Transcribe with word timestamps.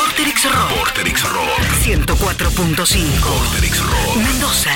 Vorterix 0.00 0.44
Rock. 0.44 0.70
Vorterix 0.78 1.22
Rock. 1.24 1.60
104.5. 1.84 3.28
Vorterix 3.28 3.80
Rock. 3.82 4.16
Mendoza. 4.16 4.70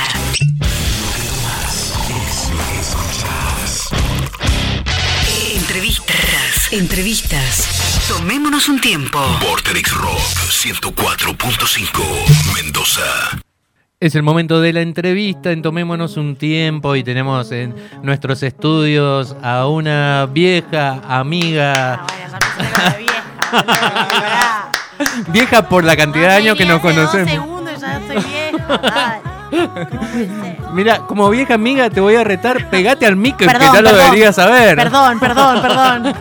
Entrevistas. 5.56 6.72
Entrevistas. 6.72 8.06
Tomémonos 8.08 8.68
un 8.68 8.80
tiempo. 8.80 9.18
Vorterix 9.40 9.92
Rock 9.94 10.20
104.5 10.50 12.54
Mendoza. 12.54 13.02
Es 14.00 14.14
el 14.14 14.22
momento 14.22 14.60
de 14.60 14.72
la 14.74 14.82
entrevista, 14.82 15.50
en 15.52 15.62
tomémonos 15.62 16.18
un 16.18 16.36
tiempo 16.36 16.94
y 16.96 17.02
tenemos 17.02 17.50
en 17.52 17.74
nuestros 18.02 18.42
estudios 18.42 19.34
a 19.42 19.66
una 19.66 20.26
vieja 20.26 21.00
amiga, 21.08 21.94
Ah, 21.94 22.06
bueno, 22.06 22.38
la 22.84 22.90
vieja. 22.98 23.24
Vieja 25.28 25.68
por 25.68 25.84
la 25.84 25.96
cantidad 25.96 26.28
de 26.28 26.34
Mami, 26.34 26.42
años 26.42 26.58
que 26.58 26.66
nos 26.66 26.80
conocemos. 26.80 27.30
segundos 27.30 27.80
ya 27.80 27.98
estoy 27.98 28.16
vieja. 28.16 28.78
dale. 28.82 29.34
Mira, 30.72 30.98
como 31.06 31.30
vieja 31.30 31.54
amiga 31.54 31.88
te 31.90 32.00
voy 32.00 32.16
a 32.16 32.24
retar, 32.24 32.68
pegate 32.70 33.06
al 33.06 33.16
mic 33.16 33.36
que 33.36 33.46
Perdón, 33.46 33.68
ya 33.72 33.82
lo 33.82 33.94
deberías 33.94 34.34
saber. 34.34 34.76
Perdón, 34.76 35.20
perdón, 35.20 35.62
perdón. 35.62 36.14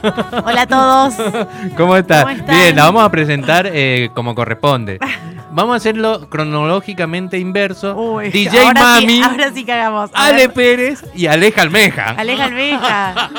Hola 0.45 0.61
a 0.61 0.67
todos. 0.67 1.15
¿Cómo 1.77 1.97
estás? 1.97 2.25
Bien, 2.47 2.75
la 2.75 2.83
vamos 2.85 3.03
a 3.03 3.09
presentar 3.09 3.67
eh, 3.71 4.11
como 4.13 4.35
corresponde. 4.35 4.99
Vamos 5.53 5.73
a 5.73 5.77
hacerlo 5.77 6.27
cronológicamente 6.29 7.37
inverso. 7.37 7.95
Uy, 7.95 8.29
DJ 8.29 8.59
ahora 8.59 8.81
Mami, 8.81 9.07
Sí, 9.07 9.21
ahora 9.21 9.51
sí 9.53 9.63
cagamos. 9.63 10.09
Ale 10.13 10.49
Pérez 10.49 11.03
y 11.13 11.27
Aleja 11.27 11.61
Almeja. 11.61 12.09
Aleja 12.17 12.45
Almeja. 12.45 13.29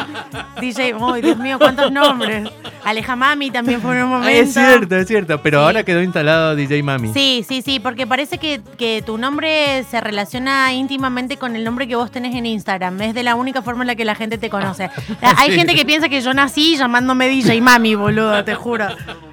DJ, 0.61 0.95
uy, 0.95 1.21
Dios 1.23 1.37
mío, 1.39 1.59
cuántos 1.59 1.91
nombres. 1.91 2.49
Aleja 2.85 3.17
Mami 3.17 3.51
también 3.51 3.81
por 3.81 3.97
un 3.97 4.09
momento. 4.09 4.29
es 4.31 4.53
cierto, 4.53 4.97
es 4.97 5.09
cierto. 5.09 5.41
Pero 5.43 5.59
Sí. 5.61 5.65
ahora 5.65 5.83
quedó 5.85 6.03
instalado 6.03 6.55
DJ 6.55 6.83
Mami. 6.83 7.13
Sí, 7.13 7.45
sí, 7.49 7.63
sí, 7.63 7.81
porque 7.81 8.07
parece 8.07 8.39
que, 8.39 8.61
que 8.79 9.03
tu 9.05 9.19
nombre 9.19 9.85
se 9.91 10.01
relaciona 10.01 10.73
íntimamente 10.73 11.37
con 11.37 11.57
el 11.57 11.65
nombre 11.65 11.89
que 11.89 11.97
vos 11.97 12.11
tenés 12.11 12.35
en 12.35 12.47
Instagram. 12.47 13.01
Es 13.03 13.15
de 13.15 13.23
la 13.23 13.35
única 13.35 13.63
forma 13.63 13.83
en 13.83 13.89
la 13.89 13.95
que 13.97 14.05
la 14.05 14.15
gente 14.15 14.39
te 14.39 14.51
conoce. 14.51 14.91
Hay 15.23 15.51
Sí. 15.51 15.57
gente 15.57 15.75
que 15.75 15.85
piensa 15.85 16.09
que 16.09 16.21
yo 16.21 16.33
nací 16.35 16.77
llamándome 16.77 17.29
DJ 17.29 17.61
Mami, 17.61 17.95
boludo, 17.95 18.45
te 18.45 18.55
juro. 18.55 18.87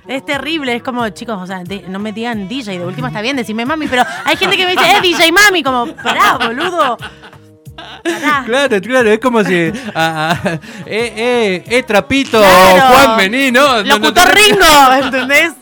Es 0.08 0.26
terrible, 0.26 0.76
es 0.76 0.84
como, 0.84 1.08
chicos, 1.10 1.38
o 1.40 1.46
sea, 1.48 1.64
de- 1.64 1.86
no 1.88 2.00
me 2.00 2.12
digan 2.12 2.48
DJ, 2.48 2.71
de 2.80 2.86
última 2.86 3.08
está 3.08 3.22
bien, 3.22 3.36
decime 3.36 3.66
mami, 3.66 3.88
pero 3.88 4.04
hay 4.26 4.36
gente 4.38 4.58
que 4.58 4.66
me 4.66 4.72
dice, 4.72 4.86
es 4.92 5.02
DJ 5.02 5.32
Mami, 5.32 5.64
como, 5.64 5.88
pará, 5.96 6.38
boludo. 6.38 6.98
Pará. 6.98 8.44
Claro, 8.46 8.82
claro, 8.82 9.10
es 9.10 9.20
como 9.20 9.44
si. 9.44 9.72
ah, 9.96 10.38
ah, 10.44 10.60
eh, 10.86 11.14
eh, 11.16 11.64
eh, 11.68 11.84
Trapito, 11.84 12.40
Claro. 12.40 12.94
Juan 12.94 13.18
Vení, 13.18 13.52
¿no? 13.52 13.78
no, 13.78 13.84
no 13.84 13.98
Locutor 14.00 14.28
Ringo, 14.34 14.94
¿entendés? 15.04 15.54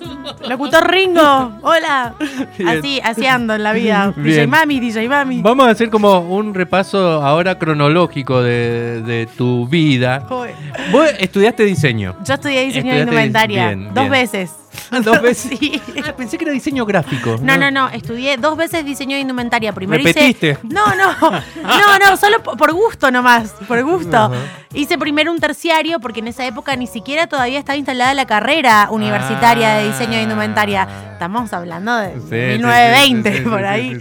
Locutor 0.48 0.90
Ringo, 0.90 1.60
hola. 1.62 2.16
Bien. 2.58 2.70
Así, 2.70 3.02
así 3.04 3.26
ando 3.26 3.56
en 3.56 3.64
la 3.64 3.74
vida. 3.74 4.14
DJ. 4.16 4.48
Mami, 4.48 4.80
DJ 4.80 5.08
Mami. 5.08 5.42
Vamos 5.42 5.68
a 5.68 5.72
hacer 5.72 5.90
como 5.90 6.20
un 6.20 6.54
repaso 6.54 7.24
ahora 7.24 7.58
cronológico 7.58 8.42
de, 8.42 9.02
de 9.02 9.28
tu 9.38 9.68
vida. 9.68 10.26
Joder. 10.28 10.56
Vos 10.92 11.10
estudiaste 11.20 11.64
diseño. 11.64 12.16
Yo 12.24 12.34
estudié 12.34 12.66
diseño 12.66 12.94
de 12.94 13.00
indumentaria 13.02 13.68
bien, 13.68 13.94
dos 13.94 14.10
veces. 14.10 14.52
¿Dos 15.04 15.22
veces? 15.22 15.58
Sí. 15.60 15.82
Ah, 16.06 16.14
pensé 16.16 16.38
que 16.38 16.46
era 16.46 16.54
diseño 16.54 16.86
gráfico. 16.86 17.38
No, 17.42 17.58
no, 17.58 17.72
no, 17.72 17.90
estudié 17.90 18.38
dos 18.38 18.58
veces 18.58 18.86
diseño 18.86 19.16
de 19.16 19.22
indumentaria. 19.22 19.74
Primero 19.74 20.04
¿Repetiste? 20.04 20.50
hice. 20.52 20.58
No, 20.64 20.86
no, 20.96 21.14
no, 21.22 22.00
no, 22.10 22.18
solo 22.18 22.42
po- 22.44 22.56
por 22.58 22.74
gusto 22.74 23.12
nomás, 23.12 23.52
por 23.68 23.82
gusto. 23.84 24.32
Hice 24.74 24.98
primero 24.98 25.32
un 25.32 25.40
terciario 25.40 26.00
porque 26.00 26.20
en 26.20 26.28
esa 26.28 26.46
época 26.46 26.76
ni 26.76 26.88
siquiera 26.88 27.28
todavía 27.28 27.58
estaba 27.60 27.78
instalada 27.78 28.14
la 28.14 28.26
carrera 28.26 28.88
universitaria 28.92 29.76
de 29.76 29.88
diseño 29.88 30.14
de 30.18 30.24
indumentaria. 30.24 30.88
Estamos 31.14 31.52
hablando 31.54 31.96
de 31.98 32.14
Sí, 32.14 32.20
sí, 32.30 32.36
1920, 32.60 33.32
sí, 33.32 33.38
sí, 33.38 33.44
sí, 33.44 33.50
por 33.50 33.66
ahí. 33.66 33.98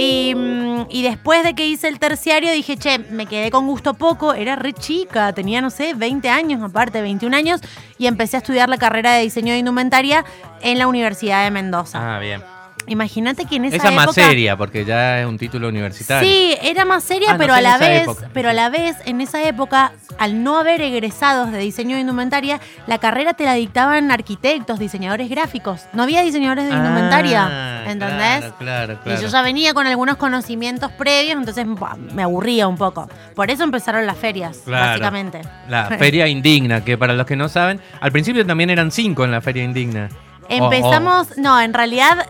Y, 0.00 0.34
mm, 0.34 0.86
y 0.90 1.02
después 1.02 1.42
de 1.44 1.54
que 1.54 1.66
hice 1.66 1.88
el 1.88 1.98
terciario 1.98 2.52
dije, 2.52 2.76
che, 2.76 2.98
me 2.98 3.26
quedé 3.26 3.50
con 3.50 3.66
gusto 3.66 3.94
poco, 3.94 4.32
era 4.32 4.56
re 4.56 4.72
chica, 4.72 5.32
tenía, 5.32 5.60
no 5.60 5.70
sé, 5.70 5.92
20 5.94 6.28
años 6.30 6.62
aparte, 6.62 7.02
21 7.02 7.34
años, 7.36 7.60
y 7.98 8.06
empecé 8.06 8.36
a 8.36 8.40
estudiar 8.40 8.68
la 8.68 8.78
carrera 8.78 9.12
de 9.14 9.22
diseño 9.22 9.52
de 9.52 9.58
indumentaria 9.58 10.07
en 10.60 10.78
la 10.78 10.86
Universidad 10.86 11.44
de 11.44 11.50
Mendoza. 11.50 12.16
Ah. 12.16 12.57
Imagínate 12.88 13.44
que 13.44 13.56
en 13.56 13.66
esa, 13.66 13.76
Esa, 13.76 13.88
época... 13.88 14.06
más 14.06 14.14
seria, 14.14 14.56
porque 14.56 14.84
ya 14.84 15.20
es 15.20 15.26
un 15.26 15.38
título 15.38 15.68
universitario. 15.68 16.28
Sí, 16.28 16.56
era 16.62 16.84
más 16.84 17.04
seria, 17.04 17.30
Ah, 17.30 17.32
no 17.34 17.38
pero 17.38 17.52
sé, 17.54 17.58
a 17.58 17.62
la 17.62 17.78
vez, 17.78 18.02
época. 18.02 18.30
pero 18.32 18.48
a 18.50 18.52
la 18.52 18.70
vez, 18.70 18.96
en 19.04 19.20
esa 19.20 19.42
época, 19.42 19.92
al 20.18 20.42
no 20.42 20.58
haber 20.58 20.80
egresados 20.80 21.52
de 21.52 21.58
diseño 21.58 21.94
de 21.96 22.00
indumentaria, 22.00 22.60
la 22.86 22.98
carrera 22.98 23.34
te 23.34 23.44
la 23.44 23.54
dictaban 23.54 24.10
arquitectos, 24.10 24.78
diseñadores 24.78 25.28
gráficos. 25.28 25.82
No 25.92 26.02
había 26.02 26.22
diseñadores 26.22 26.66
de 26.68 26.74
indumentaria, 26.74 27.46
Ah, 27.50 27.90
¿entendés? 27.90 28.38
Claro, 28.40 28.54
claro, 28.58 28.98
claro. 29.02 29.18
Y 29.18 29.22
yo 29.22 29.28
ya 29.28 29.42
venía 29.42 29.74
con 29.74 29.86
algunos 29.86 30.16
conocimientos 30.16 30.90
previos, 30.92 31.36
entonces 31.36 31.66
me 32.14 32.22
aburría 32.22 32.66
un 32.68 32.76
poco. 32.76 33.08
Por 33.34 33.50
eso 33.50 33.64
empezaron 33.64 34.06
las 34.06 34.16
ferias, 34.16 34.62
Claro. 34.64 34.86
básicamente. 34.90 35.42
La 35.68 35.86
Feria 35.98 36.26
Indigna, 36.26 36.82
que 36.84 36.96
para 36.96 37.14
los 37.14 37.26
que 37.26 37.36
no 37.36 37.48
saben, 37.48 37.80
al 38.00 38.12
principio 38.12 38.46
también 38.46 38.70
eran 38.70 38.90
cinco 38.90 39.24
en 39.24 39.30
la 39.30 39.40
Feria 39.40 39.62
Indigna. 39.64 40.08
Empezamos, 40.48 41.36
no, 41.36 41.60
en 41.60 41.74
realidad 41.74 42.26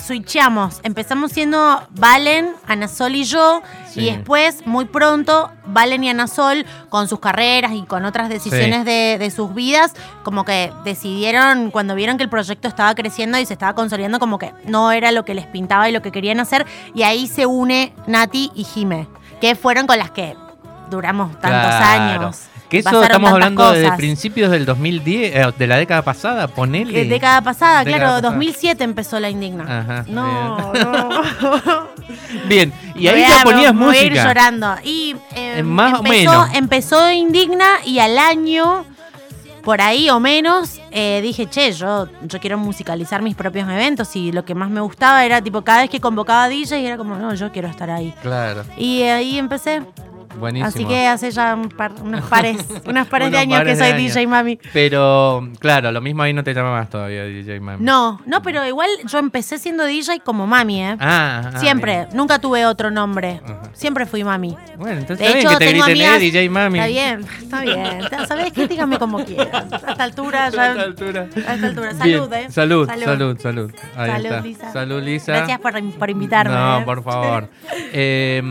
switchamos. 0.00 0.80
Empezamos 0.82 1.32
siendo 1.32 1.82
Valen, 1.90 2.52
Anasol 2.66 3.14
y 3.14 3.24
yo. 3.24 3.62
Sí. 3.90 4.00
Y 4.00 4.04
después, 4.10 4.66
muy 4.66 4.84
pronto, 4.86 5.50
Valen 5.66 6.04
y 6.04 6.10
Anasol, 6.10 6.64
con 6.88 7.08
sus 7.08 7.20
carreras 7.20 7.72
y 7.72 7.82
con 7.82 8.04
otras 8.04 8.28
decisiones 8.28 8.80
Sí. 8.80 8.84
de, 8.84 9.16
de 9.18 9.30
sus 9.30 9.54
vidas, 9.54 9.94
como 10.22 10.44
que 10.44 10.72
decidieron, 10.84 11.70
cuando 11.70 11.94
vieron 11.94 12.16
que 12.16 12.24
el 12.24 12.30
proyecto 12.30 12.68
estaba 12.68 12.94
creciendo 12.94 13.38
y 13.38 13.46
se 13.46 13.52
estaba 13.54 13.74
consolidando, 13.74 14.18
como 14.18 14.38
que 14.38 14.52
no 14.64 14.92
era 14.92 15.12
lo 15.12 15.24
que 15.24 15.34
les 15.34 15.46
pintaba 15.46 15.88
y 15.88 15.92
lo 15.92 16.02
que 16.02 16.12
querían 16.12 16.40
hacer. 16.40 16.66
Y 16.94 17.02
ahí 17.02 17.26
se 17.26 17.46
une 17.46 17.92
Nati 18.06 18.50
y 18.54 18.64
Jime, 18.64 19.06
que 19.40 19.54
fueron 19.54 19.86
con 19.86 19.98
las 19.98 20.10
que 20.10 20.36
duramos 20.90 21.30
tantos 21.40 21.70
Claro. 21.76 22.02
años. 22.24 22.42
Que 22.68 22.78
eso 22.78 23.02
estamos 23.02 23.30
hablando 23.32 23.72
de 23.72 23.82
cosas. 23.84 23.96
principios 23.96 24.50
del 24.50 24.66
2010, 24.66 25.34
eh, 25.34 25.52
de 25.58 25.66
la 25.66 25.76
década 25.76 26.02
pasada, 26.02 26.48
ponele. 26.48 26.92
De 26.92 27.04
década 27.06 27.40
pasada, 27.42 27.78
Década 27.84 27.96
claro, 27.98 28.12
pasada. 28.16 28.30
2007 28.30 28.84
empezó 28.84 29.18
la 29.20 29.30
indigna. 29.30 29.64
Ajá, 29.80 30.04
no, 30.08 30.72
bien. 30.72 30.88
no. 30.90 31.88
Bien, 32.46 32.72
y 32.94 33.08
ahí 33.08 33.20
ya 33.22 33.42
ponías 33.42 33.72
voy 33.74 33.96
a 33.96 34.02
ir 34.02 34.10
música. 34.10 34.28
llorando. 34.28 34.74
Y 34.84 35.16
eh, 35.34 35.58
Eh, 35.58 35.62
más 35.62 35.94
o 35.94 35.96
empezó, 35.98 36.30
menos. 36.30 36.48
empezó 36.54 37.10
indigna 37.12 37.66
y 37.86 37.98
al 38.00 38.18
año, 38.18 38.84
por 39.62 39.80
ahí 39.80 40.08
o 40.10 40.20
menos, 40.20 40.80
eh, 40.90 41.20
dije, 41.22 41.46
che, 41.46 41.72
yo, 41.72 42.08
yo 42.22 42.38
quiero 42.40 42.58
musicalizar 42.58 43.22
mis 43.22 43.34
propios 43.34 43.68
eventos 43.68 44.14
y 44.16 44.30
lo 44.32 44.44
que 44.44 44.54
más 44.54 44.68
me 44.70 44.80
gustaba 44.80 45.24
era 45.24 45.40
tipo 45.40 45.62
cada 45.62 45.80
vez 45.82 45.90
que 45.90 46.00
convocaba 46.00 46.44
a 46.44 46.48
DJ 46.48 46.86
era 46.86 46.96
como, 46.96 47.16
no, 47.16 47.34
yo 47.34 47.50
quiero 47.50 47.68
estar 47.68 47.90
ahí. 47.90 48.14
Claro, 48.22 48.64
Y 48.76 49.02
ahí 49.02 49.38
empecé. 49.38 49.82
Buenísimo. 50.36 50.68
Así 50.68 50.84
que 50.84 51.06
hace 51.06 51.30
ya 51.30 51.54
un 51.54 51.68
par- 51.68 51.92
unos 52.02 52.24
pares, 52.26 52.56
unos 52.86 53.06
pares 53.08 53.30
de 53.30 53.38
años 53.38 53.58
pares 53.58 53.78
que 53.78 53.84
soy 53.84 53.92
años. 53.94 54.14
DJ 54.14 54.26
Mami. 54.26 54.58
Pero, 54.72 55.48
claro, 55.58 55.92
lo 55.92 56.00
mismo 56.00 56.22
ahí 56.22 56.32
no 56.32 56.42
te 56.44 56.54
llama 56.54 56.72
más 56.72 56.90
todavía 56.90 57.24
DJ 57.24 57.60
Mami. 57.60 57.84
No, 57.84 58.20
no, 58.26 58.42
pero 58.42 58.66
igual 58.66 58.88
yo 59.06 59.18
empecé 59.18 59.58
siendo 59.58 59.84
DJ 59.84 60.20
como 60.20 60.46
Mami, 60.46 60.82
¿eh? 60.82 60.96
Ah, 61.00 61.50
ah, 61.54 61.58
Siempre, 61.58 61.96
bien. 61.96 62.08
nunca 62.14 62.38
tuve 62.38 62.66
otro 62.66 62.90
nombre. 62.90 63.40
Siempre 63.72 64.06
fui 64.06 64.24
mami. 64.24 64.56
Bueno, 64.76 65.00
entonces 65.00 65.18
De 65.18 65.24
está 65.26 65.38
bien 65.38 65.46
hecho, 65.48 65.58
que 65.58 65.64
te 65.64 65.72
tengo 65.72 65.84
griten, 65.86 66.06
amigas. 66.08 66.20
DJ 66.20 66.48
Mami. 66.50 66.78
Está 66.78 66.88
bien, 66.88 67.26
está 67.42 67.60
bien. 67.62 68.26
¿Sabes 68.26 68.52
qué? 68.52 68.68
Como 68.98 69.24
quieran. 69.24 69.68
A 69.72 69.76
esta 69.92 70.04
altura 70.04 70.48
ya. 70.50 70.62
A 70.62 70.70
esta 70.70 70.82
altura. 70.82 71.20
A 71.46 71.54
esta 71.54 71.66
altura. 71.66 71.88
Bien. 71.92 71.98
Salud, 71.98 72.32
¿eh? 72.32 72.46
Salud, 72.50 72.88
salud, 72.88 73.38
salud. 73.40 73.70
Ahí 73.96 74.10
Salud, 74.10 74.26
está. 74.26 74.40
Lisa. 74.40 74.72
Salud, 74.72 75.02
Lisa. 75.02 75.32
Gracias 75.36 75.60
por, 75.60 75.92
por 75.98 76.10
invitarme. 76.10 76.54
No, 76.54 76.78
¿eh? 76.80 76.84
por 76.84 77.02
favor. 77.02 77.48
Eh, 77.92 78.42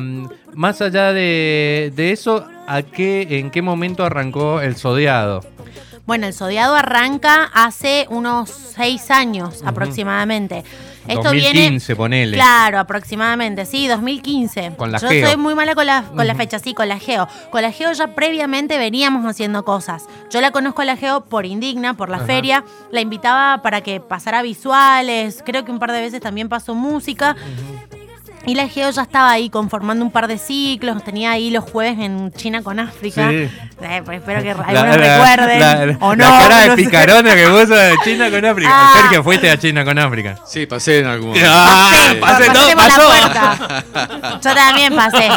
más 0.54 0.82
allá 0.82 1.14
de, 1.14 1.92
de 1.96 2.12
eso, 2.12 2.46
¿a 2.68 2.82
qué, 2.82 3.40
¿en 3.40 3.52
qué 3.52 3.62
momento 3.62 4.04
arrancó 4.04 4.62
el 4.62 4.76
Zodiado? 4.76 5.44
Bueno, 6.06 6.26
el 6.26 6.34
Zodiado 6.34 6.74
arranca 6.76 7.50
hace 7.54 8.08
unos 8.10 8.50
seis 8.50 9.12
años 9.12 9.62
aproximadamente. 9.66 10.64
Esto 11.08 11.24
2015, 11.24 11.94
viene. 11.94 11.96
ponele. 11.96 12.38
Claro, 12.38 12.80
aproximadamente, 12.80 13.66
sí, 13.66 13.88
2015. 13.88 14.74
Con 14.78 14.92
la 14.92 15.00
Yo 15.00 15.10
Geo. 15.10 15.28
soy 15.28 15.38
muy 15.38 15.56
mala 15.56 15.76
con 15.76 15.86
la, 15.86 16.04
con 16.04 16.28
la 16.28 16.36
fecha, 16.36 16.60
sí, 16.60 16.74
con 16.74 16.88
la 16.88 17.00
Geo. 17.00 17.28
Con 17.50 17.62
la 17.62 17.72
Geo 17.72 17.92
ya 17.94 18.16
previamente 18.16 18.78
veníamos 18.78 19.26
haciendo 19.26 19.64
cosas. 19.64 20.06
Yo 20.30 20.42
la 20.42 20.52
conozco 20.52 20.82
a 20.82 20.86
la 20.86 20.98
Geo 20.98 21.26
por 21.26 21.46
Indigna, 21.46 21.94
por 21.96 22.10
la 22.10 22.20
feria. 22.20 22.64
La 22.92 23.02
invitaba 23.02 23.62
para 23.62 23.82
que 23.82 24.00
pasara 24.02 24.42
visuales. 24.42 25.44
Creo 25.46 25.64
que 25.66 25.72
un 25.72 25.80
par 25.80 25.92
de 25.92 26.02
veces 26.02 26.22
también 26.22 26.50
pasó 26.50 26.76
música. 26.76 27.36
Y 28.48 28.56
la 28.56 28.68
Geo 28.68 28.90
ya 28.90 29.02
estaba 29.04 29.30
ahí 29.32 29.50
conformando 29.50 30.04
un 30.06 30.12
par 30.12 30.28
de 30.28 30.38
ciclos, 30.38 31.04
tenía 31.04 31.32
ahí 31.32 31.52
los 31.52 31.64
jueves 31.66 32.00
en 32.00 32.32
China 32.32 32.64
con 32.64 32.80
África. 32.80 33.30
Sí. 33.30 33.50
Eh, 33.82 34.02
pues 34.04 34.20
espero 34.20 34.42
que 34.42 34.52
algunos 34.52 34.98
la- 34.98 35.18
recuerden. 35.20 35.60
la- 35.60 35.98
o 36.00 36.16
no. 36.16 36.24
la 36.24 36.40
cara 36.40 36.60
de 36.62 36.68
no 36.70 36.76
picarona 36.78 37.36
que 37.36 37.46
puso 37.48 37.76
de 37.76 37.94
China 38.04 38.30
con 38.32 38.44
África. 38.46 38.70
Ah. 38.72 38.94
Sergio, 39.02 39.24
fuiste 39.24 39.52
a 39.52 39.58
China 39.60 39.84
con 39.86 40.00
África. 40.00 40.40
Sí, 40.48 40.66
pasé 40.66 41.00
en 41.00 41.08
algún 41.08 41.28
momento. 41.30 41.50
Ah, 41.52 41.92
Pasé, 41.92 42.16
pasé, 42.16 42.46
pasé 42.48 42.54
no, 42.54 42.68
por 42.68 42.70
la 42.70 42.76
pasó. 42.88 43.08
puerta. 43.08 44.40
Yo 44.44 44.56
también 44.56 44.96
pasé. 44.96 45.30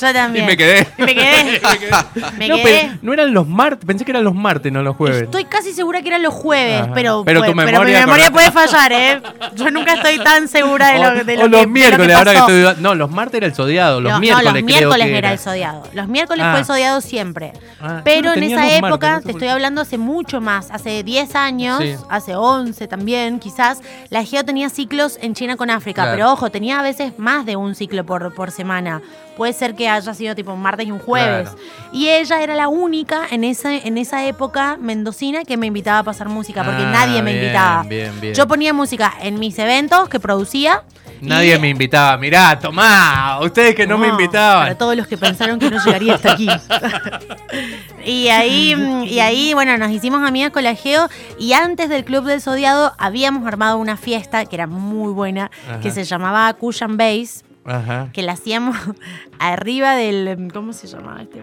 Yo 0.00 0.12
también. 0.12 0.44
Y 0.44 0.48
me 0.48 0.56
quedé. 0.56 0.88
Y 0.98 1.02
me 1.02 1.14
quedé. 1.14 1.60
Me 2.38 2.48
no, 2.48 2.56
quedé. 2.56 2.64
pero 2.64 2.98
no 3.02 3.12
eran 3.12 3.34
los 3.34 3.46
martes, 3.46 3.84
pensé 3.86 4.04
que 4.04 4.10
eran 4.10 4.24
los 4.24 4.34
martes, 4.34 4.72
no 4.72 4.82
los 4.82 4.96
jueves. 4.96 5.22
Estoy 5.22 5.44
casi 5.44 5.72
segura 5.72 6.00
que 6.02 6.08
eran 6.08 6.22
los 6.22 6.32
jueves, 6.34 6.82
Ajá. 6.82 6.92
pero, 6.94 7.22
Pero 7.24 7.40
tu 7.40 7.46
pero 7.46 7.54
mi 7.54 7.64
memoria 7.72 8.00
memoria 8.00 8.24
con- 8.26 8.32
puede 8.34 8.50
fallar, 8.50 8.92
¿eh? 8.92 9.20
Yo 9.54 9.70
nunca 9.70 9.94
estoy 9.94 10.18
tan 10.18 10.48
segura 10.48 10.88
de 10.88 10.98
lo, 10.98 11.08
o, 11.08 11.24
de 11.24 11.34
o 11.34 11.36
lo 11.36 11.42
que 11.44 11.48
los 11.62 11.68
miércoles, 11.68 12.16
ahora 12.16 12.32
que 12.32 12.38
pasó. 12.38 12.53
No, 12.78 12.94
los 12.94 13.10
martes 13.10 13.38
era 13.38 13.46
el 13.46 13.54
zodiado, 13.54 14.00
los 14.00 14.10
No, 14.10 14.16
no, 14.16 14.20
miércoles 14.20 14.44
los 14.52 14.52
creo 14.62 14.66
miércoles 14.66 15.06
que 15.06 15.18
era 15.18 15.32
el 15.32 15.38
zodiado. 15.38 15.82
Los 15.92 16.08
miércoles 16.08 16.44
Ah. 16.46 16.50
fue 16.52 16.60
el 16.60 16.66
zodiado 16.66 17.00
siempre. 17.00 17.52
Ah, 17.80 18.00
Pero 18.04 18.32
en 18.32 18.42
esa 18.42 18.56
martes, 18.56 18.78
época, 18.78 19.20
te 19.24 19.30
estoy 19.32 19.48
hablando 19.48 19.80
hace 19.80 19.98
mucho 19.98 20.40
más, 20.40 20.70
hace 20.70 21.02
10 21.02 21.34
años, 21.34 21.80
Sí. 21.80 21.94
hace 22.08 22.34
11 22.36 22.86
también, 22.88 23.38
quizás, 23.40 23.80
la 24.10 24.24
Geo 24.24 24.44
tenía 24.44 24.68
ciclos 24.70 25.18
en 25.20 25.34
China 25.34 25.56
con 25.56 25.70
África. 25.70 26.02
Claro. 26.02 26.16
Pero 26.16 26.32
ojo, 26.32 26.50
tenía 26.50 26.80
a 26.80 26.82
veces 26.82 27.18
más 27.18 27.44
de 27.46 27.56
un 27.56 27.74
ciclo 27.74 28.04
por, 28.04 28.34
por 28.34 28.50
semana. 28.50 29.02
Puede 29.36 29.52
ser 29.52 29.74
que 29.74 29.88
haya 29.88 30.14
sido 30.14 30.34
tipo 30.36 30.52
un 30.52 30.62
martes 30.62 30.86
y 30.86 30.92
un 30.92 31.00
jueves. 31.00 31.48
Claro. 31.50 31.62
Y 31.92 32.08
ella 32.08 32.40
era 32.42 32.54
la 32.54 32.68
única 32.68 33.22
en 33.30 33.42
esa, 33.42 33.74
en 33.74 33.98
esa 33.98 34.24
época 34.26 34.76
mendocina 34.80 35.42
que 35.44 35.56
me 35.56 35.66
invitaba 35.66 35.98
a 35.98 36.02
pasar 36.04 36.28
música, 36.28 36.62
porque 36.62 36.82
Ah, 36.84 36.90
nadie 36.92 37.20
me 37.22 37.32
bien, 37.32 37.44
invitaba. 37.44 37.82
bien, 37.82 38.20
bien. 38.20 38.34
Yo 38.34 38.46
ponía 38.46 38.72
música 38.72 39.12
en 39.22 39.40
mis 39.40 39.58
eventos 39.58 40.08
que 40.08 40.20
producía. 40.20 40.82
Y- 41.20 41.26
Nadie 41.26 41.58
me 41.58 41.68
invitaba. 41.68 42.16
Mirá, 42.18 42.58
tomá, 42.58 43.38
ustedes 43.42 43.74
que 43.74 43.86
no, 43.86 43.96
me 43.98 44.08
Para 44.08 44.22
invitaban. 44.22 44.78
todos 44.78 44.96
los 44.96 45.06
que 45.06 45.16
pensaron 45.18 45.58
que 45.58 45.70
no 45.70 45.82
llegaría 45.84 46.14
hasta 46.14 46.32
aquí. 46.32 46.48
y 48.04 48.28
ahí, 48.28 48.74
y 49.06 49.18
ahí, 49.20 49.54
bueno, 49.54 49.76
nos 49.78 49.90
hicimos 49.90 50.26
amigas 50.26 50.50
con 50.50 50.64
la 50.64 50.74
Geo. 50.74 51.08
Y 51.38 51.52
antes 51.54 51.88
del 51.88 52.04
Club 52.04 52.24
del 52.24 52.40
Zodiado 52.40 52.92
habíamos 52.98 53.46
armado 53.46 53.78
una 53.78 53.96
fiesta 53.96 54.44
que 54.44 54.56
era 54.56 54.66
muy 54.66 55.12
buena, 55.12 55.50
Ajá. 55.68 55.80
que 55.80 55.90
se 55.90 56.04
llamaba 56.04 56.52
Cushion 56.54 56.96
Base, 56.96 57.44
Ajá. 57.64 58.08
que 58.12 58.22
la 58.22 58.32
hacíamos 58.32 58.76
arriba 59.38 59.94
del. 59.94 60.50
¿Cómo 60.52 60.72
se 60.72 60.86
llamaba 60.86 61.22
este 61.22 61.40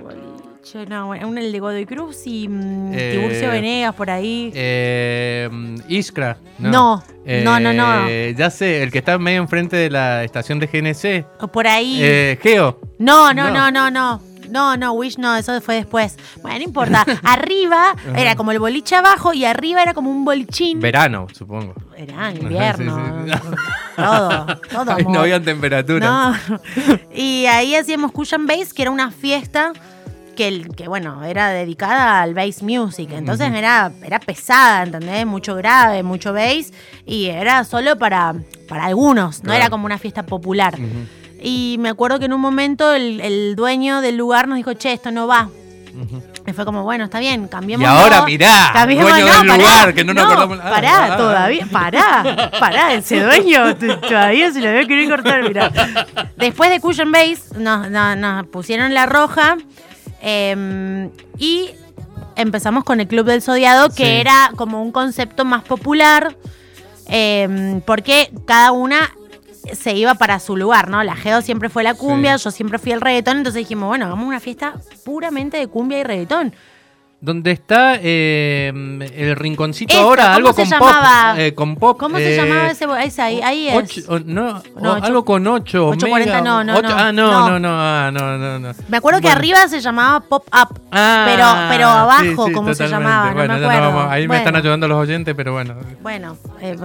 boliche? 0.62 0.86
No, 0.88 1.10
un 1.10 1.38
el 1.38 1.52
de 1.52 1.60
Godoy 1.60 1.86
Cruz 1.86 2.26
y 2.26 2.48
mm, 2.48 2.94
Eh, 2.94 3.12
Tiburcio 3.16 3.50
Venegas 3.50 3.96
por 3.96 4.10
ahí. 4.10 4.52
Eh, 4.54 5.50
Iskra. 5.88 6.38
No, 6.60 7.04
no, 7.26 7.60
no, 7.60 7.74
no. 7.74 8.08
Eh, 8.08 8.34
Ya 8.38 8.50
sé, 8.50 8.84
el 8.84 8.92
que 8.92 9.00
está 9.00 9.18
medio 9.18 9.42
enfrente 9.42 9.76
de 9.76 9.90
la 9.90 10.24
estación 10.24 10.60
de 10.60 10.68
GNC. 10.68 11.26
por 11.52 11.68
ahí. 11.68 12.00
Eh, 12.02 12.40
Geo. 12.42 12.80
No, 13.00 13.34
no, 13.34 13.50
No. 13.50 13.72
no, 13.72 13.72
no, 13.72 13.92
no. 13.92 14.32
No, 14.50 14.76
no, 14.76 14.92
Wish 14.92 15.18
no, 15.18 15.38
eso 15.38 15.62
fue 15.62 15.76
después. 15.76 16.18
Bueno, 16.42 16.58
no 16.58 16.64
importa. 16.66 17.06
Arriba 17.24 17.96
era 18.18 18.36
como 18.36 18.52
el 18.52 18.60
boliche 18.60 18.96
abajo 18.98 19.34
y 19.34 19.46
arriba 19.46 19.82
era 19.82 19.94
como 19.94 20.12
un 20.12 20.26
bolichín. 20.26 20.82
Verano, 20.82 21.28
supongo. 21.32 21.74
Era 21.96 22.34
invierno. 22.34 22.98
Sí, 23.24 23.32
sí, 23.32 23.38
sí. 23.50 23.56
Todo, 23.96 24.46
todo. 24.70 24.92
Ahí 24.98 25.06
no 25.08 25.22
había 25.22 25.42
temperatura. 25.42 26.06
No. 26.06 26.36
Y 27.16 27.46
ahí 27.46 27.76
hacíamos 27.76 28.12
Cushion 28.12 28.46
Bass, 28.46 28.74
que 28.74 28.82
era 28.82 28.92
una 28.92 29.10
fiesta 29.12 29.72
que, 30.36 30.48
el- 30.48 30.76
que 30.76 30.88
bueno, 30.88 31.24
era 31.24 31.50
dedicada 31.50 32.22
al 32.22 32.34
bass 32.34 32.62
music. 32.64 33.10
Entonces 33.12 33.52
era, 33.54 33.92
era 34.04 34.20
pesada, 34.20 34.84
¿entendés? 34.84 35.26
Mucho 35.26 35.56
grave, 35.56 36.04
mucho 36.04 36.34
bass. 36.34 36.72
Y 37.06 37.26
era 37.28 37.64
solo 37.64 37.98
para, 37.98 38.34
para 38.68 38.86
algunos, 38.86 39.40
no 39.40 39.46
Claro. 39.46 39.60
era 39.60 39.70
como 39.70 39.86
una 39.86 39.98
fiesta 39.98 40.24
popular. 40.24 40.78
Y 41.44 41.78
me 41.80 41.90
acuerdo 41.90 42.20
que 42.20 42.26
en 42.26 42.34
un 42.34 42.42
momento 42.42 42.94
el, 42.94 43.20
el 43.22 43.56
dueño 43.56 44.02
del 44.02 44.16
lugar 44.18 44.48
nos 44.48 44.58
dijo, 44.58 44.74
che, 44.74 44.94
esto 44.94 45.12
no 45.12 45.28
va. 45.28 45.50
Y 46.48 46.54
fue 46.54 46.64
como, 46.66 46.84
bueno, 46.84 47.04
está 47.04 47.20
bien, 47.20 47.48
cambiemos. 47.50 47.84
Y 47.84 47.88
ahora 47.88 48.24
mirá, 48.26 48.72
dueño 48.86 49.06
del 49.26 49.48
lugar, 49.58 49.94
que 49.94 50.04
no 50.06 50.14
nos 50.14 50.26
acordamos- 50.26 50.60
ah, 50.64 50.70
pará, 50.70 51.14
ah. 51.14 51.18
todavía, 51.18 51.68
pará, 51.72 52.52
pará, 52.60 52.94
ese 52.94 53.22
dueño 53.22 53.76
todavía 53.76 54.52
se 54.54 54.62
lo 54.62 54.70
había 54.70 54.86
querido 54.88 55.10
cortar, 55.12 55.44
mirá. 55.44 55.70
Después 56.38 56.70
de 56.70 56.80
Cushion 56.80 57.12
Base 57.12 57.42
nos, 57.58 57.90
nos- 57.92 58.18
nos 58.18 58.48
pusieron 58.48 58.94
la 58.94 59.06
roja 59.06 59.58
eh, 60.22 61.10
y 61.38 61.70
empezamos 62.36 62.84
con 62.84 63.00
el 63.00 63.08
Club 63.08 63.26
del 63.26 63.42
Zodiado, 63.42 63.90
que 63.90 64.06
Sí. 64.06 64.10
era 64.12 64.52
como 64.56 64.82
un 64.82 64.92
concepto 64.92 65.46
más 65.46 65.64
popular, 65.64 66.36
eh, 67.08 67.82
porque 67.86 68.32
cada 68.46 68.72
una 68.72 69.12
se 69.74 69.94
iba 69.94 70.16
para 70.16 70.40
su 70.40 70.58
lugar, 70.58 70.90
¿no? 70.90 71.04
La 71.04 71.16
Geo 71.16 71.42
siempre 71.42 71.70
fue 71.70 71.84
la 71.84 71.94
cumbia, 71.94 72.38
Sí. 72.38 72.46
yo 72.46 72.52
siempre 72.52 72.80
fui 72.80 72.92
el 72.94 73.02
reggaetón, 73.02 73.38
entonces 73.38 73.60
dijimos, 73.60 73.88
bueno, 73.90 74.06
hagamos 74.08 74.26
una 74.28 74.40
fiesta 74.40 74.76
puramente 75.04 75.58
de 75.58 75.68
cumbia 75.68 76.00
y 76.00 76.04
reggaetón. 76.04 76.54
¿Dónde 77.24 77.52
está 77.52 78.00
eh, 78.02 78.70
el 79.16 79.36
rinconcito 79.36 79.96
ahora? 79.96 80.24
¿cómo 80.24 80.36
Algo 80.38 80.54
se 80.54 80.62
con 80.64 80.70
llamaba? 80.72 81.30
pop. 81.34 81.40
eh, 81.40 81.54
con 81.54 81.76
pop. 81.76 81.98
¿Cómo 82.00 82.18
se 82.18 82.34
eh, 82.34 82.36
llamaba 82.36 82.72
ese? 82.72 82.88
bo- 82.88 82.96
ese 82.96 83.22
ahí, 83.22 83.40
ahí 83.44 83.68
es. 83.68 83.76
ocho- 83.76 84.02
o- 84.08 84.20
no, 84.20 84.54
No, 84.82 84.94
ocho- 84.94 85.04
algo 85.06 85.24
con 85.24 85.46
8. 85.46 85.88
840, 85.90 86.42
no, 86.42 86.64
no, 86.64 86.82
no, 86.82 86.90
Ah, 86.92 87.12
no, 87.12 87.32
no. 87.48 87.60
no, 87.60 87.70
ah, 87.72 88.10
no, 88.12 88.38
no, 88.40 88.60
no. 88.60 88.72
Me 88.90 88.98
acuerdo 88.98 89.20
que 89.20 89.28
Bueno. 89.28 89.38
arriba 89.38 89.68
se 89.68 89.80
llamaba 89.82 90.20
Pop 90.22 90.48
Up, 90.48 90.80
Ah, 90.92 91.26
pero, 91.28 91.46
pero 91.70 91.88
abajo, 91.90 92.24
sí, 92.24 92.30
sí, 92.30 92.36
¿cómo 92.54 92.74
se 92.74 92.86
totalmente. 92.86 92.88
llamaba? 92.90 93.30
No 93.30 93.34
Bueno, 93.36 93.54
me 93.54 93.66
acuerdo. 93.66 93.82
vamos- 93.96 94.12
ahí 94.12 94.22
me 94.24 94.28
Bueno, 94.28 94.40
están 94.40 94.56
ayudando 94.56 94.88
los 94.88 94.98
oyentes, 94.98 95.36
pero 95.38 95.54
bueno. 95.54 95.76
Bueno, 96.02 96.38
eh, 96.60 96.76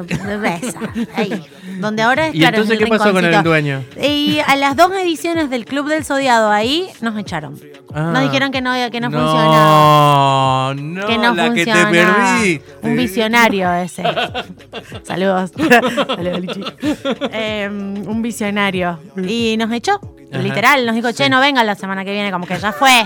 esa, 0.62 0.78
ahí. 1.16 1.46
Donde 1.80 2.02
ahora 2.02 2.26
es 2.28 2.34
¿Y 2.34 2.38
claro, 2.40 2.56
en 2.56 2.62
entonces 2.62 2.78
qué 2.78 2.86
pasó 2.86 3.10
con 3.12 3.24
el 3.24 3.42
dueño? 3.42 3.82
Y 4.02 4.38
a 4.46 4.54
las 4.56 4.76
dos 4.76 4.92
ediciones 4.92 5.48
del 5.48 5.64
Club 5.64 5.88
del 5.88 6.04
Zodiado 6.04 6.50
ahí 6.50 6.88
nos 7.00 7.16
echaron. 7.18 7.58
Ah. 7.94 8.10
Nos 8.12 8.22
dijeron 8.24 8.50
que 8.52 8.60
no, 8.60 8.74
que 8.90 9.00
no, 9.00 9.08
no 9.08 9.18
funcionaba. 9.18 10.25
No, 10.76 11.06
que 11.06 11.18
no 11.18 11.34
la 11.34 11.52
que 11.52 11.64
te 11.64 11.72
perdí. 11.72 12.60
Un 12.82 12.96
visionario 12.96 13.72
ese. 13.74 14.02
Saludos. 15.02 15.52
Saludos, 16.06 16.40
Lichi. 16.40 16.64
Eh, 17.32 17.68
un 17.70 18.22
visionario. 18.22 18.98
Y 19.16 19.56
nos 19.56 19.72
echó. 19.72 20.00
Ajá. 20.32 20.42
Literal, 20.42 20.86
nos 20.86 20.94
dijo, 20.94 21.12
che, 21.12 21.28
no 21.28 21.40
vengan 21.40 21.66
la 21.66 21.74
semana 21.74 22.04
que 22.04 22.12
viene, 22.12 22.30
como 22.30 22.46
que 22.46 22.58
ya 22.58 22.72
fue. 22.72 23.04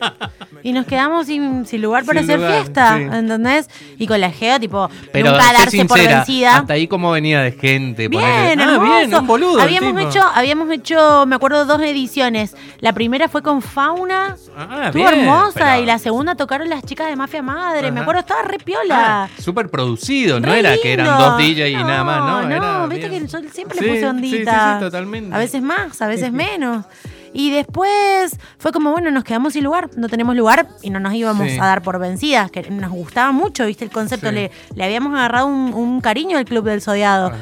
Y 0.64 0.72
nos 0.72 0.86
quedamos 0.86 1.26
sin, 1.26 1.66
sin 1.66 1.80
lugar 1.82 2.04
para 2.04 2.22
Sin 2.22 2.30
hacer 2.30 2.40
lugar, 2.40 2.62
fiesta, 2.62 2.96
sí. 2.96 3.02
¿entendés? 3.02 3.68
Y 3.98 4.06
con 4.06 4.18
la 4.20 4.30
Geo, 4.30 4.58
tipo, 4.58 4.88
Pero 5.12 5.30
nunca 5.30 5.52
darse 5.52 5.84
por 5.84 5.98
sincera, 5.98 6.16
vencida. 6.16 6.56
Hasta 6.56 6.72
ahí 6.72 6.88
como 6.88 7.12
venía 7.12 7.40
de 7.42 7.52
gente. 7.52 8.08
Bien, 8.08 8.22
ponele. 8.22 8.62
Ah, 8.64 8.78
bien, 8.98 9.14
un 9.14 9.26
boludo. 9.26 9.60
habíamos 9.60 10.00
hecho, 10.02 10.22
habíamos 10.34 10.70
hecho, 10.70 11.26
me 11.26 11.36
acuerdo, 11.36 11.66
dos 11.66 11.80
ediciones. 11.82 12.56
La 12.80 12.92
primera 12.94 13.28
fue 13.28 13.42
con 13.42 13.60
Fauna. 13.60 14.36
Ah, 14.56 14.86
Estuvo 14.86 15.06
bien, 15.06 15.20
hermosa. 15.20 15.52
pero- 15.54 15.82
Y 15.82 15.86
la 15.86 15.98
segunda 15.98 16.34
tocaron 16.34 16.68
las 16.70 16.82
chicas 16.82 17.08
de 17.08 17.16
Mafia 17.16 17.42
Madre. 17.42 17.92
Me 17.92 18.00
acuerdo, 18.00 18.20
estaba 18.20 18.42
re 18.42 18.58
piola. 18.58 19.24
Ah, 19.24 19.28
Súper 19.38 19.68
producido, 19.68 20.40
no 20.40 20.48
Re 20.48 20.60
era 20.60 20.74
que 20.82 20.94
eran 20.94 21.18
dos 21.18 21.36
DJ 21.36 21.68
y 21.68 21.74
nada 21.74 22.02
más, 22.04 22.18
¿no? 22.20 22.42
No, 22.42 22.50
Era 22.50 22.86
viste 22.86 23.08
bien. 23.10 23.26
que 23.26 23.28
yo 23.28 23.38
siempre 23.52 23.78
Sí, 23.78 23.84
le 23.84 23.90
puse 23.92 24.06
ondita. 24.06 24.78
Sí, 24.78 24.84
totalmente. 24.84 25.34
A 25.34 25.38
veces 25.38 25.60
más, 25.62 26.00
a 26.00 26.06
veces 26.08 26.32
menos. 26.32 26.86
Y 27.34 27.50
después 27.50 28.38
fue 28.58 28.72
como, 28.72 28.92
bueno, 28.92 29.10
nos 29.10 29.24
quedamos 29.24 29.52
sin 29.52 29.64
lugar, 29.64 29.90
no 29.96 30.08
tenemos 30.08 30.34
lugar 30.36 30.68
y 30.82 30.88
no 30.90 31.00
nos 31.00 31.12
íbamos 31.14 31.50
Sí. 31.50 31.58
a 31.60 31.66
dar 31.66 31.82
por 31.82 31.98
vencidas, 31.98 32.50
que 32.50 32.62
nos 32.70 32.90
gustaba 32.92 33.32
mucho, 33.32 33.66
viste 33.66 33.84
el 33.84 33.90
concepto, 33.90 34.28
Sí. 34.30 34.34
le, 34.34 34.50
le 34.74 34.84
habíamos 34.84 35.12
agarrado 35.14 35.46
un, 35.48 35.74
un 35.74 36.00
cariño 36.00 36.38
al 36.38 36.44
Club 36.44 36.64
del 36.64 36.80
Zodiado. 36.80 37.26
Ajá. 37.26 37.36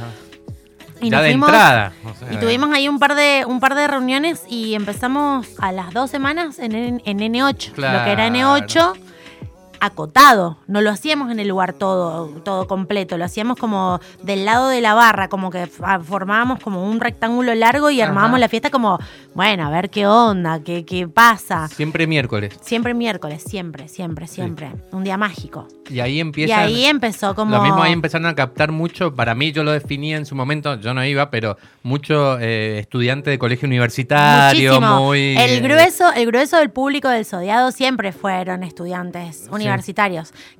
Y 1.00 1.11
ya 1.11 1.16
nos 1.16 1.25
de 1.25 1.30
fuimos- 1.32 1.49
entrada. 1.49 1.92
o 2.04 2.14
sea, 2.14 2.32
Y 2.32 2.37
tuvimos 2.38 2.70
ahí 2.72 2.88
un 2.88 2.99
par 3.00 3.14
de 3.16 3.44
un 3.46 3.58
par 3.61 3.75
de 3.75 3.87
reuniones 3.88 4.42
y 4.49 4.75
empezamos 4.75 5.49
a 5.58 5.72
las 5.72 5.92
dos 5.92 6.11
semanas 6.11 6.58
en, 6.58 6.75
en, 6.75 7.02
en 7.04 7.18
N8. 7.18 7.72
Lo 7.76 8.04
que 8.04 8.12
era 8.12 8.28
N8 8.28 8.92
acotado. 9.86 10.58
No 10.68 10.80
lo 10.80 10.90
hacíamos 10.90 11.30
en 11.32 11.40
el 11.40 11.48
lugar 11.48 11.72
todo, 11.72 12.28
todo 12.44 12.66
completo. 12.68 13.18
Lo 13.18 13.24
hacíamos 13.24 13.58
como 13.58 14.00
del 14.22 14.44
lado 14.44 14.68
de 14.68 14.80
la 14.80 14.94
barra, 14.94 15.28
como 15.28 15.50
que 15.50 15.62
f- 15.64 15.82
formábamos 16.04 16.60
como 16.60 16.88
un 16.88 17.00
rectángulo 17.00 17.52
largo 17.56 17.90
y 17.90 18.00
armábamos 18.00 18.34
Ajá. 18.34 18.38
la 18.40 18.48
fiesta 18.48 18.70
como, 18.70 18.98
bueno, 19.34 19.66
a 19.66 19.70
ver 19.70 19.90
qué 19.90 20.06
onda, 20.06 20.60
qué, 20.62 20.84
qué 20.84 21.08
pasa. 21.08 21.66
Siempre 21.68 22.06
miércoles. 22.06 22.56
Siempre 22.62 22.94
miércoles, 22.94 23.42
siempre, 23.44 23.88
siempre, 23.88 24.28
siempre. 24.28 24.72
Un 24.92 25.02
día 25.02 25.16
mágico. 25.16 25.66
Y 25.90 25.98
ahí 25.98 26.14
Y 26.16 26.20
empiezan. 26.20 26.60
ahí 26.60 26.84
empezó 26.84 27.34
como... 27.34 27.56
Lo 27.56 27.62
mismo 27.62 27.82
ahí 27.82 27.92
empezaron 27.92 28.26
a 28.28 28.34
captar 28.36 28.70
mucho, 28.70 29.14
para 29.14 29.34
mí 29.34 29.50
yo 29.50 29.64
lo 29.64 29.72
definía 29.72 30.16
en 30.16 30.24
su 30.26 30.34
momento, 30.36 30.76
yo 30.76 30.94
no 30.94 31.04
iba, 31.04 31.28
pero 31.30 31.56
mucho 31.82 32.38
eh, 32.38 32.78
estudiante 32.78 33.30
de 33.30 33.38
colegio 33.38 33.66
universitario, 33.66 34.74
Muchísimo. 34.74 35.00
muy... 35.04 35.36
El 35.36 35.60
grueso, 35.60 36.12
el 36.12 36.26
grueso 36.26 36.56
del 36.58 36.70
público 36.70 37.08
del 37.08 37.24
Zodiado 37.26 37.72
siempre 37.72 38.12
fueron 38.12 38.62
estudiantes 38.62 39.48
universitarios 39.50 39.72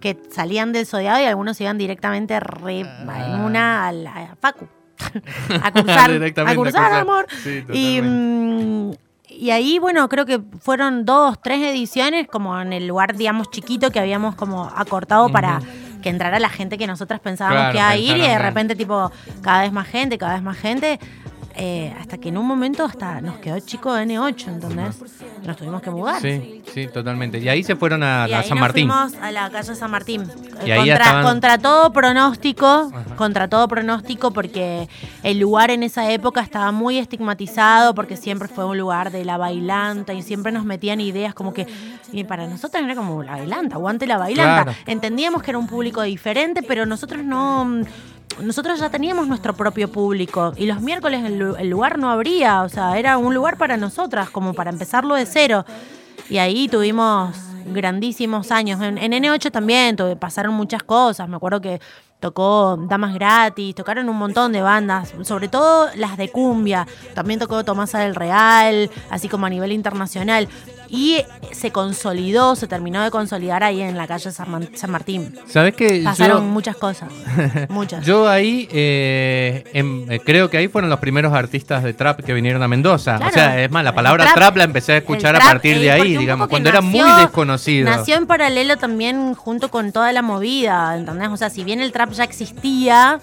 que 0.01 0.17
salían 0.31 0.73
del 0.73 0.87
Zodiado 0.87 1.21
y 1.21 1.25
algunos 1.25 1.61
iban 1.61 1.79
directamente 1.79 2.39
re- 2.41 2.81
en 2.81 3.41
una 3.41 3.89
a 3.89 3.93
la 3.93 4.37
Facu. 4.41 4.69
a 5.63 5.73
cursar, 5.73 6.11
Ah. 6.37 6.51
A 6.51 6.55
cursar, 6.55 6.93
amor. 6.93 7.27
Sí, 7.43 7.65
y, 7.73 8.01
mm, 8.03 8.93
y 9.29 9.51
ahí, 9.51 9.79
bueno, 9.79 10.09
creo 10.09 10.27
que 10.27 10.41
fueron 10.61 11.05
dos, 11.05 11.41
tres 11.43 11.59
ediciones, 11.63 12.29
como 12.29 12.61
en 12.61 12.73
el 12.73 12.87
lugar, 12.87 13.17
digamos, 13.17 13.51
chiquito 13.51 13.91
que 13.91 13.99
habíamos 13.99 14.35
como 14.37 14.71
acortado 14.77 15.29
para 15.31 15.61
que 16.03 16.09
entrara 16.11 16.39
la 16.39 16.49
gente 16.51 16.79
que 16.79 16.87
nosotras 16.87 17.21
pensábamos 17.21 17.73
Claro, 17.73 17.73
que 17.73 17.79
iba 17.79 17.89
a 17.89 17.97
ir 17.97 18.17
y 18.25 18.29
de 18.29 18.39
repente, 18.39 18.77
tipo, 18.77 19.11
cada 19.41 19.63
vez 19.63 19.73
más 19.73 19.87
gente, 19.89 20.19
cada 20.19 20.35
vez 20.35 20.43
más 20.43 20.57
gente. 20.59 21.01
Eh, 21.57 21.95
hasta 22.01 22.19
que 22.19 22.29
en 22.31 22.39
un 22.39 22.47
momento 22.47 22.85
hasta 22.85 23.21
nos 23.21 23.37
quedó 23.37 23.59
chico 23.61 23.91
N8, 23.97 24.49
¿entendés? 24.49 24.97
Nos 25.47 25.57
tuvimos 25.57 25.83
que 25.83 25.91
mudar. 25.91 26.21
Sí, 26.21 26.63
sí, 26.73 26.87
totalmente. 26.89 27.39
Y 27.39 27.49
ahí 27.49 27.63
se 27.63 27.77
fueron 27.77 28.03
a, 28.03 28.27
Y 28.29 28.33
a 28.33 28.39
ahí 28.39 28.45
San 28.49 28.57
nos 28.57 28.61
Martín. 28.61 28.89
fuimos 28.89 29.15
a 29.23 29.31
la 29.33 29.51
calle 29.51 29.75
San 29.75 29.91
Martín. 29.91 30.23
Y 30.65 30.71
Eh, 30.71 30.73
ahí 30.73 30.79
contra, 30.89 30.95
estaban- 31.05 31.25
contra 31.25 31.59
todo 31.59 31.93
pronóstico, 31.93 32.93
contra 33.17 33.49
todo 33.49 33.69
pronóstico, 33.69 34.31
porque 34.31 34.89
el 35.23 35.39
lugar 35.39 35.71
en 35.71 35.83
esa 35.83 36.11
época 36.11 36.41
estaba 36.41 36.73
muy 36.73 36.99
estigmatizado, 36.99 37.95
porque 37.95 38.17
siempre 38.17 38.49
fue 38.49 38.65
un 38.65 38.79
lugar 38.79 39.11
de 39.11 39.25
la 39.25 39.37
bailanta 39.37 40.13
y 40.15 40.23
siempre 40.23 40.53
nos 40.53 40.65
metían 40.65 41.01
ideas 41.01 41.35
como 41.35 41.53
que, 41.53 41.67
y 42.13 42.25
para 42.25 42.47
nosotros 42.47 42.83
era 42.83 42.95
como 42.95 43.23
la 43.23 43.33
bailanta, 43.33 43.77
aguante 43.77 44.07
la 44.07 44.19
bailanta. 44.19 44.65
Claro. 44.65 44.79
Entendíamos 44.87 45.43
que 45.43 45.51
era 45.51 45.59
un 45.59 45.67
público 45.67 46.03
diferente, 46.03 46.63
pero 46.63 46.87
nosotros 46.87 47.23
no. 47.25 47.83
Nosotros 48.43 48.81
ya 48.81 48.91
teníamos 48.91 49.29
nuestro 49.29 49.55
propio 49.55 49.91
público 49.91 50.53
y 50.57 50.67
los 50.67 50.81
miércoles 50.81 51.25
el, 51.25 51.39
lu- 51.39 51.57
el 51.57 51.69
lugar 51.71 51.99
no 51.99 52.11
abría, 52.11 52.63
o 52.63 52.69
sea, 52.69 52.99
era 52.99 53.17
un 53.19 53.35
lugar 53.35 53.57
para 53.57 53.77
nosotras, 53.77 54.31
como 54.31 54.53
para 54.55 54.71
empezarlo 54.71 55.15
de 55.15 55.27
cero. 55.27 55.65
Y 56.29 56.39
ahí 56.39 56.69
tuvimos 56.69 57.37
grandísimos 57.67 58.51
años. 58.51 58.81
En, 58.81 58.99
en 58.99 59.13
N8 59.13 59.51
también 59.51 59.97
pasaron 60.19 60.55
muchas 60.55 60.83
cosas. 60.83 61.29
Me 61.29 61.37
acuerdo 61.37 61.61
que 61.61 61.81
tocó 62.21 62.77
Damas 62.89 63.15
Gratis, 63.15 63.75
tocaron 63.75 64.09
un 64.09 64.17
montón 64.17 64.53
de 64.53 64.63
bandas, 64.63 65.13
sobre 65.23 65.49
todo 65.49 65.89
las 65.97 66.17
de 66.17 66.29
cumbia. 66.31 66.87
También 67.15 67.41
tocó 67.41 67.65
Tomasa 67.65 67.99
del 68.01 68.15
Real, 68.15 68.91
así 69.11 69.29
como 69.29 69.47
a 69.47 69.51
nivel 69.51 69.73
internacional. 69.73 70.49
Y 70.95 71.25
se 71.53 71.71
consolidó, 71.71 72.55
se 72.55 72.67
terminó 72.67 73.03
de 73.03 73.11
consolidar 73.11 73.65
ahí 73.65 73.81
en 73.81 73.97
la 73.97 74.07
calle 74.07 74.31
San, 74.31 74.51
Martín. 74.91 75.35
¿Sabes 75.47 75.75
qué? 75.75 76.03
Pasaron 76.05 76.43
Yo- 76.43 76.43
muchas 76.43 76.77
cosas. 76.77 77.09
Muchas. 77.71 78.05
Yo 78.05 78.29
ahí 78.29 78.69
eh, 78.71 79.65
em- 79.73 80.05
eh, 80.13 80.21
creo 80.21 80.51
que 80.51 80.59
ahí 80.59 80.69
fueron 80.69 80.91
los 80.91 80.99
primeros 81.01 81.33
artistas 81.33 81.83
de 81.83 81.95
trap 81.95 82.21
que 82.23 82.35
vinieron 82.35 82.63
a 82.63 82.69
Mendoza. 82.69 83.17
Claro. 83.17 83.31
O 83.31 83.33
sea, 83.35 83.63
es 83.65 83.71
más, 83.71 83.85
la 83.85 83.95
palabra 83.95 84.25
trap- 84.27 84.35
trap, 84.35 84.57
la 84.59 84.65
empecé 84.65 84.93
a 84.93 84.97
escuchar 84.99 85.35
a 85.35 85.39
partir 85.39 85.79
eh, 85.79 85.81
de 85.81 85.89
porque 85.97 86.03
ahí, 86.03 86.17
digamos, 86.19 86.49
cuando 86.49 86.69
era 86.69 86.83
muy 86.83 87.11
desconocido. 87.23 87.89
Nació 87.89 88.17
en 88.17 88.27
paralelo 88.27 88.77
también 88.77 89.33
junto 89.35 89.71
con 89.71 89.93
toda 89.93 90.13
la 90.13 90.21
movida, 90.21 90.95
¿entendés? 90.95 91.31
O 91.31 91.39
sea, 91.39 91.49
si 91.49 91.65
bien 91.65 91.81
el 91.81 91.91
trap 91.93 92.11
ya 92.13 92.25
existía, 92.25 93.19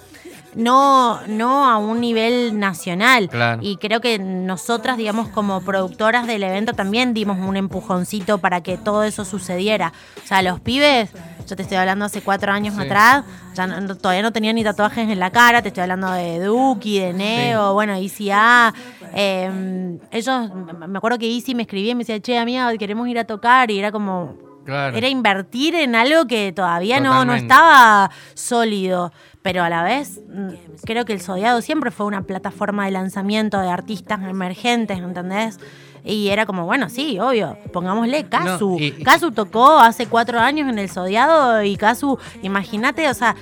no, 0.55 1.19
no 1.27 1.65
a 1.69 1.77
un 1.77 2.01
nivel 2.01 2.59
nacional. 2.59 3.29
Claro. 3.29 3.61
Y 3.63 3.77
creo 3.77 4.01
que 4.01 4.19
nosotras, 4.19 4.97
digamos, 4.97 5.27
como 5.29 5.61
productoras 5.61 6.27
del 6.27 6.43
evento 6.43 6.73
también 6.73 7.13
dimos 7.13 7.37
un 7.39 7.55
empujoncito 7.57 8.39
para 8.39 8.61
que 8.61 8.77
todo 8.77 9.03
eso 9.03 9.25
sucediera. 9.25 9.93
O 10.23 10.27
sea, 10.27 10.41
los 10.41 10.59
pibes, 10.59 11.11
yo 11.47 11.55
te 11.55 11.61
estoy 11.63 11.77
hablando 11.77 12.05
hace 12.05 12.21
cuatro 12.21 12.51
años 12.51 12.75
Sí. 12.75 12.81
atrás, 12.81 13.23
ya 13.55 13.67
no- 13.67 13.95
todavía 13.95 14.21
no 14.21 14.31
tenían 14.31 14.55
ni 14.55 14.63
tatuajes 14.63 15.09
en 15.09 15.19
la 15.19 15.31
cara, 15.31 15.61
te 15.61 15.69
estoy 15.69 15.81
hablando 15.83 16.11
de 16.11 16.39
Duki, 16.43 16.99
de 16.99 17.13
Neo, 17.13 17.73
bueno, 17.73 17.97
ICA. 17.99 18.73
eh, 19.13 19.97
ellos, 20.11 20.51
me 20.87 20.97
acuerdo 20.97 21.17
que 21.17 21.27
Easy 21.27 21.55
me 21.55 21.63
escribía 21.63 21.91
y 21.91 21.95
me 21.95 21.99
decía, 21.99 22.19
che, 22.19 22.37
amiga, 22.37 22.71
queremos 22.77 23.07
ir 23.07 23.17
a 23.19 23.23
tocar, 23.25 23.71
y 23.71 23.79
era 23.79 23.91
como, 23.91 24.35
Claro. 24.69 24.97
era 24.97 25.07
invertir 25.09 25.75
en 25.75 25.95
algo 25.95 26.25
que 26.27 26.51
todavía 26.53 26.99
no, 26.99 27.25
no 27.25 27.33
estaba 27.33 28.09
sólido. 28.35 29.11
Pero 29.41 29.63
a 29.63 29.69
la 29.69 29.83
vez, 29.83 30.19
mm, 30.29 30.49
creo 30.85 31.05
que 31.05 31.13
el 31.13 31.21
Zodiado 31.21 31.61
siempre 31.61 31.91
fue 31.91 32.05
una 32.05 32.23
plataforma 32.23 32.85
de 32.85 32.91
lanzamiento 32.91 33.59
de 33.59 33.69
artistas 33.69 34.19
emergentes, 34.23 34.97
¿entendés? 34.99 35.59
Y 36.03 36.27
era 36.29 36.45
como, 36.45 36.65
bueno, 36.65 36.89
sí, 36.89 37.19
obvio, 37.19 37.57
pongámosle 37.71 38.25
Kazu. 38.27 38.77
y- 38.79 38.91
Kazu 39.03 39.31
tocó 39.31 39.79
hace 39.79 40.07
cuatro 40.07 40.39
años 40.39 40.67
en 40.69 40.77
el 40.79 40.89
Zodiado 40.89 41.63
y 41.63 41.77
Kazu, 41.77 42.17
imagínate, 42.41 43.07
o 43.09 43.13
sea, 43.13 43.35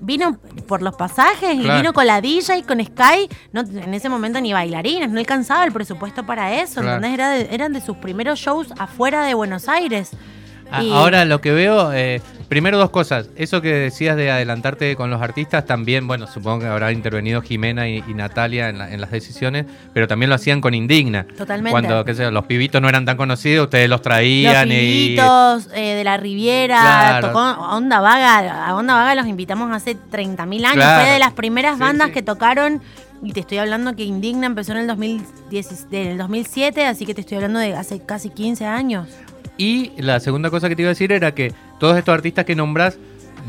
vino 0.00 0.38
por 0.66 0.82
los 0.82 0.94
pasajes 0.96 1.54
y 1.54 1.58
vino 1.68 1.92
con 1.92 2.06
la 2.06 2.20
DJ, 2.20 2.62
con 2.62 2.82
Sky, 2.84 3.28
no, 3.52 3.60
en 3.60 3.92
ese 3.92 4.08
momento 4.08 4.40
ni 4.40 4.52
bailarines, 4.52 5.10
no 5.10 5.18
alcanzaba 5.18 5.64
el 5.64 5.72
presupuesto 5.72 6.24
para 6.24 6.54
eso, 6.54 6.80
Claro. 6.80 6.96
¿entendés? 6.96 7.14
Era 7.14 7.30
de- 7.30 7.48
eran 7.54 7.72
de 7.72 7.80
sus 7.80 7.96
primeros 7.96 8.38
shows 8.38 8.72
afuera 8.78 9.24
de 9.24 9.34
Buenos 9.34 9.68
Aires. 9.68 10.12
A- 10.72 10.82
Y- 10.82 10.92
Ahora 10.92 11.24
lo 11.24 11.40
que 11.40 11.52
veo, 11.52 11.92
eh, 11.92 12.20
primero 12.48 12.78
dos 12.78 12.90
cosas. 12.90 13.28
Eso 13.36 13.60
que 13.62 13.72
decías 13.72 14.16
de 14.16 14.30
adelantarte 14.30 14.96
con 14.96 15.10
los 15.10 15.20
artistas, 15.22 15.66
también, 15.66 16.06
bueno, 16.06 16.26
supongo 16.26 16.60
que 16.60 16.66
habrá 16.66 16.92
intervenido 16.92 17.42
Jimena 17.42 17.88
y, 17.88 18.02
y 18.06 18.14
Natalia 18.14 18.68
en, 18.68 18.78
la- 18.78 18.92
en 18.92 19.00
las 19.00 19.10
decisiones, 19.10 19.66
pero 19.92 20.06
también 20.08 20.28
lo 20.30 20.34
hacían 20.36 20.60
con 20.60 20.74
Indigna. 20.74 21.24
Totalmente. 21.36 21.70
Cuando, 21.70 22.04
qué 22.04 22.14
sé 22.14 22.22
yo, 22.22 22.30
los 22.30 22.44
pibitos 22.46 22.80
no 22.82 22.88
eran 22.88 23.04
tan 23.04 23.16
conocidos, 23.16 23.64
ustedes 23.64 23.88
los 23.88 23.98
Los 23.98 24.02
traían 24.02 24.68
y... 24.70 24.74
Pibitos, 24.74 25.68
eh, 25.74 25.94
de 25.94 26.04
la 26.04 26.16
Riviera, 26.16 26.78
Claro. 26.80 27.26
tocó 27.28 27.38
a 27.40 27.76
Onda 27.76 28.00
Vaga, 28.00 28.66
a 28.66 28.74
Onda 28.76 28.94
Vaga 28.94 29.14
los 29.14 29.26
invitamos 29.26 29.70
hace 29.72 29.96
30.000 29.96 30.64
años, 30.64 30.74
Claro. 30.74 31.02
fue 31.02 31.10
de 31.12 31.18
las 31.18 31.32
primeras 31.32 31.74
Sí, 31.74 31.80
bandas 31.80 32.08
sí. 32.08 32.14
que 32.14 32.22
tocaron, 32.22 32.80
y 33.22 33.32
te 33.32 33.40
estoy 33.40 33.58
hablando 33.58 33.94
que 33.94 34.04
Indigna 34.04 34.46
empezó 34.46 34.72
en 34.72 34.78
el, 34.78 34.86
2010, 34.86 35.86
en 35.92 36.06
el 36.12 36.18
2007, 36.18 36.86
así 36.86 37.04
que 37.04 37.14
te 37.14 37.20
estoy 37.20 37.36
hablando 37.36 37.58
de 37.58 37.74
hace 37.76 38.00
casi 38.00 38.30
15 38.30 38.64
años. 38.66 39.08
Y 39.60 39.92
la 39.98 40.20
segunda 40.20 40.48
cosa 40.48 40.70
que 40.70 40.76
te 40.76 40.80
iba 40.80 40.88
a 40.88 40.96
decir 40.96 41.12
era 41.12 41.34
que 41.34 41.52
todos 41.78 41.98
estos 41.98 42.14
artistas 42.14 42.46
que 42.46 42.54
nombras, 42.54 42.98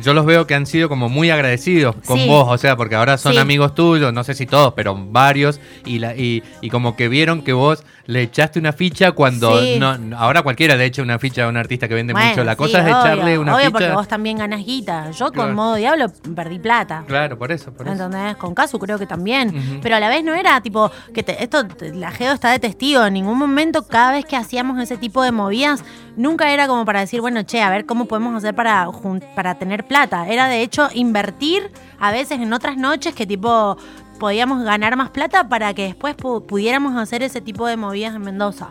yo 0.01 0.13
los 0.13 0.25
veo 0.25 0.47
que 0.47 0.55
han 0.55 0.65
sido 0.65 0.89
como 0.89 1.09
muy 1.09 1.29
agradecidos 1.29 1.95
con 2.05 2.17
Sí. 2.19 2.27
vos, 2.27 2.47
o 2.49 2.57
sea, 2.57 2.75
porque 2.75 2.95
ahora 2.95 3.17
son 3.17 3.33
Sí. 3.33 3.37
amigos 3.39 3.75
tuyos, 3.75 4.13
no 4.13 4.23
sé 4.23 4.33
si 4.33 4.45
todos, 4.45 4.73
pero 4.73 4.95
varios, 4.95 5.59
y, 5.85 5.99
la, 5.99 6.15
y, 6.15 6.43
y 6.61 6.69
como 6.69 6.95
que 6.95 7.07
vieron 7.09 7.41
que 7.43 7.53
vos 7.53 7.83
le 8.07 8.23
echaste 8.23 8.59
una 8.59 8.73
ficha 8.73 9.11
cuando 9.13 9.61
Sí. 9.61 9.77
no, 9.79 9.97
no- 9.97 10.17
ahora 10.17 10.41
cualquiera 10.41 10.75
le 10.75 10.85
echa 10.85 11.01
una 11.01 11.17
ficha 11.19 11.45
a 11.45 11.47
un 11.47 11.55
artista 11.55 11.87
que 11.87 11.93
vende 11.93 12.13
Bueno, 12.13 12.29
mucho. 12.29 12.43
La 12.43 12.55
cosa 12.55 12.79
es 12.79 12.83
obvio, 12.85 12.99
echarle 12.99 13.37
una 13.39 13.53
obvio 13.55 13.65
ficha. 13.67 13.71
porque 13.77 13.91
vos 13.91 14.07
también 14.07 14.37
ganás 14.37 14.65
guita. 14.65 15.11
Yo 15.11 15.31
Claro. 15.31 15.47
con 15.49 15.55
modo 15.55 15.75
diablo 15.75 16.07
perdí 16.35 16.59
plata. 16.59 17.03
Claro, 17.07 17.37
por 17.37 17.51
eso, 17.51 17.71
por 17.71 17.87
eso. 17.87 18.03
¿Entendés? 18.05 18.35
Con 18.37 18.53
Casu 18.53 18.79
creo 18.79 18.97
que 18.99 19.05
también. 19.05 19.79
Pero 19.81 19.95
a 19.95 19.99
la 19.99 20.09
vez 20.09 20.23
no 20.23 20.33
era 20.33 20.59
tipo, 20.61 20.91
que 21.13 21.23
te- 21.23 21.41
esto, 21.43 21.63
la 21.93 22.11
Geo 22.11 22.33
está 22.33 22.49
de 22.51 22.59
testigo. 22.59 23.05
En 23.05 23.13
ningún 23.13 23.37
momento, 23.37 23.87
cada 23.87 24.11
vez 24.11 24.25
que 24.25 24.35
hacíamos 24.35 24.77
ese 24.81 24.97
tipo 24.97 25.23
de 25.23 25.31
movidas, 25.31 25.83
nunca 26.17 26.51
era 26.51 26.67
como 26.67 26.83
para 26.85 26.99
decir, 26.99 27.21
bueno, 27.21 27.43
che, 27.43 27.61
a 27.61 27.69
ver 27.69 27.85
cómo 27.85 28.05
podemos 28.05 28.35
hacer 28.35 28.53
para, 28.55 28.87
para 29.35 29.55
tener 29.55 29.80
plata. 29.83 30.27
Era 30.27 30.47
de 30.47 30.61
hecho 30.61 30.89
invertir 30.93 31.71
a 31.99 32.11
veces 32.11 32.39
en 32.39 32.51
otras 32.53 32.77
noches 32.77 33.13
que 33.15 33.25
tipo 33.25 33.77
podíamos 34.19 34.63
ganar 34.63 34.95
más 34.97 35.09
plata 35.09 35.47
para 35.49 35.73
que 35.73 35.83
después 35.83 36.15
pu- 36.15 36.45
pudiéramos 36.45 36.95
hacer 36.95 37.23
ese 37.23 37.41
tipo 37.41 37.65
de 37.67 37.77
movidas 37.77 38.15
en 38.15 38.21
Mendoza. 38.21 38.69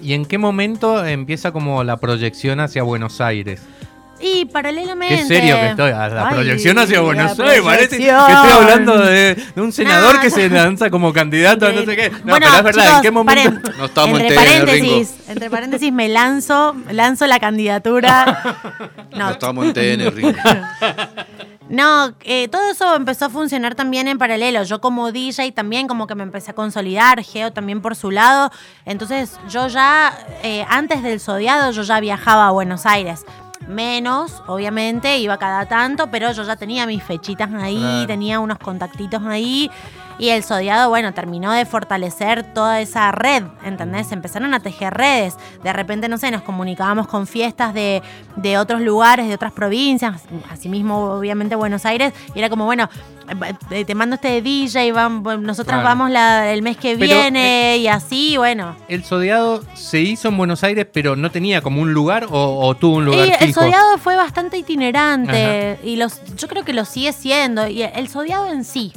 ¿Y 0.00 0.14
en 0.14 0.24
qué 0.24 0.38
momento 0.38 1.04
empieza 1.04 1.52
como 1.52 1.82
la 1.84 1.96
proyección 1.98 2.60
hacia 2.60 2.82
Buenos 2.82 3.20
Aires? 3.20 3.62
Y 4.22 4.44
paralelamente. 4.44 5.16
Qué 5.16 5.24
serio 5.24 5.56
que 5.56 5.70
estoy. 5.70 5.90
A 5.90 6.08
la 6.08 6.28
Ay, 6.28 6.34
proyección 6.34 6.78
hacia 6.78 6.96
la 6.96 7.02
Buenos 7.02 7.38
Aires. 7.40 7.60
Parece 7.62 7.98
que 7.98 8.08
estoy 8.08 8.50
hablando 8.52 8.98
de, 8.98 9.34
de 9.34 9.60
un 9.60 9.72
senador 9.72 10.14
No, 10.14 10.20
que 10.20 10.30
se 10.30 10.48
lanza 10.48 10.90
como 10.90 11.12
candidato 11.12 11.66
a 11.66 11.72
no 11.72 11.84
sé 11.84 11.96
qué. 11.96 12.10
No, 12.10 12.18
bueno, 12.24 12.46
pero 12.46 12.56
es 12.56 12.62
verdad, 12.62 12.82
chicos, 12.82 12.96
¿en 12.96 13.02
qué 13.02 13.10
momento? 13.10 13.42
paren. 13.42 13.78
No 13.78 13.84
estamos 13.86 14.20
entre 14.20 14.36
paréntesis, 14.36 15.14
entre 15.28 15.50
paréntesis 15.50 15.92
me 15.92 16.08
lanzo, 16.08 16.76
lanzo 16.90 17.26
la 17.26 17.40
candidatura. 17.40 18.42
No 19.10 19.18
No, 19.18 19.30
estamos 19.30 19.66
en 19.66 19.72
TN, 19.72 20.10
Ringo. 20.14 20.38
no 21.68 22.14
eh, 22.24 22.48
todo 22.48 22.70
eso 22.70 22.94
empezó 22.94 23.24
a 23.24 23.30
funcionar 23.30 23.74
también 23.74 24.06
en 24.06 24.18
paralelo. 24.18 24.62
Yo 24.62 24.80
como 24.80 25.10
DJ 25.10 25.50
también 25.52 25.88
como 25.88 26.06
que 26.06 26.14
me 26.14 26.22
empecé 26.22 26.52
a 26.52 26.54
consolidar, 26.54 27.22
Geo 27.24 27.52
también 27.52 27.82
por 27.82 27.96
su 27.96 28.12
lado. 28.12 28.52
Entonces 28.84 29.38
yo 29.48 29.66
ya, 29.66 30.16
eh, 30.44 30.64
antes 30.68 31.02
del 31.02 31.18
Zodiado, 31.18 31.72
yo 31.72 31.82
ya 31.82 31.98
viajaba 31.98 32.46
a 32.46 32.50
Buenos 32.50 32.86
Aires. 32.86 33.24
Menos, 33.68 34.42
obviamente, 34.46 35.18
iba 35.18 35.36
cada 35.38 35.66
tanto, 35.66 36.08
pero 36.10 36.32
yo 36.32 36.42
ya 36.42 36.56
tenía 36.56 36.86
mis 36.86 37.02
fechitas 37.02 37.50
ahí, 37.54 37.78
Claro. 37.78 38.06
tenía 38.06 38.40
unos 38.40 38.58
contactitos 38.58 39.22
ahí. 39.24 39.70
Y 40.22 40.28
el 40.28 40.44
Zodiado, 40.44 40.88
bueno, 40.88 41.12
terminó 41.14 41.50
de 41.50 41.66
fortalecer 41.66 42.44
toda 42.54 42.80
esa 42.80 43.10
red, 43.10 43.42
¿entendés? 43.64 44.12
Empezaron 44.12 44.54
a 44.54 44.60
tejer 44.60 44.94
redes. 44.94 45.34
De 45.64 45.72
repente, 45.72 46.08
no 46.08 46.16
sé, 46.16 46.30
nos 46.30 46.42
comunicábamos 46.42 47.08
con 47.08 47.26
fiestas 47.26 47.74
de, 47.74 48.02
de 48.36 48.56
otros 48.56 48.82
lugares, 48.82 49.26
de 49.26 49.34
otras 49.34 49.50
provincias, 49.52 50.22
asimismo, 50.48 51.14
obviamente, 51.14 51.56
Buenos 51.56 51.84
Aires. 51.86 52.12
Y 52.36 52.38
era 52.38 52.48
como, 52.48 52.66
bueno, 52.66 52.88
eh, 53.72 53.84
te 53.84 53.94
mando 53.96 54.14
este 54.14 54.40
DJ, 54.42 54.92
vamos, 54.92 55.40
nosotras 55.40 55.80
Claro. 55.80 55.88
vamos 55.88 56.10
la- 56.12 56.52
el 56.52 56.62
mes 56.62 56.76
que 56.76 56.96
Pero, 56.96 57.14
viene, 57.16 57.78
y 57.78 57.88
así, 57.88 58.36
bueno. 58.36 58.76
El 58.86 59.02
Zodiado 59.02 59.64
se 59.74 59.98
hizo 60.02 60.28
en 60.28 60.36
Buenos 60.36 60.62
Aires, 60.62 60.86
pero 60.92 61.16
no 61.16 61.32
tenía 61.32 61.62
como 61.62 61.82
un 61.82 61.92
lugar 61.94 62.28
o, 62.30 62.60
o 62.64 62.76
tuvo 62.76 62.98
un 62.98 63.06
lugar 63.06 63.26
Y 63.26 63.44
el. 63.44 63.52
Zodiado 63.52 63.98
fue 63.98 64.14
bastante 64.14 64.56
itinerante 64.56 65.80
y 65.82 65.96
los, 65.96 66.20
yo 66.36 66.46
creo 66.46 66.64
que 66.64 66.72
lo 66.74 66.84
sigue 66.84 67.12
siendo. 67.12 67.66
Y 67.66 67.82
el 67.82 68.08
Zodiado 68.08 68.48
en 68.52 68.62
sí. 68.64 68.92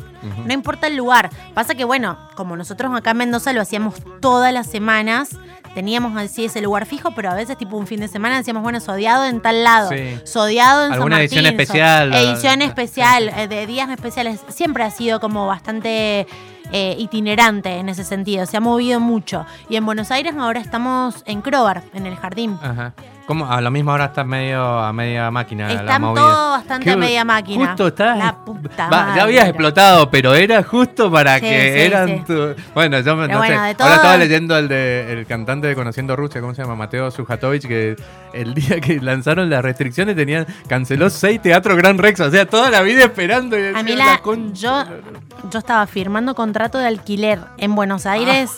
No 0.45 0.53
importa 0.53 0.87
el 0.87 0.95
lugar. 0.95 1.29
Pasa 1.53 1.75
que, 1.75 1.83
bueno, 1.83 2.17
como 2.35 2.55
nosotros 2.57 2.91
acá 2.95 3.11
en 3.11 3.17
Mendoza 3.17 3.53
lo 3.53 3.61
hacíamos 3.61 3.95
todas 4.21 4.53
las 4.53 4.67
semanas, 4.67 5.29
teníamos 5.73 6.17
así 6.17 6.45
ese 6.45 6.61
lugar 6.61 6.85
fijo, 6.85 7.11
pero 7.15 7.29
a 7.29 7.33
veces, 7.35 7.57
tipo 7.57 7.75
un 7.77 7.85
fin 7.87 7.99
de 7.99 8.07
semana, 8.07 8.37
decíamos, 8.37 8.63
bueno, 8.63 8.79
Zodiado 8.79 9.25
en 9.25 9.41
tal 9.41 9.63
lado, 9.63 9.89
Sí. 9.89 10.19
Zodiado 10.25 10.83
en 10.83 10.89
San 10.89 10.93
¿Alguna 10.99 11.19
edición 11.19 11.43
Martín, 11.43 11.59
especial? 11.61 12.13
Edición 12.13 12.61
Ah, 12.61 12.65
especial, 12.65 13.29
eh, 13.29 13.47
de 13.47 13.65
días 13.67 13.89
especiales. 13.89 14.39
Siempre 14.49 14.83
ha 14.83 14.91
sido 14.91 15.19
como 15.19 15.47
bastante 15.47 16.27
eh, 16.71 16.95
itinerante 16.97 17.77
en 17.77 17.89
ese 17.89 18.03
sentido, 18.03 18.45
se 18.45 18.57
ha 18.57 18.61
movido 18.61 18.99
mucho. 18.99 19.45
Y 19.69 19.75
en 19.75 19.85
Buenos 19.85 20.11
Aires 20.11 20.35
ahora 20.37 20.59
estamos 20.59 21.23
en 21.25 21.41
Crobar, 21.41 21.83
en 21.93 22.05
el 22.05 22.15
jardín. 22.15 22.57
Ajá. 22.61 22.93
¿Cómo? 23.27 23.51
A 23.51 23.59
la 23.59 23.71
misma 23.71 23.93
hora 23.93 24.05
está 24.05 24.23
medio 24.23 24.61
a 24.63 24.93
media 24.93 25.31
máquina 25.31 25.71
Están 25.71 25.99
movida. 25.99 26.21
todo 26.21 26.49
bastante 26.51 26.91
a 26.91 26.95
media 26.95 27.25
máquina. 27.25 27.65
Justo 27.69 27.87
estás. 27.87 28.19
La 28.19 28.35
puta 28.45 28.83
Va, 28.87 28.89
madre. 29.01 29.15
ya 29.17 29.23
habías 29.23 29.47
explotado, 29.47 30.11
pero 30.11 30.35
era 30.35 30.61
justo 30.61 31.11
para 31.11 31.35
Sí, 31.39 31.41
que 31.41 31.73
sí, 31.73 31.79
eran 31.81 32.07
sí. 32.07 32.23
tu- 32.27 32.53
Bueno, 32.75 32.99
yo 32.99 33.15
me- 33.15 33.27
no 33.27 33.33
sé. 33.41 33.47
bueno, 33.47 33.55
Ahora 33.79 33.95
estaba 33.95 34.17
leyendo 34.17 34.55
el 34.55 34.67
de 34.67 35.11
el 35.13 35.25
cantante 35.25 35.65
de 35.65 35.73
Conociendo 35.73 36.15
Rusia, 36.15 36.39
¿cómo 36.39 36.53
se 36.53 36.61
llama? 36.61 36.75
Mateo 36.75 37.09
Sujatovich, 37.09 37.67
que 37.67 37.95
el 38.31 38.53
día 38.53 38.79
que 38.79 39.01
lanzaron 39.01 39.49
las 39.49 39.63
restricciones 39.63 40.15
tenían 40.15 40.45
canceló 40.67 41.09
seis 41.09 41.41
teatros 41.41 41.75
Gran 41.77 41.97
Rex. 41.97 42.19
O 42.19 42.29
sea, 42.29 42.45
toda 42.45 42.69
la 42.69 42.83
vida 42.83 43.05
esperando. 43.05 43.57
y 43.57 43.73
A 43.73 43.81
mí 43.81 43.95
la, 43.95 44.19
concha 44.19 44.85
yo, 44.85 45.49
yo 45.49 45.57
estaba 45.57 45.87
firmando 45.87 46.35
contrato 46.55 46.77
de 46.77 46.87
alquiler 46.87 47.41
en 47.57 47.75
Buenos 47.75 48.05
Aires 48.05 48.49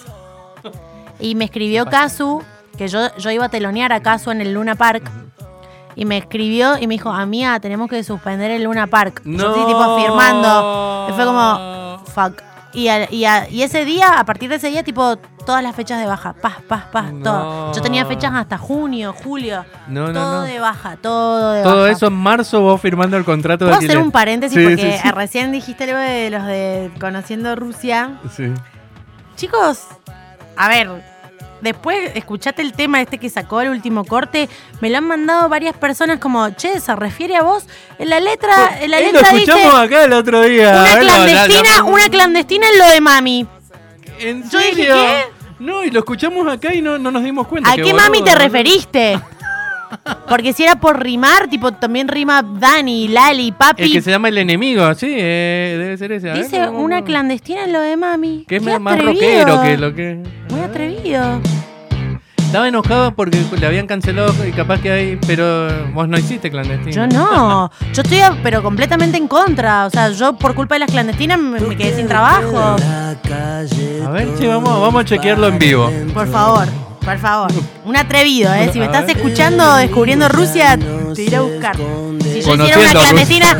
y 1.19 1.33
me 1.33 1.45
escribió 1.45 1.87
Casu, 1.87 2.43
que 2.77 2.87
yo, 2.89 2.99
yo 3.17 3.31
iba 3.31 3.45
a 3.45 3.49
telonear 3.49 3.91
a 3.91 4.01
Casu 4.03 4.29
en 4.29 4.39
el 4.39 4.53
Luna 4.53 4.75
Park. 4.75 5.09
Y 5.95 6.05
me 6.05 6.15
escribió 6.19 6.77
y 6.77 6.85
me 6.85 6.93
dijo, 6.93 7.09
amiga, 7.09 7.59
tenemos 7.59 7.89
que 7.89 8.03
suspender 8.03 8.51
el 8.51 8.65
Luna 8.65 8.85
Park. 8.85 9.23
Yo 9.25 9.49
así, 9.49 9.65
tipo, 9.65 9.97
firmando. 9.97 11.07
Y 11.09 11.13
fue 11.13 11.25
como, 11.25 12.03
fuck. 12.13 12.39
Y, 12.73 12.87
al- 12.87 13.11
y 13.11 13.25
a- 13.25 13.49
y 13.49 13.63
ese 13.63 13.83
día, 13.83 14.19
a 14.19 14.23
partir 14.25 14.47
de 14.51 14.57
ese 14.57 14.69
día, 14.69 14.83
tipo, 14.83 15.17
todas 15.47 15.63
las 15.63 15.75
fechas 15.75 15.99
de 15.99 16.05
baja. 16.05 16.33
Paz, 16.33 16.57
paz, 16.67 16.83
paz, 16.91 17.11
No. 17.11 17.23
todo. 17.23 17.73
Yo 17.73 17.81
tenía 17.81 18.05
fechas 18.05 18.31
hasta 18.35 18.59
junio, 18.59 19.15
julio. 19.23 19.65
No, 19.87 20.07
no, 20.07 20.13
todo 20.13 20.41
de 20.43 20.59
baja, 20.59 20.97
todo 20.97 21.53
de 21.53 21.63
Todo 21.63 21.81
baja. 21.83 21.91
eso 21.91 22.05
en 22.07 22.13
marzo 22.13 22.61
vos 22.61 22.79
firmando 22.79 23.17
el 23.17 23.25
contrato 23.25 23.65
de 23.65 23.69
¿Puedo 23.71 23.77
hacer 23.79 23.89
alquiler. 23.91 24.05
un 24.05 24.11
paréntesis? 24.11 24.55
Sí, 24.57 24.63
porque 24.63 24.99
sí, 25.01 25.11
recién 25.11 25.51
dijiste 25.51 25.85
algo 25.85 25.97
de 25.97 26.29
los 26.29 26.45
de 26.45 26.91
Conociendo 26.99 27.55
Rusia. 27.55 28.19
Sí. 28.35 28.53
Chicos, 29.35 29.83
a 30.55 30.67
ver, 30.69 30.89
después 31.61 32.11
escuchate 32.15 32.61
el 32.61 32.73
tema 32.73 33.01
este 33.01 33.17
que 33.17 33.29
sacó 33.29 33.61
el 33.61 33.69
último 33.69 34.03
corte. 34.03 34.49
Me 34.81 34.89
lo 34.89 34.97
han 34.97 35.05
mandado 35.05 35.47
varias 35.49 35.75
personas 35.77 36.19
como, 36.19 36.49
che, 36.51 36.79
se 36.79 36.95
refiere 36.95 37.35
a 37.37 37.43
vos. 37.43 37.65
En 37.99 38.09
la 38.09 38.19
letra, 38.19 38.79
en 38.81 38.91
la 38.91 38.99
Eh, 38.99 39.11
lo 39.11 39.19
letra 39.19 39.29
dice 39.31 39.51
escuchamos 39.51 39.79
acá 39.79 40.03
el 40.03 40.13
otro 40.13 40.41
día. 40.41 40.71
Una 40.71 40.99
clandestina, 40.99 41.69
la- 41.77 41.83
una 41.83 42.09
clandestina 42.09 42.67
en 42.71 42.79
lo 42.79 42.85
de 42.89 43.01
mami. 43.01 43.47
¿En 44.19 44.49
Yo 44.49 44.57
dije? 44.59 44.87
¿qué? 44.87 45.23
No, 45.59 45.83
y 45.83 45.89
lo 45.91 45.99
escuchamos 45.99 46.47
acá 46.47 46.73
y 46.73 46.81
no, 46.81 46.97
no 46.99 47.11
nos 47.11 47.23
dimos 47.23 47.47
cuenta. 47.47 47.71
¿A 47.71 47.75
qué 47.75 47.81
boludo, 47.83 47.97
mami 47.97 48.23
te 48.23 48.31
¿no? 48.31 48.37
referiste? 48.37 49.19
Porque 50.27 50.51
si 50.51 50.63
era 50.63 50.75
por 50.75 51.01
rimar, 51.01 51.47
tipo, 51.49 51.71
también 51.71 52.09
rima 52.09 52.41
Dani, 52.43 53.07
Lali, 53.07 53.53
Papi. 53.53 53.83
El 53.83 53.91
que 53.93 54.01
se 54.01 54.11
llama 54.11 54.27
el 54.27 54.37
enemigo, 54.37 54.93
sí, 54.95 55.07
eh, 55.09 55.77
debe 55.79 55.97
ser 55.97 56.11
ese. 56.11 56.29
A 56.29 56.33
ver, 56.33 56.43
Dice 56.43 56.65
¿cómo- 56.65 56.81
una 56.81 57.03
clandestina 57.03 57.63
en 57.63 57.71
lo 57.73 57.79
de 57.79 57.95
mami. 57.95 58.43
Que 58.47 58.57
es 58.57 58.63
Qué 58.63 58.79
más 58.79 58.95
atrevido. 58.95 59.45
rockero 59.45 59.61
que 59.61 59.77
lo 59.77 59.95
que. 59.95 60.23
Muy 60.49 60.59
atrevido. 60.59 61.41
Estaba 62.47 62.67
enojado 62.67 63.13
porque 63.13 63.43
le 63.59 63.67
habían 63.67 63.87
cancelado 63.87 64.33
y 64.47 64.51
capaz 64.51 64.79
que 64.79 64.89
hay. 64.91 65.19
Pero 65.27 65.67
vos 65.93 66.07
no 66.07 66.17
hiciste 66.17 66.49
clandestino. 66.49 66.91
Yo 66.91 67.07
no. 67.07 67.69
Yo 67.93 68.01
estoy, 68.01 68.19
a- 68.19 68.37
pero 68.41 68.63
completamente 68.63 69.17
en 69.17 69.27
contra. 69.27 69.85
O 69.85 69.89
sea, 69.89 70.09
yo 70.09 70.33
por 70.33 70.55
culpa 70.55 70.75
de 70.75 70.79
las 70.79 70.91
clandestinas 70.91 71.37
me, 71.39 71.59
me 71.59 71.75
quedé 71.75 71.95
sin 71.95 72.07
trabajo. 72.07 72.57
A 74.05 74.09
ver, 74.11 74.27
che, 74.39 74.47
vamos, 74.47 74.81
vamos 74.81 75.01
a 75.01 75.05
chequearlo 75.05 75.47
en 75.47 75.59
vivo. 75.59 75.91
Por 76.13 76.27
favor, 76.31 76.67
por 77.03 77.17
favor. 77.17 77.51
Un 77.85 77.97
atrevido, 77.97 78.53
¿eh? 78.53 78.69
Si 78.71 78.79
me 78.79 78.85
estás 78.85 79.09
escuchando, 79.09 79.75
descubriendo 79.75 80.29
Rusia, 80.29 80.77
te 81.13 81.23
iré 81.23 81.35
a 81.37 81.41
buscar. 81.41 81.75
Si 81.75 82.41
yo 82.41 82.55
hiciera 82.55 82.79
una 82.79 82.91
clandestina, 83.01 83.57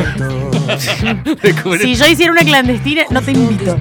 si 1.82 1.94
yo 1.94 2.06
hiciera 2.06 2.32
una 2.32 2.42
clandestina, 2.42 3.02
no 3.10 3.20
te 3.22 3.32
invito. 3.32 3.76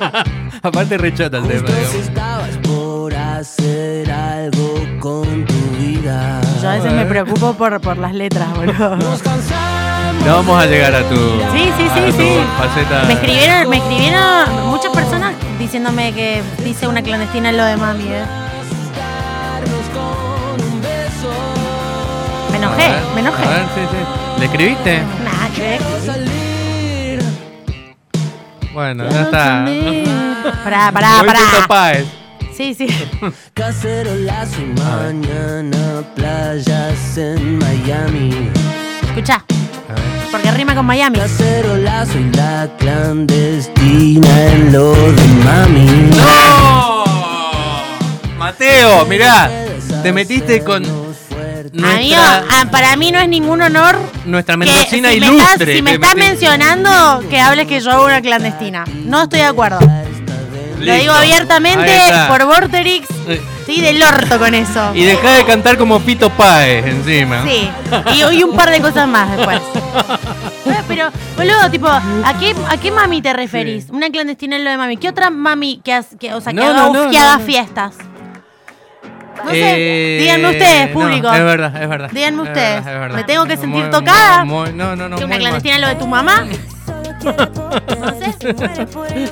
Aparte 0.62 0.98
rechata 0.98 1.38
el 1.38 1.48
tema. 1.48 1.60
Justo 1.60 1.72
si 1.72 1.78
digamos. 1.78 2.08
estabas 2.08 2.56
por 2.58 3.14
hacer 3.14 4.10
algo 4.10 4.74
con 5.00 5.44
tu 5.44 5.54
vida. 5.78 6.40
Yo 6.62 6.68
a 6.68 6.74
veces 6.74 6.92
me 6.92 7.06
preocupo 7.06 7.54
por, 7.54 7.80
por 7.80 7.98
las 7.98 8.14
letras, 8.14 8.54
boludo. 8.54 8.96
No 10.24 10.34
vamos 10.36 10.60
a 10.62 10.66
llegar 10.66 10.94
a 10.94 11.02
tu. 11.08 11.14
Sí, 11.14 11.70
sí, 11.76 11.88
sí, 11.94 12.00
a 12.00 12.06
tu 12.06 12.12
sí. 12.12 12.28
Faceta. 12.58 13.04
Me 13.06 13.12
escribieron, 13.12 13.70
me 13.70 13.76
escribieron 13.76 14.66
muchas 14.68 14.92
personas 14.92 15.34
diciéndome 15.58 16.12
que 16.12 16.42
dice 16.64 16.88
una 16.88 17.02
clandestina 17.02 17.50
en 17.50 17.56
lo 17.56 17.64
de 17.64 17.76
mami, 17.76 18.04
¿eh? 18.04 18.24
Me 22.50 22.56
enojé, 22.56 22.88
me 23.14 23.20
enojé. 23.20 23.44
A 23.44 23.50
ver, 23.50 23.64
sí, 23.74 23.80
sí. 23.90 24.40
¿Le 24.40 24.44
escribiste? 24.46 24.98
Nah, 25.24 26.04
Salir. 26.04 26.35
Bueno, 28.76 29.08
ya 29.08 29.22
está. 29.22 29.64
Pará, 30.62 30.92
pará, 30.92 31.22
pará. 31.24 31.66
Páez. 31.66 32.06
Sí, 32.54 32.74
sí. 32.74 32.86
Cacerolazo 33.54 34.60
y 34.60 34.78
mañana 34.78 36.04
playas 36.14 37.16
en 37.16 37.56
Miami. 37.56 38.50
Escucha, 39.02 39.42
porque 40.30 40.50
rima 40.50 40.74
con 40.74 40.84
Miami. 40.84 41.18
Cacerolazo 41.18 42.18
y 42.18 42.30
la 42.32 42.68
clandestina 42.78 44.46
en 44.52 44.70
lo 44.70 44.92
de 44.92 45.26
mami. 45.42 46.10
¡No! 46.14 47.04
Mateo, 48.36 49.06
mirá, 49.06 49.50
te 50.02 50.12
metiste 50.12 50.62
con 50.62 51.05
Amigo, 51.72 52.16
nuestra, 52.16 52.44
ah, 52.50 52.64
para 52.70 52.96
mí 52.96 53.10
no 53.10 53.18
es 53.20 53.28
ningún 53.28 53.60
honor 53.62 53.96
nuestra 54.24 54.56
mendocina 54.56 55.10
si 55.10 55.20
me 55.20 55.26
ilustre. 55.26 55.52
estás, 55.52 55.68
si 55.76 55.82
me 55.82 55.92
estás 55.94 56.14
mencionando 56.14 57.22
que 57.28 57.40
hables 57.40 57.66
que 57.66 57.80
yo 57.80 57.90
hago 57.92 58.04
una 58.06 58.20
clandestina. 58.20 58.84
No 59.04 59.22
estoy 59.24 59.40
de 59.40 59.46
acuerdo. 59.46 59.78
Lo 60.78 60.94
digo 60.94 61.12
abiertamente 61.12 61.90
por 62.28 62.44
Vorterix. 62.44 63.06
Eh, 63.28 63.40
Estoy 63.60 63.80
del 63.80 64.00
orto 64.00 64.38
con 64.38 64.54
eso. 64.54 64.92
Y 64.94 65.02
dejá 65.02 65.32
de 65.32 65.44
cantar 65.44 65.76
como 65.76 65.98
Pito 65.98 66.30
Páez 66.30 66.86
encima. 66.86 67.42
Sí, 67.44 67.68
y, 68.14 68.36
y 68.36 68.42
un 68.44 68.54
par 68.54 68.70
de 68.70 68.80
cosas 68.80 69.08
más 69.08 69.36
después. 69.36 69.60
Eh, 70.66 70.82
Pero, 70.88 71.10
boludo, 71.36 71.70
tipo, 71.70 71.86
¿a 71.88 72.34
qué, 72.40 72.52
¿a 72.68 72.76
qué 72.76 72.90
mami 72.90 73.22
te 73.22 73.32
referís? 73.32 73.86
Una 73.90 74.10
clandestina 74.10 74.56
en 74.56 74.64
lo 74.64 74.70
de 74.70 74.76
mami. 74.76 74.96
¿Qué 74.96 75.08
otra 75.08 75.30
mami 75.30 75.80
que, 75.82 75.92
has- 75.94 76.16
que, 76.18 76.34
o 76.34 76.40
sea, 76.40 76.52
que 76.52 76.58
No, 76.58 76.66
haga, 76.66 76.90
no, 76.90 77.08
que 77.10 77.16
haga 77.18 77.38
fiestas? 77.38 77.94
No 79.44 79.50
Eh, 79.52 80.16
sé, 80.18 80.22
díganme 80.24 80.50
ustedes, 80.50 80.86
no, 80.88 81.00
público. 81.00 81.32
es 81.32 81.44
verdad, 81.44 81.82
es 81.82 81.88
verdad. 81.88 82.10
Díganme 82.12 82.42
Es 82.42 82.48
ustedes. 82.48 82.74
verdad, 82.84 82.94
es 82.94 83.00
verdad. 83.00 83.16
¿Me 83.16 83.24
tengo 83.24 83.44
que 83.44 83.56
sentir 83.56 83.82
Muy- 83.82 83.90
tocada? 83.90 84.44
muy- 84.44 84.72
no, 84.72 84.96
no, 84.96 85.08
no. 85.08 85.16
¿Que 85.16 85.24
una 85.24 85.34
muy 85.34 85.42
clandestina 85.44 85.78
lo 85.78 85.88
de 85.88 85.94
tu 85.96 86.06
mamá? 86.06 86.46
No 87.26 88.14
sé. 88.20 88.34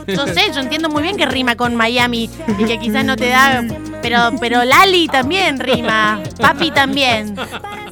Yo 0.08 0.26
sé, 0.26 0.50
yo 0.52 0.60
entiendo 0.60 0.88
muy 0.88 1.02
bien 1.04 1.16
que 1.16 1.26
rima 1.26 1.54
con 1.54 1.76
Miami 1.76 2.28
y 2.58 2.64
que 2.64 2.78
quizás 2.80 3.04
no 3.04 3.14
te 3.14 3.28
da. 3.28 3.62
Pero, 4.02 4.32
pero 4.40 4.64
Lali 4.64 5.06
también 5.06 5.60
rima. 5.60 6.20
Papi 6.40 6.72
también. 6.72 7.36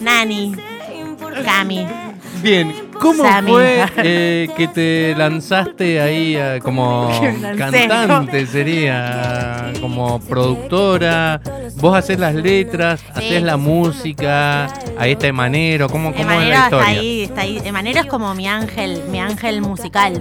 Nani. 0.00 0.56
Cami. 1.44 1.86
Bien, 2.42 2.74
¿cómo 3.02 3.24
Sammy. 3.24 3.50
fue 3.50 3.84
eh, 3.98 4.48
que 4.56 4.68
te 4.68 5.14
lanzaste 5.16 6.00
ahí 6.00 6.36
eh, 6.36 6.60
como 6.62 7.10
cantante, 7.58 8.46
sería 8.46 9.72
como 9.80 10.20
productora? 10.20 11.40
Vos 11.76 11.96
haces 11.96 12.18
las 12.18 12.34
letras, 12.34 13.04
haces 13.12 13.42
la 13.42 13.56
música, 13.56 14.72
ahí 14.98 15.12
está 15.12 15.26
Emanero, 15.26 15.88
¿cómo, 15.88 16.12
cómo 16.14 16.30
es 16.30 16.48
la 16.48 16.54
está 16.54 16.64
historia? 16.64 16.86
ahí, 16.86 17.22
está 17.22 17.40
ahí. 17.42 17.60
Emanero 17.64 18.00
es 18.00 18.06
como 18.06 18.34
mi 18.34 18.46
ángel, 18.48 19.02
mi 19.10 19.20
ángel 19.20 19.60
musical. 19.60 20.18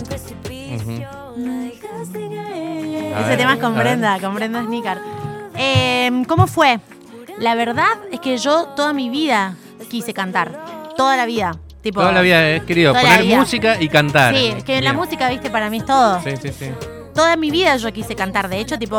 Ese 3.12 3.28
ver, 3.28 3.38
tema 3.38 3.54
es 3.54 3.60
con. 3.60 3.76
Brenda, 3.76 4.20
con 4.20 4.36
Brenda 4.36 4.64
Snicker. 4.64 4.98
Eh, 5.56 6.24
¿Cómo 6.28 6.48
fue? 6.48 6.80
La 7.40 7.56
verdad 7.56 7.92
es 8.12 8.20
que 8.20 8.38
yo 8.38 8.68
toda 8.76 8.94
mi 8.94 9.10
vida 9.10 9.56
quise 9.90 10.14
cantar. 10.14 10.52
Toda 10.96 11.18
la 11.18 11.26
vida. 11.26 11.58
Tipo, 11.82 12.00
Toda 12.02 12.12
la 12.12 12.22
vida 12.22 12.48
he 12.52 12.62
querido 12.64 12.94
la 12.94 13.02
poner 13.02 13.24
vida. 13.24 13.38
música 13.40 13.82
y 13.82 13.90
cantar. 13.90 14.36
Sí, 14.36 14.54
es 14.58 14.64
que 14.64 14.76
la 14.82 14.92
Bien. 14.92 14.96
música, 14.96 15.30
viste, 15.30 15.50
para 15.50 15.70
mí 15.70 15.78
es 15.78 15.86
todo. 15.86 16.22
Sí, 16.24 16.32
sí, 16.42 16.50
sí. 16.50 16.70
Toda 17.16 17.36
mi 17.36 17.50
vida 17.52 17.76
yo 17.78 17.92
quise 17.92 18.16
cantar. 18.16 18.48
De 18.50 18.60
hecho, 18.60 18.78
tipo, 18.78 18.96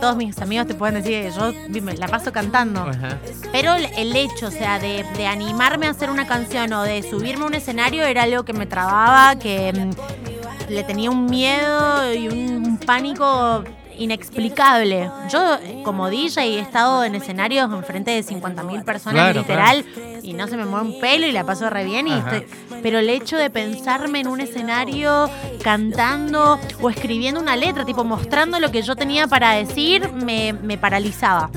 todos 0.00 0.14
mis 0.16 0.38
amigos 0.40 0.66
te 0.66 0.74
pueden 0.74 0.96
decir 1.02 1.22
que 1.22 1.30
yo 1.32 1.52
la 1.98 2.06
paso 2.08 2.32
cantando. 2.32 2.82
Ajá. 2.82 3.18
Pero 3.50 3.74
el- 3.74 4.14
hecho, 4.14 4.48
o 4.48 4.50
sea, 4.50 4.78
de, 4.78 5.04
de 5.16 5.26
animarme 5.26 5.86
a 5.86 5.90
hacer 5.90 6.10
una 6.10 6.26
canción 6.26 6.72
o 6.74 6.82
de 6.82 7.02
subirme 7.02 7.44
a 7.44 7.46
un 7.46 7.54
escenario 7.54 8.04
era 8.04 8.24
algo 8.24 8.44
que 8.44 8.52
me 8.52 8.66
trababa, 8.66 9.36
que 9.38 9.72
mm, 9.72 10.70
le 10.72 10.84
tenía 10.84 11.10
un 11.10 11.26
miedo 11.26 12.12
y 12.14 12.28
un, 12.28 12.64
un 12.66 12.78
pánico 12.78 13.64
inexplicable. 13.98 15.10
Yo, 15.30 15.40
como 15.84 16.08
DJ, 16.10 16.42
he 16.56 16.60
estado 16.60 17.04
en 17.04 17.14
escenarios 17.14 17.72
enfrente 17.72 18.10
de 18.10 18.22
50.000 18.24 18.84
personas, 18.84 19.14
Claro, 19.14 19.40
literal, 19.40 19.84
y 20.22 20.32
no 20.32 20.46
se 20.48 20.56
me 20.56 20.64
mueve 20.64 20.86
un 20.86 21.00
pelo 21.00 21.26
y 21.26 21.32
la 21.32 21.44
paso 21.44 21.68
re 21.70 21.84
bien. 21.84 22.08
Y 22.08 22.12
estoy- 22.12 22.46
pero 22.82 22.98
el 22.98 23.08
hecho 23.10 23.36
de 23.36 23.50
pensarme 23.50 24.20
en 24.20 24.28
un 24.28 24.40
escenario 24.40 25.28
cantando 25.62 26.58
o 26.80 26.90
escribiendo 26.90 27.40
una 27.40 27.56
letra, 27.56 27.84
tipo 27.84 28.04
mostrando 28.04 28.60
lo 28.60 28.70
que 28.70 28.82
yo 28.82 28.96
tenía 28.96 29.26
para 29.26 29.52
decir, 29.52 30.12
me, 30.12 30.52
me 30.52 30.78
paralizaba. 30.78 31.50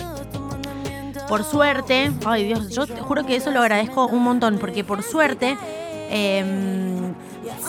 Por 1.27 1.43
suerte, 1.43 2.11
ay 2.25 2.45
Dios, 2.45 2.69
yo 2.69 2.87
te 2.87 2.99
juro 3.01 3.23
que 3.25 3.35
eso 3.35 3.51
lo 3.51 3.59
agradezco 3.61 4.07
un 4.07 4.23
montón, 4.23 4.57
porque 4.57 4.83
por 4.83 5.03
suerte 5.03 5.57
eh, 6.09 6.88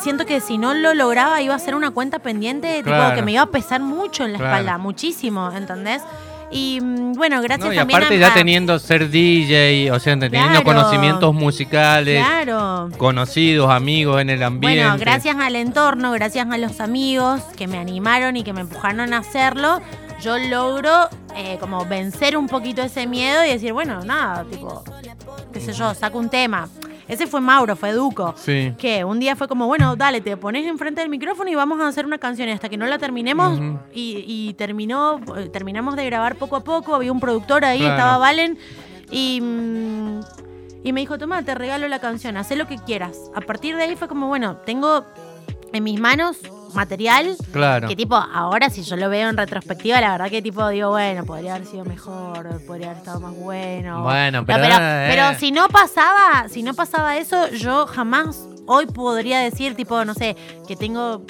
siento 0.03 0.27
que 0.27 0.41
si 0.41 0.59
no 0.59 0.75
lo 0.75 0.95
lograba 0.95 1.41
iba 1.43 1.55
a 1.55 1.59
ser 1.59 1.75
una 1.75 1.91
cuenta 1.91 2.19
pendiente, 2.19 2.83
tipo, 2.83 3.15
que 3.15 3.23
me 3.23 3.33
iba 3.33 3.43
a 3.43 3.47
pesar 3.51 3.81
mucho 3.81 4.25
en 4.25 4.33
la 4.33 4.39
Claro. 4.39 4.55
espalda, 4.57 4.79
muchísimo, 4.79 5.51
¿entendés? 5.55 6.03
Y 6.53 6.81
mm, 6.81 7.13
bueno, 7.13 7.41
gracias 7.43 7.69
No, 7.69 7.73
y 7.73 7.77
también 7.77 7.99
aparte 8.03 8.17
a- 8.17 8.29
ya 8.29 8.35
teniendo 8.35 8.77
ser 8.81 9.09
DJ, 9.09 9.93
o 9.93 10.01
sea, 10.01 10.19
teniendo 10.19 10.49
Claro. 10.63 10.65
conocimientos 10.65 11.33
musicales, 11.33 12.25
Claro. 12.27 12.89
conocidos, 12.99 13.71
amigos 13.71 14.21
en 14.21 14.31
el 14.31 14.43
ambiente. 14.43 14.81
Bueno, 14.83 14.99
gracias 14.99 15.37
al 15.39 15.55
entorno, 15.55 16.11
gracias 16.11 16.49
a 16.51 16.59
los 16.59 16.81
amigos 16.81 17.41
que 17.57 17.69
me 17.69 17.79
animaron 17.79 18.37
y 18.37 18.43
que 18.43 18.53
me 18.53 18.63
empujaron 18.63 19.13
a 19.15 19.19
hacerlo, 19.19 19.81
yo 20.21 20.39
logro 20.39 21.09
eh, 21.37 21.57
como 21.61 21.85
vencer 21.87 22.37
un 22.37 22.49
poquito 22.49 22.83
ese 22.83 23.07
miedo 23.07 23.45
y 23.45 23.51
decir, 23.51 23.73
bueno, 23.73 24.03
nada, 24.05 24.45
tipo, 24.51 24.83
qué 25.53 25.61
sé 25.61 25.73
yo, 25.73 25.95
saco 25.95 26.19
un 26.19 26.29
tema. 26.29 26.69
Ese 27.11 27.27
fue 27.27 27.41
Mauro, 27.41 27.77
fue 27.77 27.93
Duco. 27.93 28.35
Sí. 28.37 28.75
Que 28.79 29.05
un 29.05 29.19
día 29.21 29.37
fue 29.37 29.49
como, 29.49 29.67
bueno, 29.67 29.97
dale, 29.97 30.21
te 30.21 30.37
pones 30.37 30.65
enfrente 30.67 31.01
del 31.01 31.11
micrófono 31.11 31.51
y 31.51 31.55
vamos 31.55 31.81
a 31.81 31.89
hacer 31.89 32.07
una 32.07 32.19
canción. 32.19 32.49
Y 32.49 32.53
hasta 32.53 32.69
que 32.69 32.77
no 32.77 32.87
la 32.87 32.99
terminemos, 32.99 33.59
y, 33.93 34.25
y 34.27 34.55
terminó, 34.55 35.21
eh, 35.37 35.49
terminamos 35.53 35.97
de 35.97 36.07
grabar 36.07 36.37
poco 36.37 36.57
a 36.57 36.65
poco. 36.65 36.95
Había 36.95 37.13
un 37.13 37.21
productor 37.21 37.65
ahí, 37.65 37.79
Claro. 37.81 37.95
estaba 37.95 38.19
Valen. 38.19 38.59
Y, 39.11 39.41
mm, 39.41 40.21
y 40.85 40.93
me 40.93 41.01
dijo, 41.01 41.19
toma, 41.19 41.43
te 41.43 41.55
regalo 41.55 41.89
la 41.89 41.99
canción, 41.99 42.37
haz 42.37 42.51
lo 42.53 42.67
que 42.67 42.77
quieras. 42.79 43.31
A 43.35 43.41
partir 43.41 43.77
de 43.77 43.83
ahí 43.83 43.97
fue 43.97 44.09
como, 44.09 44.29
bueno, 44.29 44.57
tengo 44.65 45.05
en 45.73 45.85
mis 45.85 46.01
manos 46.01 46.39
material. 46.75 47.37
Claro. 47.53 47.89
Que 47.89 47.97
tipo, 47.97 48.17
ahora 48.17 48.71
si 48.71 48.83
yo 48.83 48.97
lo 48.97 49.09
veo 49.09 49.29
en 49.29 49.37
retrospectiva, 49.37 50.01
la 50.01 50.13
verdad 50.13 50.31
que 50.31 50.43
tipo 50.43 50.69
digo, 50.69 50.91
bueno, 50.91 51.25
podría 51.25 51.55
haber 51.55 51.67
sido 51.67 51.85
mejor, 51.85 52.61
podría 52.67 52.89
haber 52.89 52.99
estado 52.99 53.21
más 53.21 53.35
bueno. 53.35 54.03
Bueno, 54.03 54.41
No, 54.41 54.47
pero, 54.47 54.61
pero, 54.63 54.75
eh, 54.81 55.07
pero 55.11 55.39
si 55.39 55.53
no 55.53 55.69
pasaba, 55.69 56.49
si 56.49 56.63
no 56.63 56.75
pasaba 56.75 57.17
eso, 57.17 57.49
yo 57.51 57.87
jamás 57.87 58.47
hoy 58.67 58.87
podría 58.87 59.41
decir, 59.41 59.75
tipo, 59.75 60.05
no 60.05 60.15
sé, 60.15 60.37
que 60.69 60.77
tengo 60.77 61.23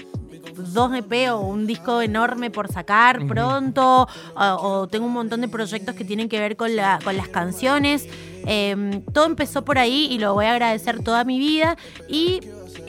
dos 0.57 0.95
EP 0.95 1.31
o 1.33 1.41
un 1.41 1.67
disco 1.67 2.03
enorme 2.03 2.51
por 2.51 2.71
sacar 2.73 3.27
pronto, 3.27 4.07
o, 4.35 4.45
o 4.45 4.89
tengo 4.89 5.07
un 5.07 5.13
montón 5.13 5.41
de 5.41 5.49
proyectos 5.49 5.95
que 5.95 6.05
tienen 6.05 6.29
que 6.29 6.39
ver 6.39 6.57
con, 6.57 6.75
la, 6.77 6.99
con 7.03 7.17
las 7.17 7.29
canciones. 7.29 8.07
Eh, 8.47 9.03
todo 9.13 9.27
empezó 9.27 9.65
por 9.65 9.79
ahí 9.79 10.09
y 10.11 10.19
lo 10.19 10.35
voy 10.35 10.47
a 10.47 10.53
agradecer 10.53 11.03
toda 11.03 11.25
mi 11.25 11.39
vida. 11.39 11.77
Y 12.09 12.41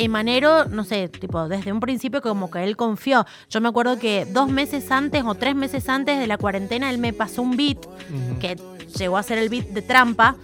Emanero, 0.03 0.65
no 0.65 0.83
sé, 0.83 1.07
tipo, 1.09 1.47
desde 1.47 1.71
un 1.71 1.79
principio 1.79 2.21
como 2.21 2.49
que 2.51 2.63
él 2.63 2.75
confió. 2.77 3.25
Yo 3.49 3.61
me 3.61 3.69
acuerdo 3.69 3.97
que 3.99 4.25
dos 4.25 4.49
meses 4.49 4.91
antes 4.91 5.23
o 5.25 5.35
tres 5.35 5.55
meses 5.55 5.87
antes 5.89 6.19
de 6.19 6.27
la 6.27 6.37
cuarentena, 6.37 6.89
él 6.89 6.97
me 6.97 7.13
pasó 7.13 7.41
un 7.41 7.55
beat 7.55 7.77
que 8.39 8.57
llegó 8.97 9.17
a 9.17 9.23
ser 9.23 9.37
el 9.37 9.49
beat 9.49 9.67
de 9.67 9.81
trampa. 9.81 10.35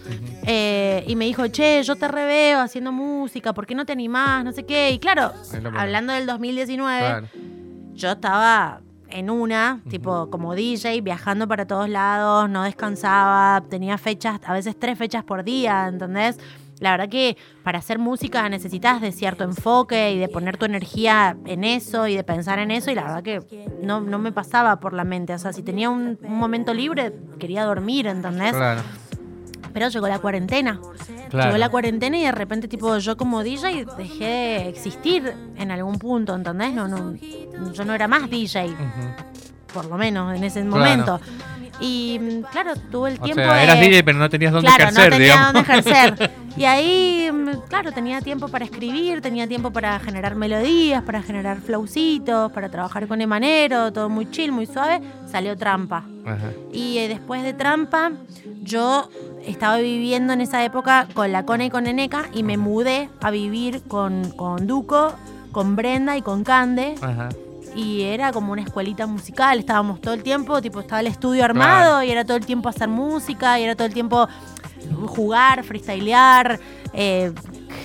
eh, 0.46 1.04
y 1.08 1.16
me 1.16 1.26
dijo, 1.26 1.48
che, 1.48 1.84
yo 1.84 1.96
te 1.96 2.08
reveo 2.08 2.60
haciendo 2.62 2.92
música, 2.92 3.54
¿por 3.54 3.66
qué 3.68 3.76
no 3.76 3.86
te 3.86 3.92
animás? 3.94 4.44
No 4.46 4.52
sé 4.54 4.64
qué. 4.66 4.92
Y 4.92 5.00
claro, 5.00 5.34
hablando 5.78 6.14
del 6.14 6.26
2019, 6.26 7.00
Claro. 7.00 7.28
yo 7.94 8.12
estaba 8.12 8.82
en 9.10 9.30
una, 9.30 9.80
tipo 9.90 10.30
como 10.30 10.54
DJ, 10.54 11.00
viajando 11.02 11.48
para 11.48 11.66
todos 11.66 11.88
lados, 11.90 12.50
no 12.50 12.64
descansaba, 12.64 13.64
tenía 13.70 13.98
fechas, 13.98 14.40
a 14.46 14.54
veces 14.54 14.76
tres 14.78 14.98
fechas 14.98 15.24
por 15.24 15.44
día, 15.46 15.88
¿entendés? 15.88 16.38
La 16.80 16.92
verdad 16.92 17.10
que 17.10 17.38
para 17.64 17.80
hacer 17.80 18.00
música 18.00 18.48
necesitas 18.50 19.02
de 19.02 19.12
cierto 19.12 19.44
enfoque 19.44 20.12
y 20.12 20.20
de 20.20 20.28
poner 20.28 20.58
tu 20.58 20.66
energía 20.66 21.36
en 21.46 21.64
eso 21.64 22.08
y 22.08 22.16
de 22.16 22.24
pensar 22.24 22.60
en 22.60 22.72
eso 22.72 22.92
y 22.92 22.96
la 22.96 23.04
verdad 23.04 23.24
que 23.24 23.42
no, 23.82 24.02
no 24.02 24.20
me 24.20 24.32
pasaba 24.32 24.80
por 24.80 24.94
la 24.94 25.04
mente. 25.04 25.34
O 25.34 25.40
sea, 25.40 25.54
si 25.54 25.64
tenía 25.64 25.90
un, 25.90 26.18
un 26.22 26.36
momento 26.38 26.74
libre, 26.74 27.14
quería 27.40 27.64
dormir, 27.64 28.08
¿entendés? 28.08 28.54
Claro. 28.54 28.82
Pero 29.74 29.90
llegó 29.90 30.08
la 30.08 30.20
cuarentena. 30.20 30.80
Claro. 31.30 31.50
Llegó 31.50 31.58
la 31.58 31.70
cuarentena 31.70 32.18
y 32.18 32.24
de 32.24 32.32
repente, 32.32 32.68
tipo, 32.68 32.98
yo 32.98 33.18
como 33.18 33.44
DJ 33.44 33.86
dejé 33.98 34.26
de 34.26 34.70
existir 34.70 35.34
en 35.58 35.72
algún 35.72 36.00
punto, 36.00 36.34
¿entendés? 36.34 36.74
No, 36.74 36.88
no, 36.88 37.16
yo 37.74 37.86
no 37.86 37.94
era 37.94 38.08
más 38.08 38.30
DJ, 38.30 38.74
por 39.74 39.86
lo 39.86 39.98
menos 39.98 40.36
en 40.36 40.44
ese 40.44 40.64
Claro. 40.64 41.20
Y 41.80 42.20
mm, 42.20 42.42
claro, 42.52 42.74
tuve 42.92 43.12
el 43.12 43.18
O 43.20 43.24
tiempo 43.24 43.42
sea, 43.44 43.54
de... 43.56 43.64
eras 43.64 43.80
DJ, 43.80 44.04
pero 44.04 44.18
no 44.18 44.30
tenías 44.30 44.52
dónde 44.54 44.68
Claro, 44.68 44.84
ejercer, 44.84 45.04
no 45.04 45.10
tenía 45.18 45.34
digamos. 45.34 45.54
dónde 45.54 45.72
ejercer. 45.72 46.32
Y 46.58 46.66
ahí, 46.66 47.30
mm, 47.32 47.68
claro, 47.70 47.92
tenía 47.92 48.20
tiempo 48.20 48.48
para 48.48 48.66
escribir, 48.66 49.22
tenía 49.22 49.48
tiempo 49.48 49.70
para 49.72 50.00
generar 50.00 50.34
melodías, 50.34 51.04
para 51.04 51.22
generar 51.22 51.62
flowcitos, 51.62 52.52
para 52.52 52.70
trabajar 52.70 53.08
con 53.08 53.22
Emanero, 53.22 53.94
todo 53.94 54.10
muy 54.10 54.32
chill, 54.32 54.52
muy 54.52 54.66
suave. 54.66 55.00
Salió 55.32 55.56
Trampa. 55.56 56.06
Ajá. 56.26 56.50
Y 56.74 56.98
eh, 56.98 57.10
después 57.10 57.44
de 57.44 57.54
Trampa, 57.54 58.12
yo 58.64 59.08
estaba 59.46 59.78
viviendo 59.78 60.34
en 60.34 60.42
esa 60.42 60.66
época 60.66 61.08
con 61.14 61.32
la 61.32 61.46
Cona 61.46 61.66
y 61.66 61.70
con 61.70 61.86
Eneca 61.86 62.24
y 62.34 62.42
me 62.42 62.58
mudé 62.58 63.10
a 63.22 63.30
vivir 63.30 63.84
con, 63.88 64.32
con 64.32 64.66
Duco, 64.66 65.14
con 65.52 65.76
Brenda 65.76 66.18
y 66.18 66.24
con 66.24 66.44
Cande. 66.44 66.96
Ajá. 67.04 67.30
Y 67.76 68.02
era 68.04 68.32
como 68.32 68.52
una 68.54 68.62
escuelita 68.64 69.06
musical, 69.06 69.60
estábamos 69.60 70.02
todo 70.02 70.14
el 70.14 70.24
tiempo, 70.24 70.62
tipo, 70.62 70.80
estaba 70.80 71.00
el 71.02 71.08
estudio 71.08 71.44
armado 71.46 72.02
y 72.04 72.10
era 72.12 72.26
todo 72.26 72.38
el 72.38 72.46
tiempo 72.46 72.70
hacer 72.70 72.88
música 72.88 73.60
y 73.60 73.64
era 73.64 73.76
todo 73.76 73.88
el 73.88 73.94
tiempo 73.94 74.28
jugar, 75.06 75.64
freestylear, 75.64 76.60
eh, 76.94 77.32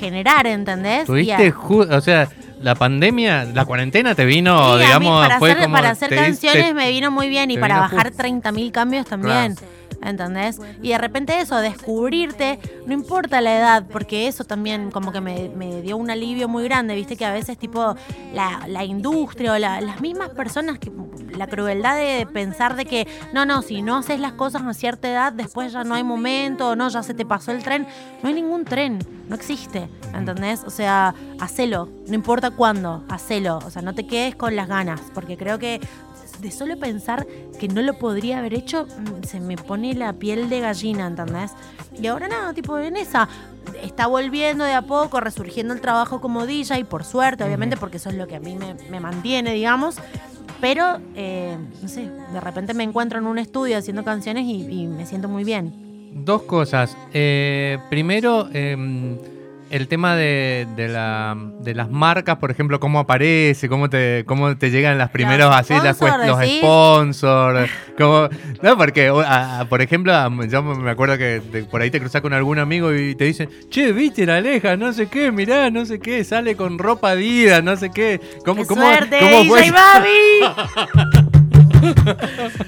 generar, 0.00 0.46
¿entendés? 0.46 1.04
Tuviste, 1.06 1.48
a- 1.48 1.96
o 1.96 2.00
sea, 2.00 2.28
la 2.62 2.74
pandemia, 2.74 3.44
la 3.44 3.64
cuarentena 3.64 4.14
te 4.14 4.24
vino, 4.24 4.56
Sí, 4.58 4.70
a 4.70 4.76
mí 4.76 4.84
digamos, 4.84 5.20
para 5.26 5.38
fue 5.38 5.50
hacer, 5.50 5.62
como 5.64 5.74
para 5.76 5.90
hacer 5.90 6.14
canciones 6.14 6.64
diste- 6.66 6.74
me 6.74 6.90
vino 6.90 7.10
muy 7.10 7.28
bien 7.28 7.50
y 7.50 7.58
para 7.58 7.80
bajar 7.80 8.06
justo. 8.08 8.22
30.000 8.22 8.70
cambios 8.72 9.04
también. 9.06 9.56
¿Entendés? 10.02 10.58
Y 10.82 10.88
de 10.90 10.98
repente 10.98 11.38
eso, 11.40 11.56
descubrirte, 11.58 12.58
no 12.86 12.92
importa 12.92 13.40
la 13.40 13.56
edad, 13.56 13.84
porque 13.90 14.26
eso 14.26 14.44
también 14.44 14.90
como 14.90 15.12
que 15.12 15.20
me, 15.20 15.80
dio 15.82 15.96
un 15.96 16.10
alivio 16.10 16.48
muy 16.48 16.64
grande, 16.64 16.94
viste 16.94 17.16
que 17.16 17.24
a 17.24 17.32
veces 17.32 17.56
tipo 17.56 17.94
la, 18.34 18.64
la 18.66 18.84
industria 18.84 19.52
o 19.52 19.58
la- 19.58 19.80
las 19.80 20.00
mismas 20.00 20.30
personas, 20.30 20.78
que 20.78 20.90
la 21.36 21.46
crueldad 21.46 21.96
de 21.96 22.26
pensar 22.26 22.76
de 22.76 22.84
que 22.84 23.06
no, 23.32 23.46
no, 23.46 23.62
si 23.62 23.80
no 23.80 23.96
haces 23.96 24.20
las 24.20 24.32
cosas 24.32 24.62
a 24.62 24.74
cierta 24.74 25.08
edad, 25.10 25.32
después 25.32 25.72
ya 25.72 25.84
no 25.84 25.94
hay 25.94 26.04
momento, 26.04 26.70
o 26.70 26.76
no, 26.76 26.88
ya 26.88 27.02
se 27.02 27.14
te 27.14 27.24
pasó 27.24 27.52
el 27.52 27.62
tren, 27.62 27.86
no 28.22 28.28
hay 28.28 28.34
ningún 28.34 28.64
tren, 28.64 28.98
no 29.28 29.34
existe, 29.36 29.88
¿entendés? 30.14 30.62
O 30.64 30.70
sea, 30.70 31.14
hacelo, 31.40 31.88
no 32.08 32.14
importa 32.14 32.50
cuándo, 32.50 33.04
hacelo, 33.08 33.58
o 33.64 33.70
sea, 33.70 33.82
no 33.82 33.94
te 33.94 34.06
quedes 34.06 34.34
con 34.34 34.56
las 34.56 34.68
ganas, 34.68 35.00
porque 35.14 35.36
creo 35.36 35.58
que 35.58 35.80
de 36.42 36.50
solo 36.50 36.76
pensar 36.76 37.26
que 37.58 37.68
no 37.68 37.80
lo 37.80 37.94
podría 37.94 38.40
haber 38.40 38.52
hecho, 38.52 38.86
mm, 38.86 39.24
se 39.24 39.40
me 39.40 39.56
pone 39.56 39.94
la 39.94 40.12
piel 40.12 40.50
de 40.50 40.60
gallina, 40.60 41.06
¿entendés? 41.06 41.52
Y 41.98 42.08
ahora 42.08 42.28
nada, 42.28 42.52
tipo 42.52 42.78
en 42.78 42.96
esa, 42.96 43.28
está 43.82 44.08
volviendo 44.08 44.64
de 44.64 44.74
a 44.74 44.82
poco, 44.82 45.20
resurgiendo 45.20 45.72
el 45.72 45.80
trabajo 45.80 46.20
como 46.20 46.46
DJ, 46.46 46.84
por 46.84 47.04
suerte, 47.04 47.44
obviamente, 47.44 47.76
porque 47.76 47.96
eso 47.98 48.10
es 48.10 48.16
lo 48.16 48.26
que 48.26 48.36
a 48.36 48.40
mí 48.40 48.56
me, 48.56 48.74
me 48.90 49.00
mantiene, 49.00 49.54
digamos. 49.54 49.96
Pero, 50.60 51.00
eh, 51.14 51.56
no 51.80 51.88
sé, 51.88 52.08
de 52.32 52.40
repente 52.40 52.74
me 52.74 52.84
encuentro 52.84 53.18
en 53.18 53.26
un 53.26 53.38
estudio 53.38 53.78
haciendo 53.78 54.04
canciones 54.04 54.44
y, 54.44 54.82
y 54.82 54.86
me 54.86 55.06
siento 55.06 55.28
muy 55.28 55.44
bien. 55.44 55.72
Dos 56.14 56.42
cosas. 56.42 56.96
Eh, 57.12 57.78
primero, 57.88 58.48
eh, 58.52 58.76
el 59.72 59.88
tema 59.88 60.14
de, 60.16 60.66
de 60.76 60.86
la- 60.88 61.34
de 61.60 61.74
las 61.74 61.90
marcas, 61.90 62.36
por 62.36 62.50
ejemplo, 62.50 62.78
cómo 62.78 62.98
aparece, 63.00 63.68
cómo 63.68 63.88
te, 63.90 64.22
cómo 64.26 64.56
te 64.56 64.70
llegan 64.70 64.98
las 64.98 65.08
primeros 65.10 65.48
Los 65.48 65.56
así, 65.56 65.72
las 65.82 65.96
sponsors, 65.96 66.26
los 66.26 66.46
sponsors. 66.58 67.70
cómo- 67.98 68.28
no, 68.62 68.76
porque 68.76 69.10
o- 69.10 69.20
a- 69.20 69.60
a- 69.60 69.64
por 69.68 69.80
ejemplo, 69.82 70.14
a- 70.14 70.30
yo 70.48 70.62
me 70.62 70.90
acuerdo 70.90 71.16
que 71.18 71.40
te- 71.50 71.64
por 71.64 71.80
ahí 71.80 71.90
te 71.90 71.98
cruzas 72.00 72.20
con 72.20 72.32
algún 72.34 72.58
amigo 72.58 72.94
y 72.94 73.14
te 73.14 73.24
dicen, 73.24 73.48
che, 73.70 73.92
viste 73.92 74.26
la 74.26 74.36
aleja, 74.36 74.76
no 74.76 74.92
sé 74.92 75.06
qué, 75.08 75.32
mirá, 75.32 75.70
no 75.70 75.86
sé 75.86 75.98
qué, 76.00 76.22
sale 76.22 76.54
con 76.54 76.78
ropa 76.78 77.10
Adidas, 77.12 77.64
no 77.64 77.74
sé 77.76 77.90
qué. 77.90 78.20
¿Cómo, 78.44 78.62
¡Qué 78.62 78.68
cómo, 78.68 78.82
suerte, 78.82 79.18
cómo 79.20 79.44
fue! 79.44 79.72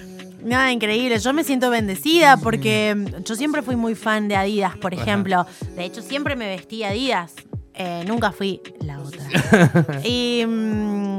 Nada, 0.45 0.71
increíble. 0.73 1.19
Yo 1.19 1.33
me 1.33 1.43
siento 1.43 1.71
bendecida 1.71 2.37
porque 2.37 2.95
mm, 2.95 3.23
yo 3.25 3.35
siempre 3.35 3.63
fui 3.63 3.77
muy 3.77 3.95
fan 3.95 4.29
de 4.29 4.37
Adidas, 4.37 4.77
por 4.77 4.93
Ajá. 4.93 5.03
ejemplo. 5.03 5.47
De 5.75 5.85
hecho, 5.85 6.03
siempre 6.03 6.37
me 6.37 6.47
vestí 6.47 6.85
Adidas. 6.85 7.33
Eh, 7.75 8.05
nunca 8.07 8.31
fui 8.31 8.61
la 8.81 9.01
otra. 9.01 9.25
y. 10.05 10.45
mm, 10.47 11.19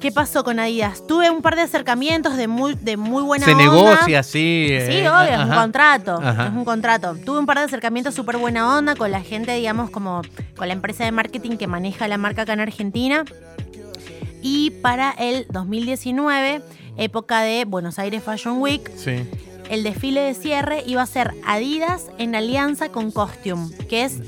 ¿Qué 0.00 0.12
pasó 0.12 0.44
con 0.44 0.60
Adidas? 0.60 1.04
Tuve 1.08 1.28
un 1.28 1.42
par 1.42 1.56
de 1.56 1.62
acercamientos 1.62 2.36
de 2.36 2.46
muy, 2.46 2.74
de 2.74 2.96
muy 2.96 3.20
buena 3.24 3.44
Se 3.44 3.50
onda. 3.50 3.64
negocia 3.64 4.20
así. 4.20 4.68
Sí, 4.86 4.92
eh, 4.98 5.10
obvio, 5.10 5.34
es 5.34 5.40
un 5.40 5.50
contrato. 5.56 6.20
Ajá. 6.22 6.46
Es 6.46 6.52
un 6.52 6.64
contrato. 6.64 7.16
Tuve 7.16 7.40
un 7.40 7.46
par 7.46 7.58
de 7.58 7.64
acercamientos 7.64 8.14
súper 8.14 8.36
buena 8.36 8.78
onda 8.78 8.94
con 8.94 9.10
la 9.10 9.20
gente, 9.22 9.52
digamos, 9.56 9.90
como 9.90 10.22
con 10.56 10.68
la 10.68 10.74
empresa 10.74 11.04
de 11.04 11.10
marketing 11.10 11.56
que 11.56 11.66
maneja 11.66 12.06
la 12.06 12.16
marca 12.16 12.42
acá 12.42 12.52
en 12.52 12.60
Argentina. 12.60 13.24
Y 14.40 14.70
para 14.82 15.10
el 15.18 15.46
2019, 15.50 16.62
época 16.98 17.40
de 17.40 17.64
Buenos 17.64 17.98
Aires 17.98 18.22
Fashion 18.22 18.60
Week, 18.60 18.90
Sí. 18.96 19.26
el 19.70 19.82
desfile 19.84 20.20
de 20.20 20.34
cierre 20.34 20.82
iba 20.86 21.02
a 21.02 21.06
ser 21.06 21.32
Adidas 21.46 22.06
en 22.18 22.34
alianza 22.34 22.90
con 22.90 23.10
Costume, 23.10 23.68
que 23.88 24.04
es 24.04 24.18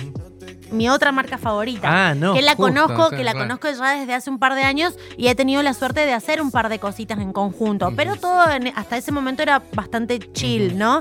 mi 0.70 0.88
otra 0.88 1.10
marca 1.10 1.36
favorita. 1.36 2.10
Ah, 2.10 2.14
no, 2.14 2.32
Que 2.34 2.42
la 2.42 2.52
justo, 2.54 2.62
conozco, 2.72 3.06
o 3.06 3.08
sea, 3.08 3.18
que 3.18 3.24
la 3.24 3.32
claro. 3.32 3.46
conozco 3.58 3.68
ya 3.70 3.98
desde 3.98 4.14
hace 4.14 4.30
un 4.30 4.38
par 4.38 4.54
de 4.54 4.62
años 4.62 4.94
y 5.16 5.26
he 5.26 5.34
tenido 5.34 5.62
la 5.64 5.74
suerte 5.74 6.06
de 6.06 6.12
hacer 6.12 6.40
un 6.40 6.52
par 6.52 6.68
de 6.68 6.78
cositas 6.78 7.18
en 7.18 7.32
conjunto. 7.32 7.92
Pero 7.96 8.14
todo 8.16 8.48
en- 8.50 8.68
hasta 8.76 8.96
ese 8.96 9.10
momento 9.10 9.42
era 9.42 9.62
bastante 9.74 10.18
chill, 10.32 10.78
¿no? 10.78 11.00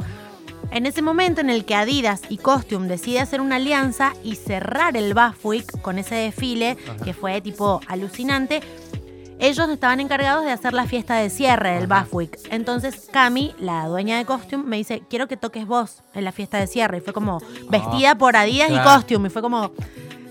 en 0.72 0.86
ese 0.86 1.02
momento 1.02 1.42
en 1.42 1.50
el 1.50 1.66
que 1.66 1.74
Adidas 1.74 2.22
y 2.30 2.38
Costume 2.38 2.88
decide 2.88 3.22
hacer 3.22 3.42
una 3.42 3.56
alianza 3.56 4.14
y 4.24 4.36
cerrar 4.36 4.96
el 4.98 5.16
Buff 5.16 5.44
Week 5.44 5.82
con 5.82 5.98
ese 5.98 6.14
desfile, 6.14 6.78
que 7.04 7.14
fue 7.14 7.42
tipo 7.42 7.82
alucinante, 7.88 8.62
ellos 9.40 9.70
estaban 9.70 10.00
encargados 10.00 10.44
de 10.44 10.52
hacer 10.52 10.74
la 10.74 10.86
fiesta 10.86 11.16
de 11.16 11.30
cierre 11.30 11.72
del 11.80 11.88
Buff 11.88 12.14
Week. 12.14 12.38
Entonces 12.52 13.08
Cami, 13.12 13.56
la 13.60 13.88
dueña 13.88 14.18
de 14.18 14.26
Costume, 14.26 14.64
me 14.66 14.78
dice, 14.78 15.02
quiero 15.10 15.28
que 15.28 15.38
toques 15.38 15.66
vos 15.66 16.02
en 16.14 16.26
la 16.26 16.32
fiesta 16.32 16.58
de 16.60 16.68
cierre. 16.68 16.98
Y 16.98 17.02
fue 17.02 17.14
como 17.14 17.40
vestida 17.70 18.16
por 18.16 18.36
Adidas 18.36 18.68
claro. 18.68 18.90
y 18.90 18.94
Costume. 18.94 19.28
Y 19.28 19.32
fue 19.32 19.42
como, 19.42 19.72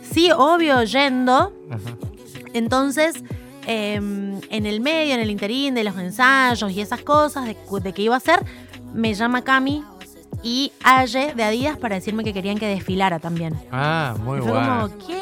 sí, 0.03 0.31
obvio, 0.31 0.83
yendo. 0.85 1.53
Ajá. 1.71 1.97
Entonces, 2.53 3.25
eh, 3.67 3.95
en 3.97 4.67
el 4.67 4.81
medio, 4.81 5.15
en 5.15 5.21
el 5.21 5.31
interín 5.31 5.75
de 5.75 5.85
los 5.85 5.97
ensayos 5.97 6.71
y 6.73 6.81
esas 6.81 7.01
cosas 7.03 7.47
de, 7.47 7.57
de 7.83 7.93
que 7.93 8.03
iba 8.03 8.15
a 8.15 8.19
hacer, 8.19 8.45
me 8.93 9.15
llama 9.15 9.43
Cami 9.43 9.85
y 10.43 10.73
Aye 10.83 11.35
de 11.35 11.45
Adidas 11.45 11.77
para 11.79 11.97
decirme 11.97 12.25
que 12.25 12.33
querían 12.33 12.59
que 12.59 12.67
desfilara 12.67 13.19
también. 13.19 13.55
Ah, 13.73 14.15
muy 14.23 14.39
Y 14.39 14.43
fue 14.43 14.51
bueno. 14.53 14.89
como, 14.91 15.07
¿qué? 15.07 15.19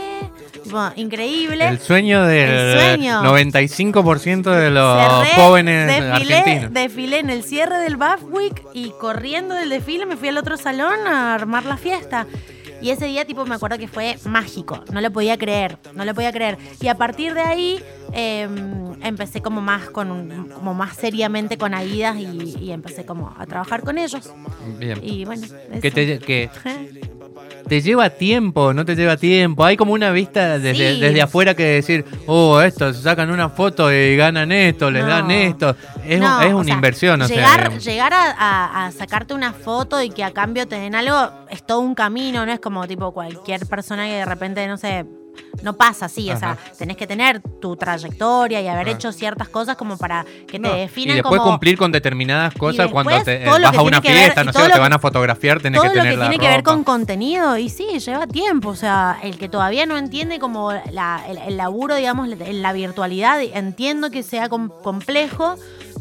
Increíble. 0.97 1.67
El 1.69 1.79
sueño 1.79 2.25
del 2.25 2.51
El 2.51 2.79
sueño. 2.99 3.23
95% 3.23 4.51
de 4.51 4.71
los 4.71 5.01
Cerré, 5.01 5.43
jóvenes 5.43 5.87
desfilé, 5.87 6.35
argentinos. 6.37 6.73
desfilé 6.73 7.19
en 7.21 7.31
el 7.31 7.43
cierre 7.45 7.79
del 7.79 7.97
Buff 7.97 8.23
Week 8.31 8.63
y 8.75 8.91
corriendo 9.01 9.55
del 9.55 9.69
desfile 9.69 10.07
me 10.07 10.17
fui 10.17 10.29
al 10.29 10.39
otro 10.39 10.57
salón 10.57 11.07
a 11.07 11.35
armar 11.35 11.65
la 11.67 11.77
fiesta. 11.77 12.27
Y 12.81 12.91
ese 12.91 13.07
día, 13.07 13.25
tipo, 13.25 13.45
me 13.47 13.55
acuerdo 13.55 13.79
que 13.79 13.89
fue 13.89 14.17
mágico. 14.25 14.85
No 14.93 15.01
lo 15.01 15.11
podía 15.11 15.37
creer, 15.39 15.79
no 15.95 16.05
lo 16.05 16.15
podía 16.15 16.33
creer. 16.33 16.59
Y 16.81 16.89
a 16.89 16.97
partir 16.97 17.35
de 17.35 17.41
ahí 17.41 17.83
eh, 18.13 18.49
empecé 19.03 19.41
como 19.41 19.61
más 19.61 19.91
con 19.91 20.49
como 20.55 20.75
más 20.75 20.97
seriamente 20.97 21.59
con 21.59 21.75
Adidas 21.75 22.17
y, 22.17 22.57
y 22.59 22.73
empecé 22.73 23.05
como 23.05 23.35
a 23.39 23.47
trabajar 23.47 23.83
con 23.83 23.99
ellos. 23.99 24.33
Bien. 24.79 24.99
Y 25.03 25.25
bueno, 25.25 25.47
que, 25.81 25.89
eso. 25.89 25.95
te, 25.95 26.19
que 26.19 26.51
te 27.69 27.81
lleva 27.81 28.11
tiempo, 28.11 28.73
no 28.73 28.85
te 28.85 28.95
lleva 28.95 29.17
tiempo. 29.17 29.65
Hay 29.65 29.77
como 29.77 29.93
una 29.93 30.11
vista 30.11 30.59
desde, 30.59 30.95
Sí. 30.95 31.01
desde 31.01 31.23
afuera 31.23 31.55
que 31.55 31.65
decir, 31.65 32.05
oh, 32.27 32.61
estos 32.61 32.99
sacan 32.99 33.31
una 33.31 33.49
foto 33.49 33.93
y 33.93 34.17
ganan 34.17 34.53
esto, 34.53 34.91
les 34.91 35.03
No. 35.03 35.09
dan 35.11 35.31
esto. 35.31 35.75
Es, 36.07 36.21
No, 36.21 36.41
es 36.43 36.53
o 36.53 36.57
una 36.59 36.65
sea, 36.65 36.75
inversión, 36.75 37.23
o 37.23 37.27
sea, 37.27 37.37
llegar, 37.37 37.59
digamos. 37.65 37.85
llegar 37.85 38.13
a, 38.13 38.31
a- 38.31 38.87
a 38.87 38.93
sacarte 38.93 39.35
una 39.35 39.53
foto 39.53 40.01
y 40.03 40.11
que 40.11 40.23
a 40.23 40.31
cambio 40.33 40.67
te 40.69 40.77
den 40.79 40.95
algo 40.95 41.31
es 41.51 41.65
todo 41.67 41.81
un 41.81 41.95
camino, 41.95 42.47
no 42.47 42.53
es 42.53 42.61
como 42.61 42.87
tipo 42.87 43.13
cualquier 43.13 43.67
persona 43.67 44.07
que 44.07 44.15
de 44.15 44.25
repente, 44.25 44.67
no 44.69 44.77
sé, 44.77 45.05
no 45.63 45.75
pasa 45.77 46.07
así. 46.07 46.31
O 46.31 46.37
sea, 46.39 46.57
tenés 46.79 46.97
que 46.97 47.07
tener 47.07 47.41
tu 47.61 47.77
trayectoria 47.77 48.61
y 48.61 48.69
haber 48.69 48.89
Ajá. 48.89 48.97
hecho 48.97 49.13
ciertas 49.13 49.49
cosas 49.49 49.77
como 49.77 49.97
para 49.97 50.25
que 50.47 50.59
No, 50.59 50.71
te 50.71 50.77
y 50.77 50.81
definan 50.81 51.17
después 51.17 51.39
como 51.41 51.53
cumplir 51.53 51.79
con 51.79 51.91
determinadas 51.93 52.55
cosas 52.55 52.91
cuando 52.91 53.11
después 53.13 53.25
te, 53.41 53.45
lo 53.45 53.51
vas 53.53 53.71
que 53.73 53.77
a 53.79 53.83
una 53.83 54.01
que 54.01 54.09
ver- 54.09 54.19
fiesta, 54.19 54.43
y 54.43 54.47
no 54.47 54.53
sé, 54.53 54.59
lo 54.61 54.67
te 54.67 54.73
que- 54.75 54.79
van 54.81 54.93
a 54.93 54.99
fotografiar, 54.99 55.61
tenés 55.61 55.81
todo 55.81 55.91
que 55.91 55.97
lo 55.97 56.03
tener 56.03 56.15
que 56.15 56.21
la 56.25 56.29
tiene 56.31 56.45
que 56.45 56.51
ver 56.51 56.63
con 56.63 56.85
contenido 56.85 57.57
y 57.57 57.69
sí, 57.69 57.87
lleva 57.99 58.27
tiempo. 58.27 58.69
O 58.71 58.77
sea, 58.77 59.19
el 59.23 59.39
que 59.39 59.49
todavía 59.49 59.87
no 59.87 59.97
entiende 59.97 60.39
como 60.39 60.73
la- 60.73 61.23
el, 61.29 61.39
el 61.39 61.57
laburo, 61.57 61.95
digamos, 61.97 62.29
en 62.31 62.63
la 62.63 62.73
virtualidad, 62.73 63.41
entiendo 63.43 64.11
que 64.11 64.23
sea 64.23 64.49
com- 64.49 64.71
complejo, 64.83 65.57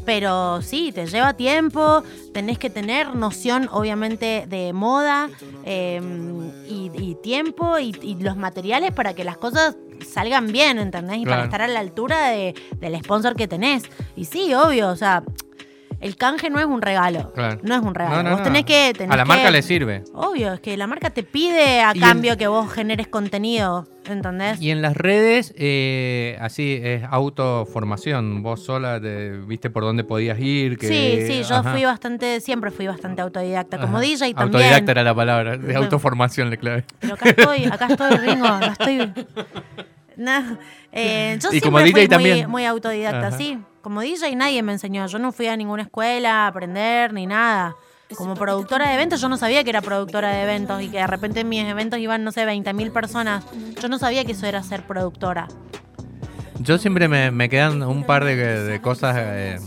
pero 0.05 0.61
sí, 0.61 0.91
te 0.91 1.05
lleva 1.05 1.33
tiempo, 1.33 2.03
tenés 2.33 2.57
que 2.59 2.69
tener 2.69 3.15
noción, 3.15 3.69
obviamente, 3.71 4.45
de 4.47 4.73
moda 4.73 5.29
eh, 5.63 6.01
y, 6.67 6.91
y 6.93 7.15
tiempo 7.15 7.79
y, 7.79 7.95
y 8.01 8.15
los 8.15 8.37
materiales 8.37 8.91
para 8.91 9.13
que 9.13 9.23
las 9.23 9.37
cosas 9.37 9.75
salgan 10.05 10.51
bien, 10.51 10.77
¿entendés? 10.77 11.17
Y 11.19 11.23
Claro. 11.23 11.37
para 11.37 11.43
estar 11.45 11.61
a 11.61 11.67
la 11.67 11.79
altura 11.79 12.29
de- 12.29 12.53
del 12.79 12.95
sponsor 13.03 13.35
que 13.35 13.47
tenés. 13.47 13.83
Y 14.15 14.25
sí, 14.25 14.53
obvio, 14.53 14.89
o 14.89 14.95
sea... 14.95 15.23
El 16.01 16.15
canje 16.17 16.49
no 16.49 16.59
es 16.59 16.65
un 16.65 16.81
regalo. 16.81 17.31
Claro. 17.33 17.59
No 17.63 17.75
es 17.75 17.81
un 17.81 17.95
regalo. 17.95 18.17
No, 18.17 18.23
no, 18.23 18.29
Vos 18.31 18.39
no. 18.39 18.43
tenés 18.43 18.65
que. 18.65 18.93
tenés 18.97 19.11
a 19.13 19.17
la 19.17 19.23
que- 19.23 19.27
marca 19.29 19.51
le 19.51 19.61
sirve. 19.61 20.03
Obvio, 20.13 20.53
es 20.53 20.59
que 20.59 20.75
la 20.77 20.87
marca 20.87 21.09
te 21.09 21.23
pide 21.23 21.81
a 21.81 21.91
Y 21.95 21.99
cambio 21.99 22.33
en- 22.33 22.37
que 22.39 22.47
vos 22.47 22.71
generes 22.71 23.07
contenido, 23.07 23.87
¿entendés? 24.05 24.61
Y 24.61 24.71
en 24.71 24.81
las 24.81 24.95
redes, 24.95 25.53
eh, 25.57 26.37
así 26.41 26.79
es 26.83 27.03
autoformación. 27.09 28.43
Vos 28.43 28.63
sola 28.65 28.99
te, 28.99 29.31
viste 29.31 29.69
por 29.69 29.83
dónde 29.83 30.03
podías 30.03 30.39
ir. 30.39 30.77
Que, 30.77 30.87
sí, 30.87 31.27
sí, 31.27 31.43
yo 31.47 31.55
ajá. 31.55 31.71
fui 31.73 31.85
bastante, 31.85 32.39
siempre 32.41 32.71
fui 32.71 32.87
bastante 32.87 33.21
autodidacta, 33.21 33.77
como 33.79 33.97
Ajá. 33.97 34.05
DJ 34.05 34.33
también. 34.33 34.37
Autodidacta 34.63 34.91
era 34.91 35.03
la 35.03 35.15
palabra, 35.15 35.57
de 35.57 35.75
autoformación 35.75 36.49
le 36.49 36.57
clave. 36.57 36.85
Pero 36.99 37.13
acá 37.15 37.29
estoy, 37.29 37.65
acá 37.65 37.87
estoy, 37.87 38.17
Ringo, 38.17 38.45
acá 38.47 38.71
estoy. 38.79 39.11
No, 40.17 40.57
eh, 40.93 41.37
yo 41.41 41.49
Y 41.49 41.59
siempre 41.59 41.61
como 41.61 41.79
DJ 41.79 42.07
fui 42.07 42.47
muy, 42.47 42.63
autodidacta, 42.65 43.27
Ajá. 43.27 43.37
sí. 43.37 43.59
Como 43.85 44.01
DJ 44.01 44.35
nadie 44.35 44.63
me 44.63 44.71
enseñó, 44.71 45.05
yo 45.05 45.19
no 45.19 45.31
fui 45.31 45.45
a 45.45 45.55
ninguna 45.55 45.83
escuela 45.83 46.45
a 46.45 46.47
aprender 46.47 47.13
ni 47.13 47.27
nada. 47.27 47.75
Como 48.17 48.33
productora 48.33 48.87
de 48.87 48.95
eventos, 48.95 49.21
yo 49.21 49.29
no 49.29 49.37
sabía 49.37 49.63
que 49.63 49.69
era 49.69 49.81
productora 49.81 50.29
de 50.31 50.41
eventos 50.41 50.81
y 50.81 50.89
que 50.89 50.97
de 50.97 51.05
repente 51.05 51.41
en 51.41 51.49
mis 51.49 51.63
eventos 51.65 51.99
iban, 51.99 52.23
no 52.23 52.31
sé, 52.31 52.47
20.000 52.47 52.91
personas. 52.91 53.43
Yo 53.79 53.87
no 53.87 53.99
sabía 53.99 54.25
que 54.25 54.31
eso 54.31 54.47
era 54.47 54.63
ser 54.63 54.81
productora. 54.87 55.47
Yo 56.57 56.79
siempre 56.79 57.07
me, 57.07 57.29
me 57.29 57.47
quedan 57.47 57.83
un 57.83 58.05
par 58.05 58.23
de, 58.25 58.35
de 58.35 58.81
cosas 58.81 59.15
eh, 59.19 59.59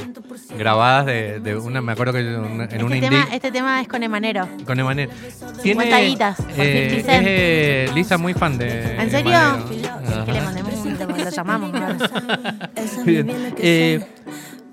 grabadas 0.59 1.07
de, 1.07 1.39
de 1.39 1.57
una, 1.57 1.81
me 1.81 1.93
acuerdo 1.93 2.15
que 2.15 2.21
una- 2.35 2.65
en 2.65 2.83
una 2.83 2.97
Este 2.97 3.07
indie 3.07 3.11
tema, 3.11 3.29
este 3.35 3.53
tema 3.53 3.81
es 3.81 3.87
con 3.87 4.03
Emanero. 4.03 4.49
con 4.67 4.81
Emanuel. 4.81 5.09
50 5.63 6.01
guitas 6.01 6.37
por 6.39 6.47
50 6.55 6.65
eh, 6.65 6.99
es 6.99 7.07
eh, 7.09 7.91
Lisa 7.95 8.19
muy 8.19 8.35
fan 8.35 8.59
de 8.59 8.97
¿En 9.01 9.11
serio? 9.13 9.31
Emanero. 9.33 10.19
Es 10.19 10.25
que 10.25 10.33
le 10.33 10.41
mandemos 10.41 10.75
un 11.29 11.35
lo 11.35 11.37
llamamos. 11.37 11.73
¿no? 11.73 13.05
Bien. 13.05 13.55
Eh, 13.59 14.05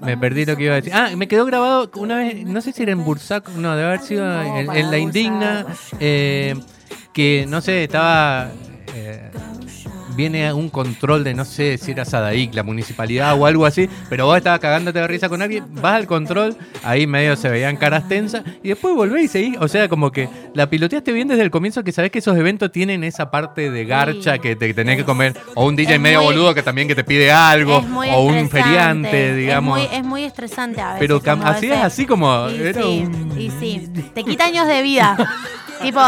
me 0.02 0.18
perdí 0.18 0.46
lo 0.46 0.56
que 0.58 0.63
iba 0.63 0.74
a 0.74 0.76
decir. 0.78 0.94
Ah, 0.94 1.10
me 1.15 1.28
quedó 1.28 1.46
grabado 1.46 1.89
una 1.96 2.18
vez, 2.18 2.46
no 2.46 2.62
sé 2.62 2.72
si 2.72 2.84
era 2.84 2.91
en 2.91 3.04
Bursaco, 3.04 3.52
no, 3.52 3.76
debe 3.76 3.88
haber 3.88 4.02
sido 4.02 4.41
en 4.41 4.91
La 4.91 4.98
Indigna, 4.98 5.65
eh, 6.00 6.56
que 7.13 7.46
no 7.48 7.62
sé, 7.62 7.86
estaba... 7.86 8.52
eh, 8.94 9.32
viene 10.15 10.51
un 10.54 10.69
control 10.69 11.23
de, 11.23 11.34
no 11.34 11.45
sé 11.45 11.78
si 11.78 11.91
era 11.91 12.06
Sadaic, 12.06 12.54
la 12.54 12.63
municipalidad 12.63 13.39
o 13.39 13.45
algo 13.45 13.65
así, 13.65 13.89
pero 14.10 14.25
vos 14.25 14.38
estabas 14.38 14.60
cagándote 14.60 14.99
de 14.99 15.08
risa 15.08 15.30
con 15.30 15.41
alguien, 15.41 15.65
vas 15.82 15.95
al 15.95 16.08
control, 16.08 16.56
ahí 16.84 17.06
medio 17.08 17.36
se 17.36 17.49
veían 17.49 17.78
caras 17.78 18.08
tensas, 18.08 18.43
y 18.63 18.69
después 18.69 18.95
volvés 18.95 19.25
y 19.25 19.28
seguís. 19.28 19.58
O 19.60 19.67
sea, 19.67 19.88
como 19.89 20.12
que 20.12 20.30
la 20.54 20.69
piloteaste 20.69 21.12
bien 21.12 21.28
desde 21.28 21.43
el 21.43 21.51
comienzo, 21.51 21.84
que 21.84 21.91
sabés 21.91 22.12
que 22.12 22.19
esos 22.19 22.38
eventos 22.38 22.71
tienen 22.71 23.04
esa 23.04 23.30
parte 23.32 23.69
de 23.71 23.86
garcha 23.86 24.38
que 24.39 24.56
te 24.56 24.73
tenés 24.73 24.97
que 24.97 25.04
comer, 25.06 25.36
o 25.56 25.65
un 25.65 25.75
DJ 25.75 25.95
Es 25.95 26.01
medio 26.01 26.19
muy- 26.23 26.34
boludo 26.34 26.54
que 26.54 26.63
también 26.63 26.88
que 26.88 26.95
te 26.95 27.04
pide 27.04 27.32
algo, 27.32 27.78
o 28.13 28.23
un 28.25 28.49
feriante, 28.49 29.32
es 29.32 29.38
digamos. 29.38 29.78
muy- 29.80 29.88
Es 29.91 30.04
muy, 30.04 30.23
estresante 30.23 30.82
a 30.82 30.93
veces. 30.93 30.99
Pero 30.99 31.21
así 31.43 31.71
es, 31.71 31.78
así 31.80 32.06
como... 32.06 32.49
Y 32.49 32.62
era 32.62 32.82
sí, 32.82 33.04
un- 33.06 33.39
y 33.39 33.51
sí, 33.51 33.89
te 34.13 34.23
quita 34.23 34.45
años 34.45 34.67
de 34.67 34.82
vida. 34.82 35.15
tipo, 35.82 35.99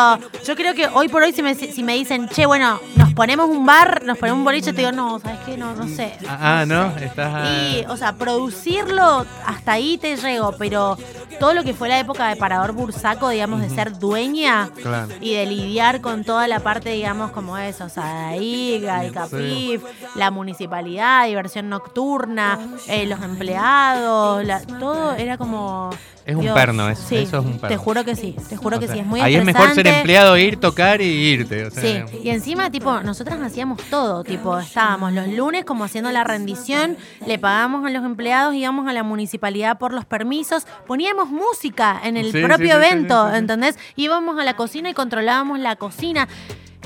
yo 0.45 0.55
creo 0.55 0.73
que 0.73 0.87
hoy 0.87 1.07
por 1.09 1.21
hoy 1.23 1.33
si 1.33 1.41
me, 1.43 1.53
si 1.55 1.83
me 1.83 1.93
dicen, 1.95 2.27
che, 2.29 2.45
bueno, 2.45 2.79
nos 2.95 3.13
ponemos 3.13 3.49
un 3.49 3.65
bar, 3.65 3.96
nos 4.05 4.17
ponemos 4.17 4.37
un 4.39 4.43
boliche, 4.45 4.71
te 4.73 4.79
digo, 4.79 4.91
no, 4.91 5.19
¿sabes 5.19 5.39
qué? 5.45 5.57
No, 5.57 5.73
no 5.75 5.87
sé. 5.87 6.13
Ah, 6.27 6.59
ah, 6.61 6.65
¿no? 6.65 6.95
Estás... 6.97 7.49
Y, 7.73 7.85
o 7.87 7.97
sea, 7.97 8.13
producirlo, 8.13 9.25
hasta 9.45 9.73
ahí 9.73 9.97
te 9.97 10.15
llego, 10.17 10.53
pero 10.57 10.97
todo 11.39 11.53
lo 11.53 11.63
que 11.63 11.73
fue 11.73 11.87
la 11.89 11.99
época 11.99 12.27
de 12.29 12.35
Parador 12.35 12.71
Bursaco, 12.71 13.29
digamos, 13.29 13.61
de 13.61 13.69
ser 13.69 13.97
dueña 13.99 14.69
Claro. 14.81 15.09
y 15.21 15.33
de 15.35 15.45
lidiar 15.45 16.01
con 16.01 16.23
toda 16.23 16.47
la 16.47 16.59
parte, 16.59 16.89
digamos, 16.91 17.31
como 17.31 17.57
eso, 17.57 17.85
o 17.85 17.89
sea, 17.89 18.31
la 18.31 18.37
IGA, 18.37 19.05
el 19.05 19.11
CAPIF, 19.11 19.83
la 20.15 20.31
municipalidad, 20.31 21.25
diversión 21.27 21.69
nocturna, 21.69 22.59
eh, 22.87 23.05
los 23.05 23.21
empleados, 23.21 24.43
la- 24.45 24.61
todo 24.61 25.13
era 25.13 25.37
como... 25.37 25.89
Es 26.25 26.35
un 26.35 26.53
perno, 26.53 26.89
es- 26.89 26.99
sí, 26.99 27.15
eso 27.15 27.39
es 27.39 27.45
un 27.45 27.53
perno. 27.53 27.69
Te 27.69 27.77
juro 27.77 28.03
que 28.03 28.13
sí, 28.15 28.35
te 28.49 28.57
juro 28.57 28.75
o 28.75 28.79
que 28.81 28.87
sea, 28.87 28.95
sí, 28.95 28.99
es 29.01 29.05
muy 29.07 29.21
Ahí 29.21 29.35
es 29.35 29.45
mejor 29.45 29.73
ser 29.73 29.87
empleado, 29.87 30.37
ir, 30.37 30.59
tocar 30.59 31.01
y 31.01 31.05
irte. 31.05 31.65
o 31.65 31.71
sea, 31.71 31.81
Sí, 31.81 32.19
y 32.23 32.29
encima, 32.31 32.69
tipo, 32.69 32.99
nosotras 32.99 33.39
hacíamos 33.39 33.79
todo, 33.89 34.23
tipo, 34.23 34.57
estábamos 34.59 35.13
los 35.13 35.27
lunes 35.27 35.65
como 35.65 35.83
haciendo 35.83 36.11
la 36.11 36.23
rendición, 36.23 36.97
le 37.25 37.39
pagamos 37.39 37.85
a 37.85 37.89
los 37.89 38.03
empleados, 38.05 38.53
íbamos 38.55 38.87
a 38.87 38.93
la 38.93 39.03
municipalidad 39.03 39.77
por 39.77 39.93
los 39.93 40.05
permisos, 40.05 40.65
poníamos 40.85 41.29
música 41.29 41.99
en 42.03 42.17
el 42.17 42.31
Sí, 42.31 42.39
sí, 42.39 42.43
propio 42.45 42.67
sí, 42.75 42.81
sí, 42.81 42.87
evento, 42.87 43.25
sí, 43.27 43.31
sí. 43.33 43.37
¿entendés? 43.39 43.77
Íbamos 43.95 44.39
a 44.39 44.43
la 44.43 44.55
cocina 44.55 44.89
y 44.89 44.93
controlábamos 44.93 45.59
la 45.59 45.75
cocina. 45.75 46.27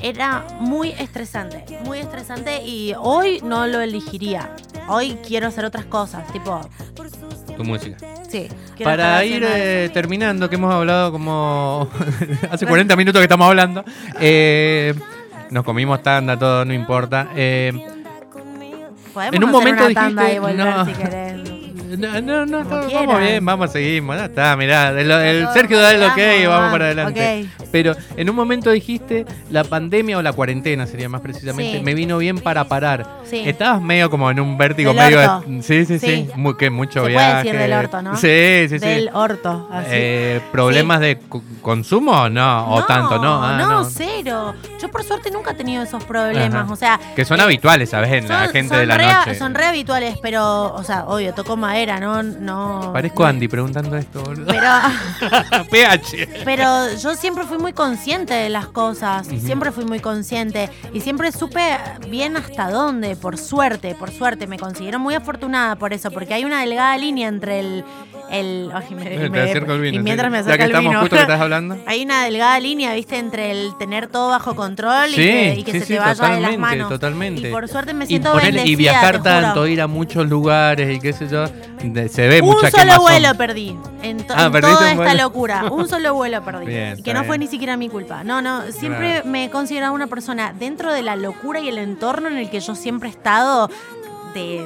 Era 0.03 0.45
muy 0.59 0.89
estresante, 0.89 1.63
muy 1.85 1.99
estresante 1.99 2.63
y 2.65 2.93
hoy 2.97 3.39
no 3.43 3.67
lo 3.67 3.81
elegiría. 3.81 4.55
Hoy 4.87 5.17
quiero 5.27 5.47
hacer 5.47 5.63
otras 5.63 5.85
cosas, 5.85 6.25
tipo, 6.33 6.59
Tu 7.55 7.63
música. 7.63 7.97
sí. 8.27 8.47
Para 8.83 9.23
ir 9.23 9.43
eh, 9.45 9.91
terminando, 9.93 10.49
que 10.49 10.55
hemos 10.55 10.73
hablado 10.73 11.11
como 11.11 11.87
hace 12.51 12.65
40 12.65 12.95
minutos 12.95 13.19
que 13.19 13.25
estamos 13.25 13.47
hablando, 13.47 13.83
eh, 14.19 14.95
nos 15.51 15.63
comimos 15.63 16.01
tanda, 16.01 16.39
todo, 16.39 16.65
no 16.65 16.73
importa. 16.73 17.27
Eh, 17.35 17.71
en 19.31 19.43
un 19.43 19.51
momento 19.51 19.87
dijiste, 19.87 20.39
volver 20.39 20.65
no. 20.65 20.85
si. 20.85 20.93
No, 21.97 22.21
no, 22.21 22.45
no, 22.45 22.63
no, 22.63 22.69
vamos 22.91 23.19
bien, 23.19 23.43
vamos 23.45 23.69
a 23.69 23.73
seguir. 23.73 24.03
Ya 24.05 24.25
está, 24.25 24.55
mirá. 24.55 24.89
El, 24.89 25.47
Sergio 25.53 25.79
da 25.79 25.93
el 25.93 26.03
ok 26.03 26.17
y 26.17 26.45
vamos, 26.45 26.47
vamos 26.47 26.67
va, 26.67 26.71
para 26.71 26.85
adelante. 26.85 27.47
ok. 27.57 27.67
Pero 27.71 27.95
en 28.17 28.29
un 28.29 28.35
momento 28.35 28.69
dijiste 28.71 29.25
la 29.49 29.63
pandemia 29.63 30.17
o 30.17 30.21
la 30.21 30.33
cuarentena 30.33 30.85
sería 30.87 31.07
más 31.09 31.21
precisamente. 31.21 31.77
Sí. 31.77 31.83
Me 31.83 31.93
vino 31.93 32.17
bien 32.17 32.39
para 32.39 32.65
parar. 32.65 33.07
Sí. 33.25 33.41
Estabas 33.45 33.81
medio 33.81 34.09
como 34.09 34.29
en 34.29 34.39
un 34.39 34.57
vértigo 34.57 34.93
Del 34.93 35.03
medio. 35.03 35.19
orto. 35.21 35.45
Sí, 35.61 35.85
sí, 35.85 35.97
sí. 35.99 35.99
Sí. 35.99 36.29
Muy, 36.35 36.57
que 36.57 36.69
mucho 36.69 36.93
Se 36.93 36.99
puede 37.01 37.11
viaje. 37.15 37.43
decir 37.43 37.59
del 37.59 37.73
orto, 37.73 38.01
¿no? 38.01 38.15
Sí, 38.15 38.65
sí, 38.69 38.79
sí. 38.79 38.85
Del 38.85 39.09
orto, 39.13 39.67
así. 39.71 39.87
Eh, 39.91 40.41
¿Problemas 40.51 40.99
de 40.99 41.17
co- 41.29 41.43
consumo 41.61 42.11
o 42.11 42.29
no? 42.29 42.73
¿O 42.73 42.83
tanto? 42.85 43.17
No, 43.19 43.41
Ah, 43.43 43.57
no, 43.57 43.83
cero. 43.85 44.53
Yo 44.81 44.89
por 44.91 45.03
suerte 45.03 45.31
nunca 45.31 45.51
he 45.51 45.55
tenido 45.55 45.83
esos 45.83 46.03
problemas. 46.03 46.63
Ajá. 46.65 46.71
O 46.73 46.75
sea, 46.75 46.99
Que 47.15 47.23
son 47.25 47.39
eh, 47.39 47.43
habituales, 47.43 47.89
¿sabes? 47.89 48.11
En 48.11 48.27
la 48.27 48.47
gente 48.49 48.75
de 48.77 48.85
la 48.85 48.97
re- 48.97 49.05
noche. 49.05 49.35
Son 49.35 49.53
re 49.55 49.65
habituales, 49.65 50.17
pero, 50.21 50.73
o 50.73 50.83
sea, 50.83 51.05
obvio, 51.05 51.33
toco 51.33 51.55
madera, 51.57 51.80
no. 51.85 52.23
no 52.23 52.91
Parezco 52.93 53.25
Andy 53.25 53.47
preguntando 53.47 53.95
esto, 53.97 54.21
boludo. 54.23 54.45
Pero, 54.47 54.67
PH. 55.71 56.27
pero 56.45 56.65
yo 57.01 57.15
siempre 57.15 57.43
fui 57.45 57.57
muy 57.57 57.73
consciente 57.73 58.33
de 58.33 58.49
las 58.49 58.67
cosas, 58.67 59.27
siempre 59.27 59.71
fui 59.71 59.85
muy 59.85 59.99
consciente 59.99 60.69
y 60.93 61.01
siempre 61.01 61.31
supe 61.31 61.61
bien 62.09 62.37
hasta 62.37 62.69
dónde, 62.69 63.15
por 63.15 63.37
suerte, 63.37 63.95
por 63.95 64.11
suerte, 64.11 64.47
me 64.47 64.57
considero 64.59 64.99
muy 64.99 65.15
afortunada 65.15 65.75
por 65.75 65.93
eso, 65.93 66.11
porque 66.11 66.33
hay 66.33 66.45
una 66.45 66.61
delgada 66.61 66.97
línea 66.97 67.27
entre 67.27 67.59
el... 67.59 67.83
el 68.31 68.71
ay, 68.73 68.95
me- 68.95 69.29
me- 69.29 69.39
acerco 69.41 69.73
el 69.73 69.81
vino, 69.81 69.95
y 69.95 69.97
sí. 69.99 70.03
mientras 70.03 70.31
me 70.31 70.37
Ya 70.37 70.41
acerca 70.41 70.57
que 70.57 70.63
el 70.63 70.69
estamos 70.71 70.89
vino. 70.91 70.99
justo 71.01 71.15
que 71.15 71.21
estás 71.21 71.41
hablando. 71.41 71.77
Hay 71.85 72.03
una 72.03 72.23
delgada 72.23 72.59
línea, 72.59 72.93
viste, 72.93 73.17
entre 73.17 73.51
el 73.51 73.77
tener 73.77 74.07
todo 74.07 74.29
bajo 74.29 74.55
control 74.55 75.09
y 75.09 75.13
Sí, 75.13 75.15
que, 75.21 75.55
y 75.59 75.63
que 75.63 75.71
sí, 75.73 75.79
se 75.79 75.85
sí, 75.85 75.93
te 75.93 75.99
vaya 75.99 76.29
de 76.35 76.41
las 76.41 76.57
manos. 76.57 76.89
totalmente. 76.89 77.49
Y 77.49 77.51
por 77.51 77.67
suerte 77.67 77.93
me 77.93 78.05
Y, 78.05 78.07
siento 78.07 78.31
poner- 78.33 78.45
bendecida, 78.45 78.71
y 78.71 78.75
viajar 78.75 79.11
te 79.21 79.29
juro. 79.29 79.41
tanto, 79.41 79.67
ir 79.67 79.81
a 79.81 79.87
muchos 79.87 80.27
lugares 80.29 80.95
y 80.95 80.99
qué 80.99 81.13
sé 81.13 81.27
yo, 81.27 81.45
se 82.09 82.27
ve 82.27 82.41
Un 82.41 82.47
mucha 82.49 82.69
solo 82.71 82.83
quemazón. 82.83 83.01
vuelo 83.03 83.35
perdí. 83.35 83.77
En, 84.01 84.25
to- 84.25 84.33
Ah, 84.37 84.45
en 84.45 84.51
perdiste 84.51 84.75
toda 84.77 84.91
esta 84.91 85.13
locura. 85.15 85.63
Un 85.71 85.87
solo 85.87 86.13
vuelo 86.13 86.43
perdí. 86.43 86.65
Bien, 86.67 87.01
que 87.03 87.13
no 87.13 87.23
fue 87.23 87.37
ni 87.37 87.47
siquiera 87.47 87.77
mi 87.77 87.89
culpa. 87.89 88.23
No, 88.23 88.41
no. 88.41 88.63
Siempre 88.71 89.13
Claro. 89.15 89.29
me 89.29 89.45
he 89.45 89.49
considerado 89.49 89.93
una 89.93 90.07
persona 90.07 90.53
dentro 90.57 90.93
de 90.93 91.01
la 91.01 91.15
locura 91.15 91.59
y 91.59 91.69
el 91.69 91.77
entorno 91.77 92.27
en 92.27 92.37
el 92.37 92.49
que 92.49 92.59
yo 92.59 92.75
siempre 92.75 93.09
he 93.09 93.11
estado 93.11 93.69
de 94.33 94.65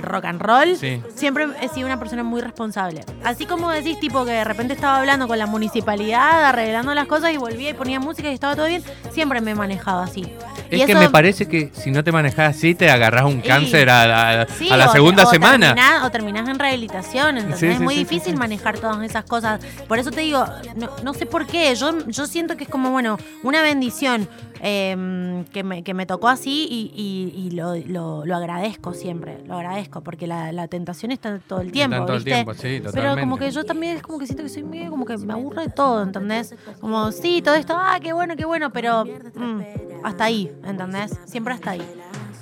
rock 0.00 0.26
and 0.26 0.40
roll. 0.40 0.76
Sí. 0.76 1.02
Siempre 1.14 1.46
he 1.60 1.68
sido 1.68 1.86
una 1.86 1.98
persona 1.98 2.22
muy 2.22 2.40
responsable. 2.40 3.04
Así 3.24 3.46
como 3.46 3.70
decís, 3.70 3.98
tipo 3.98 4.24
que 4.24 4.30
de 4.32 4.44
repente 4.44 4.74
estaba 4.74 4.98
hablando 5.00 5.26
con 5.26 5.38
la 5.38 5.46
municipalidad, 5.46 6.44
arreglando 6.44 6.94
las 6.94 7.06
cosas 7.06 7.32
y 7.32 7.36
volvía 7.36 7.70
y 7.70 7.74
ponía 7.74 7.98
música 7.98 8.30
y 8.30 8.34
estaba 8.34 8.54
todo 8.54 8.66
bien, 8.66 8.82
siempre 9.12 9.40
me 9.40 9.50
he 9.50 9.54
manejado 9.56 10.02
así. 10.02 10.24
Es 10.70 10.82
Y 10.82 10.84
que 10.86 10.92
eso- 10.92 11.00
me 11.00 11.08
parece 11.10 11.46
que 11.46 11.70
si 11.72 11.90
no 11.90 12.04
te 12.04 12.12
manejas 12.12 12.56
así, 12.56 12.74
te 12.74 12.90
agarras 12.90 13.24
un 13.24 13.40
cáncer 13.40 13.88
a, 13.88 14.06
la- 14.06 14.46
Sí, 14.58 14.68
a 14.70 14.76
la 14.76 14.88
o- 14.88 14.92
segunda 14.92 15.24
o 15.24 15.30
semana. 15.30 15.74
terminás- 15.74 16.04
o 16.04 16.10
terminás 16.10 16.48
en 16.48 16.58
rehabilitación, 16.58 17.54
sí, 17.56 17.66
es 17.66 17.80
muy 17.80 17.94
difícil 17.94 18.36
manejar 18.36 18.78
todas 18.78 19.02
esas 19.02 19.24
cosas. 19.24 19.60
Por 19.86 19.98
eso 19.98 20.10
te 20.10 20.20
digo, 20.20 20.44
no, 20.76 20.90
no 21.02 21.14
sé 21.14 21.26
por 21.26 21.46
qué. 21.46 21.74
Yo, 21.74 22.06
yo 22.06 22.26
siento 22.26 22.56
que 22.56 22.64
es 22.64 22.70
como, 22.70 22.90
bueno, 22.90 23.18
una 23.42 23.62
bendición 23.62 24.28
eh, 24.60 25.44
que, 25.52 25.62
me, 25.64 25.82
que 25.82 25.94
me 25.94 26.06
tocó 26.06 26.28
así 26.28 26.66
y, 26.70 26.92
y- 26.94 27.46
y 27.46 27.50
lo, 27.52 27.74
lo- 27.76 28.24
lo 28.26 28.36
agradezco 28.36 28.94
siempre. 28.94 29.38
Lo 29.46 29.56
agradezco 29.56 30.02
porque 30.02 30.26
la, 30.26 30.52
la 30.52 30.68
tentación 30.68 31.12
está 31.12 31.38
todo 31.38 31.60
el 31.60 31.72
tiempo. 31.72 31.94
Está 31.96 32.06
todo 32.06 32.16
el 32.16 32.24
¿viste? 32.24 32.34
tiempo, 32.44 32.54
sí, 32.54 32.82
Pero 32.92 33.16
como 33.18 33.36
que 33.38 33.50
yo 33.50 33.64
también 33.64 33.96
es 33.96 34.02
como 34.02 34.18
que 34.18 34.26
siento 34.26 34.42
que 34.42 34.48
soy 34.48 34.62
medio 34.64 34.90
como 34.90 35.04
que 35.06 35.16
me 35.18 35.32
aburre 35.32 35.62
de 35.66 35.68
todo, 35.70 36.02
¿entendés? 36.02 36.54
Como, 36.80 37.12
sí, 37.12 37.42
todo 37.42 37.54
esto, 37.54 37.74
ah, 37.76 37.98
qué 38.02 38.12
bueno, 38.12 38.36
qué 38.36 38.44
bueno, 38.44 38.70
pero 38.72 39.04
mm, 39.04 39.60
hasta 40.04 40.24
ahí, 40.24 40.50
¿entendés? 40.64 41.12
Siempre 41.26 41.54
hasta 41.54 41.70
ahí. 41.72 41.82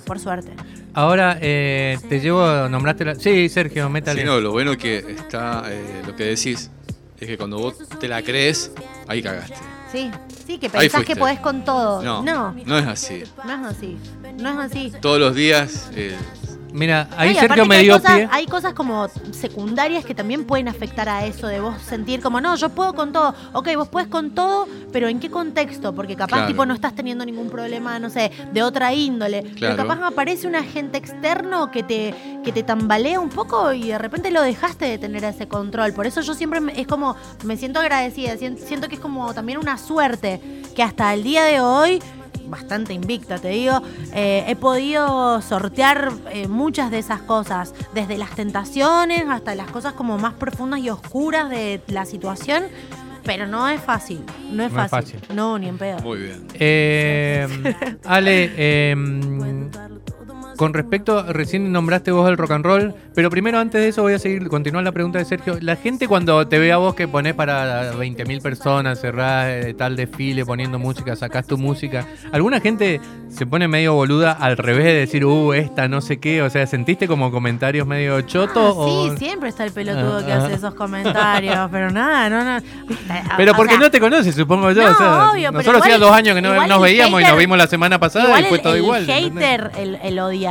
Por 0.05 0.19
suerte. 0.19 0.51
Ahora 0.93 1.37
eh, 1.41 1.97
te 2.07 2.19
llevo, 2.19 2.69
nombraste 2.69 3.05
la... 3.05 3.15
Sí, 3.15 3.49
Sergio, 3.49 3.89
métale. 3.89 4.21
Sí, 4.21 4.25
no, 4.25 4.39
lo 4.39 4.51
bueno 4.51 4.75
que 4.77 4.97
está, 4.99 5.63
eh, 5.67 6.01
lo 6.07 6.15
que 6.15 6.23
decís, 6.23 6.71
es 7.19 7.27
que 7.27 7.37
cuando 7.37 7.59
vos 7.59 7.77
te 7.99 8.07
la 8.07 8.21
crees, 8.23 8.71
ahí 9.07 9.21
cagaste. 9.21 9.55
Sí, 9.91 10.11
sí, 10.45 10.57
que 10.57 10.69
pensás 10.69 11.05
que 11.05 11.15
podés 11.15 11.39
con 11.39 11.63
todo. 11.63 12.01
No, 12.01 12.21
No, 12.23 12.53
no, 12.65 12.77
es 12.77 12.87
así. 12.87 13.23
no 13.45 13.53
es 13.67 13.75
así. 13.77 13.97
No 14.39 14.49
es 14.63 14.71
así. 14.71 14.93
Todos 15.01 15.19
los 15.19 15.33
días, 15.35 15.89
eh, 15.95 16.15
Mira, 16.77 17.07
ahí 17.17 17.33
No, 17.33 17.39
Sergio 17.39 17.65
me 17.65 17.75
hay 17.77 17.83
dio 17.85 17.93
cosas, 17.97 18.13
pie. 18.15 18.29
Hay 18.31 18.45
cosas 18.45 18.73
como 18.73 19.07
secundarias 19.31 20.05
que 20.05 20.13
también 20.13 20.45
pueden 20.45 20.67
afectar 20.67 21.09
a 21.09 21.25
eso, 21.25 21.47
de 21.47 21.59
vos 21.59 21.81
sentir 21.81 22.21
como, 22.21 22.39
no, 22.39 22.55
yo 22.55 22.69
puedo 22.69 22.93
con 22.93 23.11
todo. 23.11 23.33
Ok, 23.53 23.69
vos 23.75 23.89
puedes 23.89 24.07
con 24.09 24.35
todo, 24.35 24.67
pero 24.91 25.07
¿en 25.07 25.19
qué 25.19 25.29
contexto? 25.29 25.93
Porque 25.93 26.15
capaz 26.15 26.27
Claro. 26.37 26.47
tipo 26.47 26.65
no 26.65 26.73
estás 26.73 26.93
teniendo 26.95 27.25
ningún 27.25 27.49
problema, 27.49 27.97
no 27.99 28.09
sé, 28.09 28.31
de 28.53 28.63
otra 28.63 28.93
índole. 28.93 29.43
Pero 29.59 29.75
capaz 29.75 29.99
aparece 30.03 30.47
un 30.47 30.55
agente 30.55 30.97
externo 30.97 31.71
que 31.71 31.83
te, 31.83 32.13
que 32.43 32.51
te 32.51 32.63
tambalea 32.63 33.19
un 33.19 33.29
poco 33.29 33.73
y 33.73 33.87
de 33.87 33.97
repente 33.97 34.29
lo 34.31 34.41
dejaste 34.41 34.85
de 34.85 34.97
tener 34.97 35.23
ese 35.23 35.47
control. 35.47 35.93
Por 35.93 36.05
eso 36.05 36.21
yo 36.21 36.33
siempre 36.33 36.59
me- 36.61 36.79
es 36.79 36.85
como, 36.87 37.15
me 37.43 37.57
siento 37.57 37.79
agradecida, 37.79 38.35
sien- 38.37 38.57
siento 38.57 38.87
que 38.87 38.95
es 38.95 39.01
como 39.01 39.33
también 39.33 39.57
una 39.57 39.77
suerte 39.77 40.39
que 40.75 40.83
hasta 40.83 41.13
el 41.13 41.23
día 41.23 41.43
de 41.43 41.59
hoy 41.59 42.01
bastante 42.47 42.93
invicta, 42.93 43.37
te 43.39 43.49
digo, 43.49 43.81
eh, 44.13 44.43
he 44.47 44.55
podido 44.55 45.41
sortear 45.41 46.11
eh, 46.31 46.47
muchas 46.47 46.91
de 46.91 46.99
esas 46.99 47.21
cosas, 47.21 47.73
desde 47.93 48.17
las 48.17 48.31
tentaciones 48.35 49.23
hasta 49.29 49.55
las 49.55 49.69
cosas 49.71 49.93
como 49.93 50.17
más 50.17 50.33
profundas 50.33 50.79
y 50.79 50.89
oscuras 50.89 51.49
de 51.49 51.81
la 51.87 52.05
situación, 52.05 52.63
pero 53.23 53.45
no 53.45 53.67
es 53.67 53.81
fácil, 53.81 54.21
no 54.51 54.63
es, 54.63 54.71
No 54.71 54.83
es 54.83 54.89
fácil. 54.89 55.19
fácil. 55.19 55.35
no, 55.35 55.59
ni 55.59 55.67
en 55.67 55.77
pedo. 55.77 55.99
muy 55.99 56.19
bien. 56.19 56.47
Eh, 56.53 57.47
Ale, 58.05 58.51
eh, 58.55 58.95
con 60.57 60.73
respecto, 60.73 61.23
recién 61.31 61.71
nombraste 61.71 62.11
vos 62.11 62.27
el 62.29 62.35
rock 62.35 62.51
and 62.51 62.65
roll, 62.65 62.95
pero 63.15 63.29
primero 63.29 63.59
antes 63.59 63.79
de 63.79 63.87
eso 63.89 64.01
voy 64.01 64.13
a 64.13 64.19
seguir, 64.19 64.47
continuar 64.49 64.83
la 64.83 64.91
pregunta 64.91 65.19
de 65.19 65.25
Sergio. 65.25 65.57
La 65.61 65.75
gente 65.75 66.07
cuando 66.07 66.47
te 66.47 66.57
ve 66.59 66.71
a 66.71 66.77
vos 66.77 66.95
que 66.95 67.07
ponés 67.07 67.35
para 67.35 67.93
20.000 67.93 68.41
personas, 68.41 68.99
cerrás 68.99 69.47
eh, 69.49 69.75
tal 69.77 69.95
desfile 69.95 70.45
poniendo 70.45 70.79
música, 70.79 71.15
sacás 71.15 71.45
tu 71.47 71.57
música, 71.57 72.07
¿alguna 72.31 72.59
gente 72.59 72.99
se 73.29 73.45
pone 73.45 73.67
medio 73.67 73.93
boluda 73.93 74.31
al 74.31 74.57
revés 74.57 74.85
de 74.85 74.93
decir, 74.93 75.23
uh, 75.25 75.53
esta 75.53 75.87
no 75.87 76.01
sé 76.01 76.17
qué? 76.17 76.41
O 76.41 76.49
sea, 76.49 76.65
¿sentiste 76.65 77.07
como 77.07 77.31
comentarios 77.31 77.85
medio 77.85 78.19
choto? 78.21 78.59
Ah, 78.59 78.73
o- 78.75 79.09
sí, 79.11 79.17
siempre 79.17 79.49
está 79.49 79.63
el 79.63 79.71
pelotudo 79.71 80.17
Ah, 80.17 80.25
que 80.25 80.33
ah. 80.33 80.37
hace 80.45 80.53
esos 80.55 80.73
comentarios, 80.73 81.69
pero 81.71 81.91
nada, 81.91 82.29
no, 82.29 82.43
no. 82.43 82.65
Pero 83.37 83.53
porque 83.53 83.73
sea, 83.73 83.81
no 83.81 83.91
te 83.91 83.99
conoces, 83.99 84.33
supongo 84.33 84.71
yo. 84.71 84.83
no, 84.83 84.91
o 84.91 84.97
sea, 84.97 85.31
obvio, 85.31 85.51
nosotros 85.51 85.81
hacía 85.83 85.99
dos 85.99 86.11
años 86.11 86.33
que 86.33 86.41
no 86.41 86.65
nos 86.67 86.81
veíamos 86.81 87.21
y 87.21 87.25
nos 87.25 87.37
vimos 87.37 87.57
la 87.59 87.67
semana 87.67 87.99
pasada 87.99 88.39
y 88.39 88.45
fue 88.45 88.57
el, 88.57 88.63
todo 88.63 88.73
el 88.73 88.81
igual. 88.81 89.05
hater, 89.05 89.71
el, 89.77 89.99
el 90.01 90.19
odiador 90.19 90.46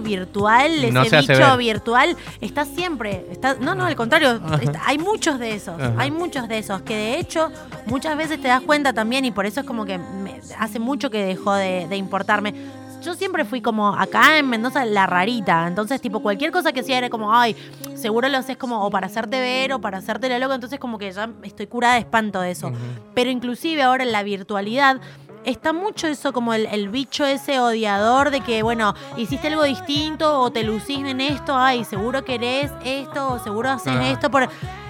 virtual, 0.00 0.92
No 0.92 1.02
ese 1.02 1.18
bicho 1.20 1.56
virtual, 1.56 2.16
está 2.40 2.64
siempre. 2.64 3.26
Está, 3.30 3.54
no, 3.54 3.74
no, 3.74 3.84
al 3.84 3.96
contrario, 3.96 4.40
está- 4.60 4.82
hay 4.86 4.98
muchos 4.98 5.38
de 5.38 5.54
esos. 5.54 5.80
Ajá. 5.80 5.94
Hay 5.98 6.10
muchos 6.10 6.48
de 6.48 6.58
esos 6.58 6.82
que 6.82 6.96
de 6.96 7.18
hecho 7.18 7.50
muchas 7.86 8.16
veces 8.16 8.40
te 8.40 8.48
das 8.48 8.60
cuenta 8.60 8.92
también 8.92 9.24
y 9.24 9.30
por 9.30 9.46
eso 9.46 9.60
es 9.60 9.66
como 9.66 9.84
que 9.84 9.98
me- 9.98 10.40
hace 10.58 10.78
mucho 10.78 11.10
que 11.10 11.24
dejó 11.24 11.54
de, 11.54 11.86
de 11.88 11.96
importarme. 11.96 12.54
Yo 13.02 13.14
siempre 13.14 13.44
fui 13.44 13.60
como 13.60 13.88
acá 13.96 14.38
en 14.38 14.48
Mendoza 14.48 14.84
la 14.84 15.06
rarita, 15.08 15.66
entonces 15.66 16.00
tipo 16.00 16.20
cualquier 16.20 16.52
cosa 16.52 16.70
que 16.72 16.80
hacía 16.82 16.98
era 16.98 17.10
como, 17.10 17.34
ay, 17.36 17.56
seguro 17.96 18.28
lo 18.28 18.38
haces 18.38 18.56
como 18.56 18.84
o 18.86 18.90
para 18.92 19.08
hacerte 19.08 19.40
ver 19.40 19.72
o 19.72 19.80
para 19.80 19.98
hacerte 19.98 20.28
la 20.28 20.38
loca, 20.38 20.54
entonces 20.54 20.78
como 20.78 20.98
que 20.98 21.10
ya 21.10 21.28
estoy 21.42 21.66
curada 21.66 21.94
de 21.94 22.00
espanto 22.00 22.40
de 22.40 22.52
eso. 22.52 22.70
Pero 23.12 23.28
inclusive 23.28 23.82
ahora 23.82 24.04
en 24.04 24.12
la 24.12 24.22
virtualidad 24.22 25.00
está 25.44 25.72
mucho 25.72 26.06
eso 26.06 26.32
como 26.32 26.54
el, 26.54 26.66
el 26.66 26.88
bicho 26.88 27.24
ese 27.24 27.58
odiador 27.60 28.30
de 28.30 28.40
que, 28.40 28.62
bueno, 28.62 28.94
hiciste 29.16 29.48
algo 29.48 29.64
distinto 29.64 30.40
o 30.40 30.50
te 30.50 30.62
lucís 30.64 30.98
en 31.04 31.20
esto, 31.20 31.56
ay, 31.56 31.84
seguro 31.84 32.24
querés 32.24 32.70
esto 32.84 33.32
o 33.32 33.38
seguro 33.38 33.70
haces 33.70 33.94
Ah. 33.96 34.08
esto. 34.10 34.30
Por... 34.30 34.48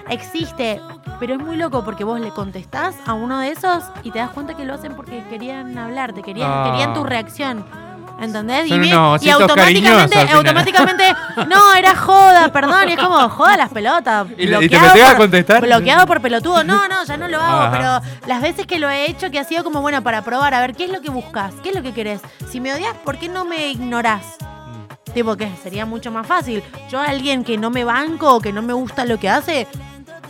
Existe, 0.09 0.81
pero 1.19 1.35
es 1.35 1.39
muy 1.39 1.55
loco 1.55 1.83
porque 1.85 2.03
vos 2.03 2.19
le 2.19 2.29
contestás 2.31 2.95
a 3.05 3.13
uno 3.13 3.39
de 3.39 3.51
esos 3.51 3.83
y 4.03 4.11
te 4.11 4.19
das 4.19 4.31
cuenta 4.31 4.53
que 4.53 4.65
lo 4.65 4.73
hacen 4.73 4.95
porque 4.97 5.23
querían 5.29 5.77
hablarte, 5.77 6.21
querían, 6.21 6.51
Ah. 6.51 6.69
querían 6.71 6.93
tu 6.93 7.03
reacción. 7.05 7.65
¿Entendés? 8.19 8.69
Son 8.69 8.79
bien- 8.79 8.95
unos 8.97 9.21
y 9.23 9.29
automáticamente, 9.29 10.17
automáticamente, 10.31 11.15
no, 11.47 11.73
era 11.73 11.95
joda, 11.95 12.49
perdón, 12.53 12.87
y 12.89 12.93
es 12.93 12.99
como, 12.99 13.27
joda 13.29 13.57
las 13.57 13.69
pelotas. 13.69 14.27
¿Y 14.37 14.45
le- 14.47 14.63
y 14.63 14.69
te 14.69 14.77
bloqueado 14.77 15.05
a 15.05 15.09
por- 15.09 15.17
contestar? 15.17 15.61
Bloqueado 15.61 16.05
por 16.07 16.21
pelotudo. 16.21 16.63
No, 16.63 16.87
no, 16.87 17.03
ya 17.03 17.17
no 17.17 17.27
lo 17.27 17.41
hago, 17.41 17.61
Ajá. 17.63 17.71
pero 17.71 18.27
las 18.27 18.41
veces 18.41 18.65
que 18.65 18.79
lo 18.79 18.89
he 18.89 19.09
hecho, 19.09 19.29
que 19.31 19.39
ha 19.39 19.43
sido 19.43 19.63
como, 19.63 19.81
bueno, 19.81 20.01
para 20.03 20.21
probar, 20.21 20.53
a 20.53 20.61
ver, 20.61 20.73
¿qué 20.75 20.85
es 20.85 20.91
lo 20.91 21.01
que 21.01 21.09
buscas? 21.09 21.53
¿Qué 21.63 21.69
es 21.69 21.75
lo 21.75 21.81
que 21.81 21.93
querés? 21.93 22.21
Si 22.49 22.61
me 22.61 22.71
odias, 22.73 22.95
¿por 23.03 23.17
qué 23.17 23.27
no 23.29 23.43
me 23.45 23.69
ignorás? 23.71 24.37
Tipo, 25.13 25.35
que 25.35 25.49
sería 25.61 25.85
mucho 25.85 26.09
más 26.11 26.25
fácil. 26.25 26.63
Yo 26.89 26.99
a 26.99 27.05
alguien 27.05 27.43
que 27.43 27.57
no 27.57 27.69
me 27.69 27.83
banco 27.83 28.35
o 28.35 28.39
que 28.41 28.51
no 28.53 28.61
me 28.61 28.73
gusta 28.73 29.05
lo 29.05 29.19
que 29.19 29.29
hace, 29.29 29.67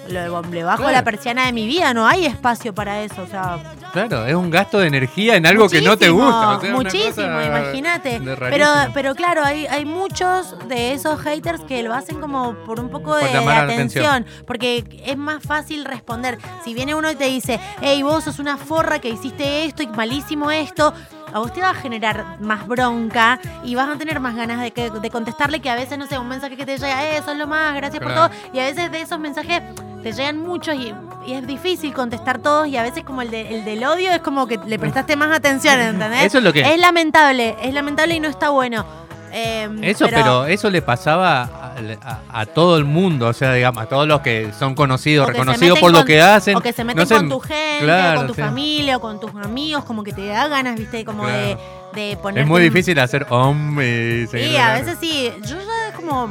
lo- 0.09 0.41
le 0.43 0.63
bajo 0.63 0.77
Claro. 0.83 0.91
la 0.93 1.03
persiana 1.03 1.45
de 1.45 1.53
mi 1.53 1.65
vida, 1.65 1.93
no 1.93 2.05
hay 2.07 2.25
espacio 2.25 2.73
para 2.73 3.01
eso, 3.03 3.21
o 3.23 3.27
sea... 3.27 3.57
Claro, 3.93 4.25
es 4.25 4.33
un 4.33 4.49
gasto 4.49 4.79
de 4.79 4.87
energía 4.87 5.35
en 5.35 5.45
algo 5.45 5.69
que 5.69 5.79
no 5.81 5.95
te 5.97 6.09
gusta. 6.09 6.57
o 6.57 6.59
sea, 6.61 6.69
una 6.69 6.77
muchísimo, 6.83 7.41
imagínate. 7.41 8.19
Pero, 8.39 8.65
pero 8.91 9.13
claro, 9.13 9.43
hay, 9.45 9.67
hay 9.67 9.85
muchos 9.85 10.55
de 10.67 10.93
esos 10.93 11.19
haters 11.21 11.61
que 11.61 11.83
lo 11.83 11.93
hacen 11.93 12.19
como 12.19 12.55
por 12.65 12.79
un 12.79 12.89
poco 12.89 13.11
Por 13.11 13.21
de, 13.21 13.37
atención. 13.37 14.25
Porque 14.47 14.83
es 15.05 15.15
más 15.15 15.43
fácil 15.43 15.85
responder. 15.85 16.39
Si 16.65 16.73
viene 16.73 16.95
uno 16.95 17.11
y 17.11 17.15
te 17.15 17.25
dice, 17.25 17.59
hey, 17.81 18.01
vos 18.01 18.23
sos 18.23 18.39
una 18.39 18.57
forra 18.57 18.97
que 18.97 19.09
hiciste 19.09 19.65
esto 19.65 19.83
y 19.83 19.87
malísimo 19.87 20.49
esto. 20.49 20.91
a 21.31 21.39
vos 21.39 21.51
te 21.53 21.61
va 21.61 21.71
a 21.71 21.73
generar 21.75 22.39
más 22.41 22.67
bronca 22.67 23.39
y 23.63 23.73
vas 23.73 23.89
a 23.89 23.95
tener 23.97 24.19
más 24.19 24.35
ganas 24.35 24.59
de, 24.61 24.69
que- 24.71 24.91
de 24.91 25.09
contestarle 25.09 25.61
que 25.61 25.69
a 25.71 25.73
veces, 25.75 25.97
no 25.97 26.05
sé, 26.05 26.17
un 26.19 26.27
mensaje 26.27 26.55
que 26.55 26.63
te 26.65 26.77
llega, 26.77 27.03
eh, 27.15 27.21
son 27.25 27.39
lo 27.39 27.47
más, 27.47 27.73
gracias 27.75 28.03
Claro. 28.03 28.29
por 28.29 28.29
todo. 28.31 28.39
Y 28.53 28.59
a 28.59 28.65
veces 28.65 28.91
de 28.91 29.01
esos 29.01 29.19
mensajes 29.19 29.61
te 30.03 30.11
llegan 30.11 30.37
muchos 30.39 30.75
y, 30.75 30.93
y 31.25 31.33
es 31.33 31.47
difícil 31.47 31.93
contestar 31.93 32.39
todos 32.39 32.67
y 32.67 32.77
a 32.77 32.83
veces 32.83 33.03
como 33.03 33.21
el, 33.21 33.31
de- 33.31 33.55
el 33.55 33.65
del 33.65 33.83
odio 33.85 34.11
es 34.11 34.19
como 34.19 34.45
que 34.47 34.59
le 34.65 34.77
prestaste 34.77 35.15
más 35.15 35.35
atención, 35.35 35.79
¿entendés? 35.79 36.25
Eso 36.25 36.37
es 36.39 36.43
lo 36.43 36.51
que- 36.53 36.61
Es 36.61 36.79
lamentable, 36.79 37.55
es 37.61 37.73
lamentable 37.73 38.15
y 38.15 38.19
no 38.19 38.27
está 38.27 38.49
bueno. 38.49 38.85
Eh, 39.35 39.67
Eso, 39.81 40.05
pero, 40.11 40.45
eso 40.45 40.69
le 40.69 40.83
pasaba 40.83 41.41
a, 41.41 41.73
a- 42.31 42.41
a 42.41 42.45
todo 42.45 42.77
el 42.77 42.85
mundo, 42.85 43.27
o 43.29 43.33
sea, 43.33 43.51
digamos, 43.53 43.81
a 43.83 43.87
todos 43.87 44.07
los 44.07 44.21
que 44.21 44.51
son 44.59 44.75
conocidos, 44.75 45.27
O 45.27 45.31
reconocidos 45.31 45.79
por 45.79 45.91
lo 45.91 46.05
que 46.05 46.21
hacen. 46.21 46.55
O 46.55 46.61
que 46.61 46.71
se 46.71 46.83
meten 46.83 46.99
no 46.99 47.05
sé, 47.07 47.15
con 47.15 47.29
tu 47.29 47.39
gente, 47.39 47.83
claro, 47.83 48.17
con 48.19 48.27
tu 48.27 48.33
familia, 48.35 48.97
o 48.97 48.99
con 48.99 49.19
tus 49.19 49.31
amigos, 49.33 49.85
como 49.85 50.03
que 50.03 50.13
te 50.13 50.27
da 50.27 50.47
ganas, 50.49 50.75
viste, 50.77 51.03
como 51.03 51.25
de, 51.25 51.57
de 51.95 52.15
poner. 52.21 52.43
Es 52.43 52.47
muy 52.47 52.61
difícil 52.61 52.99
hacer 52.99 53.25
hombre. 53.31 54.27
Sí, 54.27 54.55
a 54.55 54.73
veces 54.73 54.97
sí. 55.01 55.31
Yo 55.47 55.55
ya 55.55 55.87
es 55.89 55.95
como. 55.95 56.29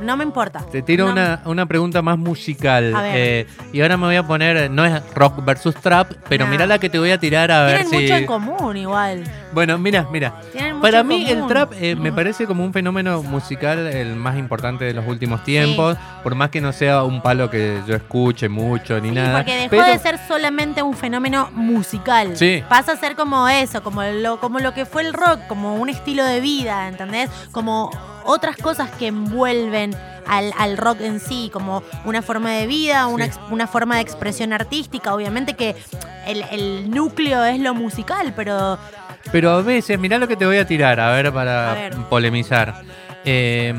No 0.00 0.16
me 0.16 0.24
importa. 0.24 0.60
Te 0.70 0.82
tiro 0.82 1.06
No- 1.06 1.12
una, 1.12 1.40
una 1.44 1.66
pregunta 1.66 2.02
más 2.02 2.18
musical. 2.18 2.94
A 2.94 3.02
ver. 3.02 3.12
eh, 3.16 3.46
y 3.72 3.80
ahora 3.80 3.96
me 3.96 4.06
voy 4.06 4.16
a 4.16 4.22
poner, 4.26 4.70
no 4.70 4.84
es 4.84 5.02
rock 5.14 5.44
versus 5.44 5.74
trap, 5.74 6.12
pero 6.28 6.44
No. 6.44 6.50
mirá 6.50 6.66
la 6.66 6.78
que 6.78 6.88
te 6.88 6.98
voy 6.98 7.10
a 7.10 7.18
tirar 7.18 7.50
a 7.50 7.64
ver 7.64 7.82
Tienen 7.82 7.90
si. 7.90 7.96
mucho 8.02 8.14
en 8.16 8.26
común 8.26 8.76
igual. 8.76 9.24
Bueno, 9.52 9.76
mira, 9.78 10.06
mira. 10.12 10.34
Tienen 10.52 10.80
Para 10.80 11.02
mí 11.02 11.28
el 11.28 11.46
trap 11.46 11.72
eh, 11.80 11.96
me 11.96 12.12
parece 12.12 12.46
como 12.46 12.64
un 12.64 12.72
fenómeno 12.72 13.22
musical 13.22 13.78
el 13.86 14.14
más 14.14 14.36
importante 14.36 14.84
de 14.84 14.92
los 14.94 15.06
últimos 15.06 15.42
tiempos, 15.42 15.96
por 16.22 16.34
más 16.34 16.50
que 16.50 16.60
no 16.60 16.72
sea 16.72 17.02
un 17.02 17.20
palo 17.22 17.50
que 17.50 17.80
yo 17.86 17.96
escuche 17.96 18.48
mucho 18.48 19.00
ni 19.00 19.08
Sí, 19.08 19.14
nada. 19.14 19.38
porque 19.38 19.54
dejó 19.56 19.70
pero- 19.70 19.84
de 19.86 19.98
ser 19.98 20.18
solamente 20.28 20.82
un 20.82 20.94
fenómeno 20.94 21.50
musical. 21.52 22.36
Sí. 22.36 22.62
Pasa 22.68 22.92
a 22.92 22.96
ser 22.96 23.16
como 23.16 23.48
eso, 23.48 23.82
como 23.82 24.02
lo, 24.04 24.38
como 24.38 24.58
lo 24.60 24.74
que 24.74 24.84
fue 24.86 25.02
el 25.02 25.12
rock, 25.12 25.40
como 25.48 25.74
un 25.76 25.88
estilo 25.88 26.24
de 26.24 26.40
vida, 26.40 26.88
¿entendés? 26.88 27.30
Como 27.52 27.90
otras 28.28 28.56
cosas 28.56 28.90
que 28.98 29.06
envuelven 29.08 29.94
al, 30.26 30.52
al 30.58 30.76
rock 30.76 31.00
en 31.00 31.20
sí, 31.20 31.50
como 31.52 31.82
una 32.04 32.20
forma 32.22 32.50
de 32.52 32.66
vida, 32.66 33.06
una, 33.06 33.24
Sí. 33.24 33.30
ex- 33.30 33.40
una 33.50 33.66
forma 33.66 33.96
de 33.96 34.02
expresión 34.02 34.52
artística. 34.52 35.14
Obviamente 35.14 35.54
que 35.54 35.74
el, 36.26 36.44
el 36.50 36.90
núcleo 36.90 37.42
es 37.44 37.58
lo 37.60 37.74
musical, 37.74 38.32
pero 38.36 38.78
Pero 39.32 39.50
a 39.52 39.62
veces, 39.62 39.98
mirá 39.98 40.18
lo 40.18 40.28
que 40.28 40.36
te 40.36 40.44
voy 40.46 40.58
a 40.58 40.66
tirar, 40.66 41.00
a 41.00 41.10
ver, 41.12 41.32
para 41.32 41.70
A 41.72 41.74
ver. 41.74 41.94
polemizar. 42.10 42.82
Eh, 43.24 43.74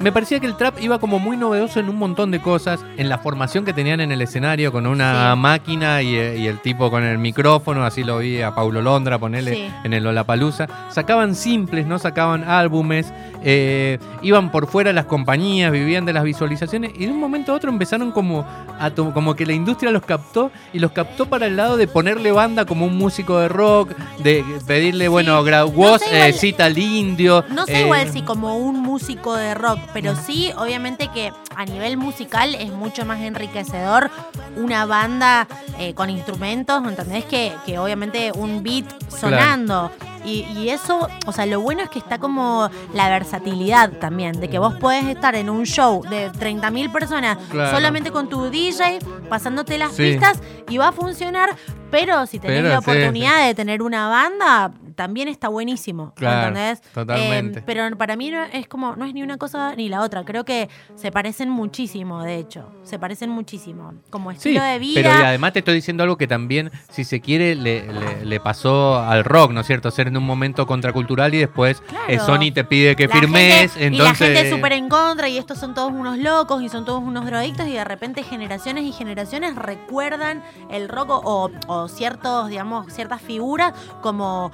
me 0.00 0.12
parecía 0.12 0.38
que 0.40 0.46
el 0.46 0.56
trap 0.56 0.78
iba 0.80 0.98
como 0.98 1.18
muy 1.18 1.36
novedoso 1.36 1.80
en 1.80 1.88
un 1.88 1.96
montón 1.96 2.30
de 2.30 2.40
cosas, 2.40 2.84
en 2.96 3.08
la 3.08 3.18
formación 3.18 3.64
que 3.64 3.72
tenían 3.72 4.00
en 4.00 4.12
el 4.12 4.20
escenario 4.22 4.70
con 4.72 4.86
una 4.86 5.32
Sí. 5.32 5.38
máquina 5.40 6.02
y, 6.02 6.14
eh, 6.16 6.36
y 6.38 6.46
el 6.46 6.58
tipo 6.60 6.90
con 6.90 7.02
el 7.02 7.18
micrófono, 7.18 7.84
así 7.84 8.04
lo 8.04 8.18
vi 8.18 8.42
a 8.42 8.54
Paulo 8.54 8.82
Londra 8.82 9.18
ponerle 9.18 9.54
Sí. 9.54 9.70
en 9.84 9.92
el 9.92 10.04
Lollapalooza. 10.04 10.66
Sacaban 10.90 11.34
simples, 11.34 11.86
no 11.86 11.98
sacaban 11.98 12.44
álbumes, 12.44 13.12
eh, 13.42 13.98
iban 14.22 14.50
por 14.50 14.66
fuera 14.66 14.92
las 14.92 15.06
compañías, 15.06 15.72
vivían 15.72 16.04
de 16.04 16.12
las 16.12 16.24
visualizaciones 16.24 16.92
y 16.96 17.06
de 17.06 17.12
un 17.12 17.20
momento 17.20 17.52
a 17.52 17.54
otro 17.56 17.70
empezaron 17.70 18.12
como 18.12 18.44
a 18.78 18.90
como 18.90 19.34
que 19.34 19.46
la 19.46 19.52
industria 19.52 19.90
los 19.90 20.04
captó 20.04 20.50
y 20.72 20.78
los 20.78 20.92
captó 20.92 21.26
para 21.26 21.46
el 21.46 21.56
lado 21.56 21.76
de 21.76 21.86
ponerle 21.88 22.30
banda 22.32 22.64
como 22.66 22.86
un 22.86 22.96
músico 22.96 23.38
de 23.38 23.48
rock, 23.48 23.90
de 24.22 24.44
pedirle, 24.66 25.08
bueno, 25.08 25.42
gra- 25.44 25.70
vos 25.70 26.00
sé, 26.02 26.08
igual- 26.14 26.28
eh, 26.30 26.32
cita 26.34 26.64
al 26.66 26.76
indio. 26.78 27.44
No 27.50 27.64
sé 27.66 27.78
eh, 27.78 27.82
igual 27.82 28.10
si 28.12 28.22
como 28.22 28.56
un 28.58 28.82
músico 28.82 29.34
de 29.34 29.54
rock, 29.56 29.78
pero 29.92 30.14
sí, 30.16 30.52
obviamente 30.56 31.08
que 31.08 31.32
a 31.56 31.64
nivel 31.64 31.96
musical 31.96 32.54
es 32.54 32.70
mucho 32.72 33.04
más 33.04 33.20
enriquecedor 33.20 34.10
una 34.56 34.86
banda 34.86 35.46
eh, 35.78 35.94
con 35.94 36.10
instrumentos, 36.10 36.82
¿entendés? 36.86 37.24
Que, 37.24 37.52
que 37.66 37.78
obviamente 37.78 38.32
un 38.34 38.62
beat 38.62 38.84
sonando. 39.10 39.90
Y, 40.24 40.40
y 40.58 40.70
eso, 40.70 41.06
o 41.26 41.32
sea, 41.32 41.46
lo 41.46 41.60
bueno 41.60 41.82
es 41.82 41.88
que 41.88 42.00
está 42.00 42.18
como 42.18 42.68
la 42.92 43.08
versatilidad 43.08 43.92
también, 44.00 44.40
de 44.40 44.48
que 44.50 44.58
vos 44.58 44.74
podés 44.74 45.04
estar 45.04 45.36
en 45.36 45.48
un 45.48 45.64
show 45.66 46.02
de 46.02 46.32
30.000 46.32 46.90
personas 46.90 47.38
Claro. 47.48 47.70
solamente 47.70 48.10
con 48.10 48.28
tu 48.28 48.50
DJ, 48.50 48.98
pasándote 49.28 49.78
las 49.78 49.92
Sí. 49.92 50.02
pistas 50.02 50.40
y 50.68 50.78
va 50.78 50.88
a 50.88 50.92
funcionar, 50.92 51.54
pero 51.92 52.26
si 52.26 52.40
tenés 52.40 52.56
Pero 52.62 52.68
la 52.70 52.80
sí, 52.80 52.90
oportunidad 52.90 53.46
de 53.46 53.54
tener 53.54 53.82
una 53.82 54.08
banda, 54.08 54.72
también 54.96 55.28
está 55.28 55.48
buenísimo. 55.48 56.12
Claro, 56.16 56.48
¿entendés? 56.48 56.80
totalmente. 56.92 57.60
Eh, 57.60 57.62
pero 57.64 57.96
para 57.96 58.16
mí 58.16 58.30
no 58.30 58.42
es 58.44 58.66
como, 58.66 58.96
no 58.96 59.04
es 59.04 59.14
ni 59.14 59.22
una 59.22 59.36
cosa 59.38 59.74
ni 59.76 59.88
la 59.88 60.00
otra. 60.02 60.24
Creo 60.24 60.44
que 60.44 60.68
se 60.96 61.12
parecen 61.12 61.48
muchísimo, 61.50 62.22
de 62.24 62.36
hecho. 62.38 62.68
Se 62.82 62.98
parecen 62.98 63.30
muchísimo. 63.30 63.94
Como 64.10 64.30
Sí, 64.32 64.36
estilo 64.36 64.62
de 64.64 64.78
vida. 64.80 65.00
pero 65.02 65.10
y 65.20 65.22
además 65.22 65.52
te 65.52 65.60
estoy 65.60 65.74
diciendo 65.74 66.02
algo 66.02 66.16
que 66.16 66.26
también, 66.26 66.72
si 66.90 67.04
se 67.04 67.20
quiere, 67.20 67.54
le, 67.54 67.86
le- 67.92 68.24
le 68.24 68.40
pasó 68.40 68.98
al 68.98 69.22
rock, 69.24 69.52
¿no 69.52 69.60
es 69.60 69.66
cierto? 69.66 69.90
Ser 69.90 70.08
en 70.08 70.16
un 70.16 70.24
momento 70.24 70.66
contracultural 70.66 71.32
y 71.34 71.38
después 71.38 71.80
Claro. 71.82 72.04
eh, 72.08 72.18
Sony 72.18 72.50
te 72.52 72.64
pide 72.64 72.96
que 72.96 73.06
La 73.06 73.14
firmes, 73.14 73.72
gente- 73.74 73.86
entonces... 73.86 74.28
Y 74.30 74.32
la 74.32 74.38
gente 74.40 74.50
súper 74.50 74.72
en 74.72 74.88
contra 74.88 75.28
y 75.28 75.38
estos 75.38 75.58
son 75.58 75.74
todos 75.74 75.92
unos 75.92 76.18
locos 76.18 76.62
y 76.62 76.68
son 76.68 76.84
todos 76.84 77.02
unos 77.02 77.24
drogadictos 77.26 77.66
y 77.68 77.72
de 77.72 77.84
repente 77.84 78.22
generaciones 78.22 78.84
y 78.84 78.92
generaciones 78.92 79.54
recuerdan 79.56 80.42
el 80.70 80.88
rock 80.88 81.10
o, 81.10 81.50
o 81.66 81.88
ciertos, 81.88 82.48
digamos, 82.48 82.92
ciertas 82.92 83.20
figuras 83.20 83.74
como... 84.02 84.50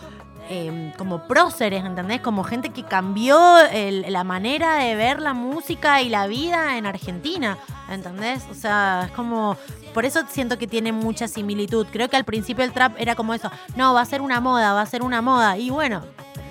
eh, 0.48 0.92
como 0.98 1.26
próceres, 1.26 1.84
¿entendés? 1.84 2.20
Como 2.20 2.44
gente 2.44 2.70
que 2.70 2.84
cambió 2.84 3.38
la 3.72 4.24
manera 4.24 4.76
de 4.76 4.94
ver 4.94 5.20
la 5.20 5.34
música 5.34 6.02
y 6.02 6.08
la 6.08 6.26
vida 6.26 6.76
en 6.76 6.86
Argentina, 6.86 7.58
¿entendés? 7.88 8.44
O 8.50 8.54
sea, 8.54 9.04
es 9.06 9.12
como... 9.12 9.56
Por 9.94 10.06
eso 10.06 10.22
siento 10.26 10.56
que 10.56 10.66
tiene 10.66 10.90
mucha 10.90 11.28
similitud. 11.28 11.86
Creo 11.92 12.08
que 12.08 12.16
al 12.16 12.24
principio 12.24 12.64
el 12.64 12.72
trap 12.72 12.94
era 12.98 13.14
como 13.14 13.34
eso. 13.34 13.50
No, 13.76 13.92
va 13.92 14.00
a 14.00 14.06
ser 14.06 14.22
una 14.22 14.40
moda, 14.40 14.72
va 14.72 14.80
a 14.80 14.86
ser 14.86 15.02
una 15.02 15.20
moda. 15.20 15.58
Y 15.58 15.68
bueno, 15.68 16.02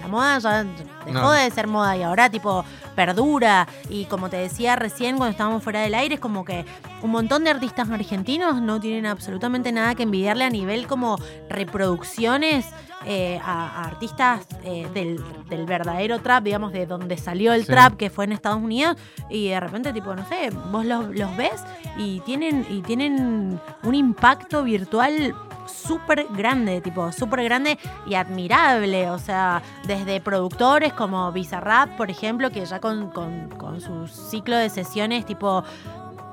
la 0.02 0.08
moda 0.08 0.39
ya 0.39 0.64
dejó 1.06 1.12
No. 1.22 1.32
de 1.32 1.49
ser 1.52 1.68
moda 1.68 1.95
y 1.95 2.04
ahora 2.04 2.30
tipo 2.30 2.66
perdura 2.95 3.68
y 3.89 4.06
como 4.06 4.30
te 4.30 4.38
decía 4.38 4.76
recién 4.76 5.16
cuando 5.18 5.32
estábamos 5.32 5.64
fuera 5.64 5.82
del 5.82 5.93
aire 5.93 6.16
es 6.16 6.22
como 6.22 6.43
que 6.43 6.66
un 7.02 7.12
montón 7.12 7.43
de 7.45 7.49
artistas 7.52 7.89
argentinos 7.89 8.62
no 8.62 8.80
tienen 8.80 9.06
absolutamente 9.06 9.72
nada 9.72 9.95
que 9.95 10.04
envidiarle 10.04 10.43
a 10.43 10.49
nivel 10.49 10.88
como 10.88 11.18
reproducciones 11.49 12.66
eh, 13.06 13.39
a, 13.43 13.82
a 13.82 13.86
artistas 13.86 14.45
eh, 14.64 14.88
del, 14.93 15.20
del 15.49 15.66
verdadero 15.66 16.20
trap, 16.20 16.43
digamos, 16.43 16.72
de 16.72 16.86
donde 16.86 17.18
salió 17.18 17.52
el 17.54 17.62
Sí. 17.66 17.72
trap, 17.72 17.97
que 17.97 18.12
fue 18.12 18.26
en 18.26 18.32
Estados 18.34 18.62
Unidos, 18.62 18.95
y 19.28 19.49
de 19.49 19.60
repente, 19.60 19.91
tipo, 19.91 20.14
no 20.14 20.24
sé, 20.30 20.52
vos 20.72 20.86
los, 20.86 21.08
los 21.08 21.36
ves 21.36 21.64
y 21.97 22.20
tienen, 22.20 22.64
y 22.70 22.82
tienen 22.84 23.60
un 23.82 23.95
impacto 23.95 24.62
virtual 24.64 25.34
súper 25.72 26.28
grande, 26.32 26.82
tipo, 26.82 27.11
súper 27.11 27.43
grande 27.43 27.78
y 28.05 28.15
admirable. 28.15 29.09
O 29.09 29.19
sea, 29.19 29.61
desde 29.86 30.19
productores 30.22 30.93
como 30.93 31.32
Bizarrap, 31.32 31.95
por 31.97 32.09
ejemplo, 32.09 32.49
que 32.51 32.65
ya 32.65 32.80
con, 32.80 33.09
con, 33.11 33.49
con 33.57 33.82
su 33.82 34.07
ciclo 34.07 34.55
de 34.57 34.69
sesiones, 34.69 35.26
tipo, 35.26 35.63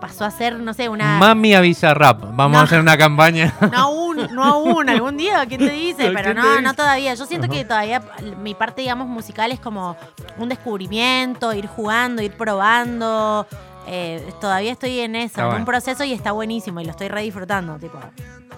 pasó 0.00 0.24
a 0.24 0.30
ser, 0.30 0.58
no 0.60 0.74
sé, 0.74 0.88
una. 0.88 1.18
Mami 1.18 1.54
avisa 1.54 1.92
rap, 1.94 2.20
vamos 2.32 2.52
No. 2.52 2.58
a 2.60 2.62
hacer 2.62 2.80
una 2.80 2.96
campaña. 2.96 3.52
No 3.72 3.78
aún, 3.78 4.16
no 4.32 4.44
aún, 4.44 4.88
algún 4.88 5.16
día, 5.16 5.44
¿quién 5.46 5.60
te 5.60 5.70
dice? 5.70 6.02
¿Quién 6.02 6.14
Pero 6.14 6.34
no, 6.34 6.48
dice? 6.50 6.62
no 6.62 6.74
todavía. 6.74 7.14
Yo 7.14 7.26
siento 7.26 7.48
que 7.48 7.64
todavía 7.64 8.02
mi 8.40 8.54
parte, 8.54 8.82
digamos, 8.82 9.08
musical 9.08 9.50
es 9.52 9.58
como 9.60 9.96
un 10.38 10.48
descubrimiento, 10.48 11.52
ir 11.52 11.66
jugando, 11.66 12.22
ir 12.22 12.32
probando. 12.32 13.46
Eh, 13.90 14.32
todavía 14.40 14.70
estoy 14.72 15.00
en 15.00 15.16
eso, 15.16 15.40
en 15.40 15.46
bueno. 15.46 15.60
un 15.60 15.64
proceso 15.64 16.04
y 16.04 16.12
está 16.12 16.32
buenísimo 16.32 16.78
y 16.80 16.84
lo 16.84 16.90
estoy 16.90 17.08
re 17.08 17.22
disfrutando, 17.22 17.76
tipo. 17.78 17.98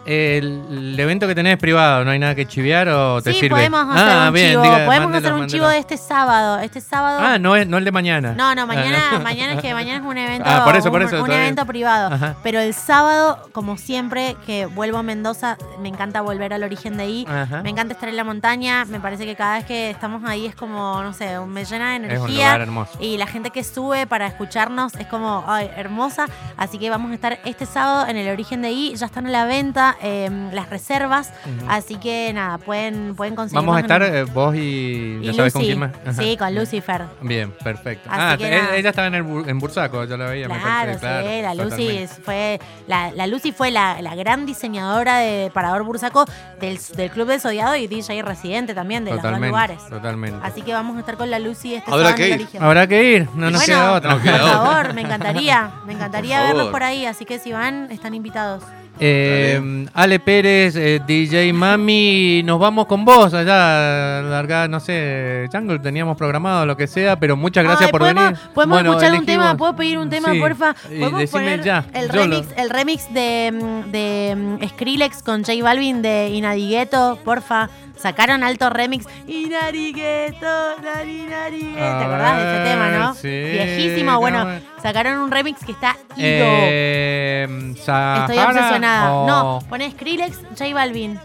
El, 0.06 0.62
el 0.70 0.98
evento 0.98 1.26
que 1.28 1.34
tenés 1.34 1.52
es 1.54 1.58
privado, 1.58 2.04
¿no 2.04 2.10
hay 2.10 2.18
nada 2.18 2.34
que 2.34 2.46
chiviar 2.46 2.88
o 2.88 3.20
te 3.22 3.32
sí, 3.34 3.40
sirve? 3.40 3.56
podemos 3.56 3.94
hacer 3.94 4.08
ah, 4.10 4.24
un 4.28 4.34
bien, 4.34 4.50
chivo, 4.50 4.62
diga, 4.62 4.86
podemos 4.86 5.10
mándelo, 5.10 5.16
hacer 5.18 5.32
un 5.34 5.38
mándelo. 5.40 5.58
chivo 5.58 5.68
de 5.68 5.78
este 5.78 5.96
sábado. 5.98 6.58
Este 6.60 6.80
sábado. 6.80 7.20
Ah, 7.22 7.38
no 7.38 7.54
es, 7.54 7.66
no 7.66 7.76
el 7.76 7.84
de 7.84 7.92
mañana. 7.92 8.32
No, 8.32 8.54
no, 8.54 8.66
mañana, 8.66 8.98
Ah, 9.10 9.18
no. 9.18 9.20
mañana 9.24 9.52
es 9.54 9.60
que 9.60 9.74
mañana 9.74 9.98
es 10.02 10.10
un 10.10 10.16
evento, 10.16 10.44
Ah, 10.48 10.62
por 10.64 10.74
eso, 10.74 10.90
por 10.90 11.02
eso, 11.02 11.22
un, 11.22 11.30
evento 11.30 11.66
privado. 11.66 12.14
Ajá. 12.14 12.34
Pero 12.42 12.60
el 12.60 12.72
sábado, 12.72 13.46
como 13.52 13.76
siempre, 13.76 14.36
que 14.46 14.64
vuelvo 14.66 14.96
a 14.98 15.02
Mendoza, 15.02 15.58
me 15.80 15.88
encanta 15.88 16.22
volver 16.22 16.54
al 16.54 16.62
origen 16.62 16.96
de 16.96 17.02
ahí. 17.02 17.26
Ajá. 17.28 17.62
Me 17.62 17.68
encanta 17.70 17.92
estar 17.92 18.08
en 18.08 18.16
la 18.16 18.24
montaña. 18.24 18.86
Me 18.86 19.00
parece 19.00 19.26
que 19.26 19.36
cada 19.36 19.56
vez 19.58 19.66
que 19.66 19.90
estamos 19.90 20.22
ahí 20.24 20.46
es 20.46 20.54
como, 20.54 21.02
no 21.02 21.12
sé, 21.12 21.38
me 21.40 21.64
llena 21.66 21.90
de 21.90 21.96
Es 21.96 22.00
un 22.00 22.04
energía. 22.10 22.44
lugar 22.46 22.60
hermoso. 22.62 22.98
Y 23.00 23.18
la 23.18 23.26
gente 23.26 23.50
que 23.50 23.62
sube 23.62 24.06
para 24.06 24.26
escucharnos 24.26 24.94
es 24.94 25.06
como, 25.06 25.44
ay, 25.46 25.70
hermosa. 25.76 26.26
Así 26.56 26.78
que 26.78 26.88
vamos 26.88 27.10
a 27.10 27.14
estar 27.14 27.38
este 27.44 27.66
sábado 27.66 28.08
en 28.08 28.16
el 28.16 28.28
origen 28.32 28.62
de 28.62 28.68
ahí. 28.68 28.94
Ya 28.96 29.04
están 29.06 29.26
a 29.26 29.30
la 29.30 29.44
venta 29.44 29.79
eh, 30.02 30.30
las 30.52 30.70
reservas. 30.70 31.32
Así 31.68 31.96
que 31.96 32.32
nada, 32.32 32.58
pueden, 32.58 33.14
pueden 33.14 33.34
conseguir. 33.34 33.56
Vamos 33.56 33.76
a 33.76 33.80
estar 33.80 34.02
eh, 34.02 34.24
vos 34.24 34.54
y... 34.54 35.18
y 35.20 35.22
¿Ya 35.22 35.32
sabes 35.32 35.52
con 35.52 35.62
quién 35.62 35.78
más? 35.78 35.92
Ajá. 36.06 36.22
Sí, 36.22 36.36
con 36.36 36.54
Lucifer. 36.54 37.04
Bien, 37.20 37.52
perfecto. 37.64 38.08
Así 38.10 38.20
ah, 38.20 38.36
que 38.38 38.50
nada. 38.50 38.76
ella 38.76 38.90
estaba 38.90 39.08
en, 39.08 39.14
el, 39.14 39.48
en 39.48 39.58
Bursaco, 39.58 40.04
yo 40.04 40.16
la 40.16 40.26
veía. 40.26 40.48
me 40.48 40.58
Claro, 40.58 40.94
sí, 40.94 41.42
la 41.42 41.54
Lucy 41.54 42.06
fue 42.24 42.60
la, 42.86 43.12
la 43.12 43.26
Lucy 43.26 43.52
fue 43.52 43.70
la, 43.70 44.00
la 44.02 44.14
gran 44.14 44.46
diseñadora 44.46 45.18
de 45.18 45.50
Parador 45.52 45.84
Bursaco 45.84 46.24
del, 46.60 46.78
del 46.96 47.10
Club 47.10 47.28
del 47.28 47.40
Zodiado 47.40 47.76
y 47.76 47.86
DJ 47.86 48.22
residente 48.22 48.74
también 48.74 49.04
de 49.04 49.12
los 49.12 49.22
dos 49.22 49.40
lugares. 49.40 49.78
totalmente. 49.88 50.38
Así 50.42 50.62
que 50.62 50.72
vamos 50.72 50.96
a 50.96 51.00
estar 51.00 51.16
con 51.16 51.30
la 51.30 51.38
Lucy 51.38 51.74
este 51.74 51.90
Habrá 51.90 52.14
que 52.14 52.28
ir. 52.28 52.48
Habrá 52.60 52.86
que 52.86 53.14
ir, 53.14 53.28
no 53.34 53.50
nos 53.50 53.64
bueno, 53.66 53.66
queda 53.66 53.92
otra. 53.92 54.16
Por 54.18 54.38
favor, 54.38 54.94
me 54.94 55.02
encantaría, 55.02 55.72
me 55.86 55.92
encantaría 55.94 56.38
Por 56.38 56.46
verlos 56.46 56.68
por 56.68 56.82
ahí, 56.82 57.06
así 57.06 57.24
que 57.24 57.38
si 57.38 57.52
van, 57.52 57.90
están 57.90 58.14
invitados. 58.14 58.62
Eh, 59.02 59.86
Ale 59.94 60.20
Pérez, 60.20 60.76
eh, 60.76 61.00
DJ 61.06 61.52
Mami, 61.54 62.42
nos 62.44 62.60
vamos 62.60 62.86
con 62.86 63.04
vos 63.04 63.32
allá, 63.32 64.20
larga, 64.22 64.68
no 64.68 64.78
sé, 64.78 65.48
Jungle, 65.50 65.78
teníamos 65.78 66.16
programado 66.18 66.66
lo 66.66 66.76
que 66.76 66.86
sea, 66.86 67.18
pero 67.18 67.36
muchas 67.36 67.64
gracias 67.64 67.86
Ay, 67.86 67.92
por 67.92 68.00
¿podemos, 68.02 68.24
venir. 68.24 68.38
¿Podemos 68.54 68.76
Bueno, 68.76 68.90
escuchar 68.92 69.18
un 69.18 69.26
tema? 69.26 69.56
¿Puedo 69.56 69.74
pedir 69.76 69.98
un 69.98 70.10
tema, 70.10 70.32
Sí, 70.32 70.38
porfa? 70.40 70.74
¿Podemos 70.74 71.30
poner 71.30 71.62
ya. 71.62 71.84
El 71.94 72.08
lo- 72.08 72.12
remix, 72.14 72.46
el 72.56 72.70
remix 72.70 73.14
de, 73.14 73.52
mm, 73.52 73.90
de 73.90 74.36
mm, 74.60 74.68
Skrillex 74.68 75.22
con 75.22 75.44
J 75.44 75.62
Balvin 75.62 76.02
de 76.02 76.28
Inadigueto, 76.30 77.18
porfa. 77.24 77.70
Sacaron 78.00 78.42
alto 78.42 78.70
remix. 78.70 79.06
Inadigueto, 79.26 80.46
nari, 80.82 81.26
nari. 81.28 81.72
¿Te 81.74 81.84
acordás 81.86 82.36
de 82.38 82.54
ese 82.54 82.70
tema, 82.70 82.88
no? 82.88 83.14
sí, 83.14 83.28
Viejísimo. 83.28 84.18
Bueno, 84.18 84.44
no, 84.44 84.60
sacaron 84.82 85.18
un 85.18 85.30
remix 85.30 85.64
que 85.64 85.72
está 85.72 85.96
ido. 86.16 86.46
Eh, 86.46 87.46
Estoy 87.76 88.38
obsesionada. 88.38 89.26
No, 89.26 89.58
poné 89.68 89.90
Skrillex, 89.90 90.38
J 90.58 90.74
Balvin. 90.74 91.18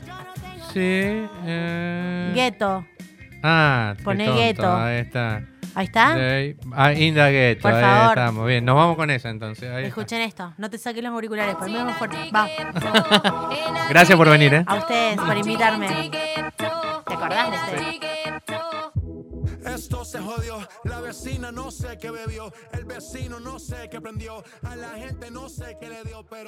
Sí. 0.73 1.25
eh, 1.45 2.31
Ghetto. 2.35 2.85
Ah, 3.41 3.93
Poné 4.03 4.31
Ghetto. 4.31 4.75
Ahí 4.75 4.97
está. 5.01 5.43
Ahí 5.75 5.85
está. 5.85 6.15
Ah, 6.73 6.93
Inda 6.93 7.29
Ghetto, 7.29 7.61
Por 7.63 7.73
ahí 7.73 7.81
favor. 7.83 8.09
estamos. 8.17 8.47
Bien, 8.47 8.63
nos 8.65 8.75
vamos 8.75 8.95
con 8.95 9.09
esa 9.11 9.29
entonces. 9.29 9.69
ahí 9.69 9.83
está. 9.83 9.87
Escuchen 9.87 10.21
esto. 10.21 10.53
No 10.57 10.69
te 10.69 10.77
saques 10.77 11.03
los 11.03 11.11
auriculares. 11.13 11.55
Ponme 11.55 11.83
más 11.83 11.97
fuerte. 11.97 12.17
Va. 12.33 12.47
Gracias 13.89 14.17
por 14.17 14.29
venir, 14.29 14.53
¿eh? 14.53 14.63
A 14.67 14.75
ustedes 14.75 15.17
por 15.17 15.37
invitarme. 15.37 16.09
¿Te 17.15 17.23
acordás 17.23 17.71
de 17.71 17.77
este? 17.77 19.69
Esto 19.73 20.03
se 20.03 20.19
jodió, 20.19 20.59
la 20.83 20.99
vecina 20.99 21.49
no 21.51 21.71
sé 21.71 21.97
qué 21.97 22.11
bebió, 22.11 22.51
el 22.73 22.83
vecino 22.83 23.39
no 23.39 23.57
sé 23.57 23.89
qué 23.89 24.01
prendió, 24.01 24.43
a 24.63 24.75
la 24.75 24.89
gente 24.89 25.31
no 25.31 25.47
sé 25.47 25.77
qué 25.79 25.89
le 25.89 26.03
dio, 26.03 26.25
pero... 26.29 26.43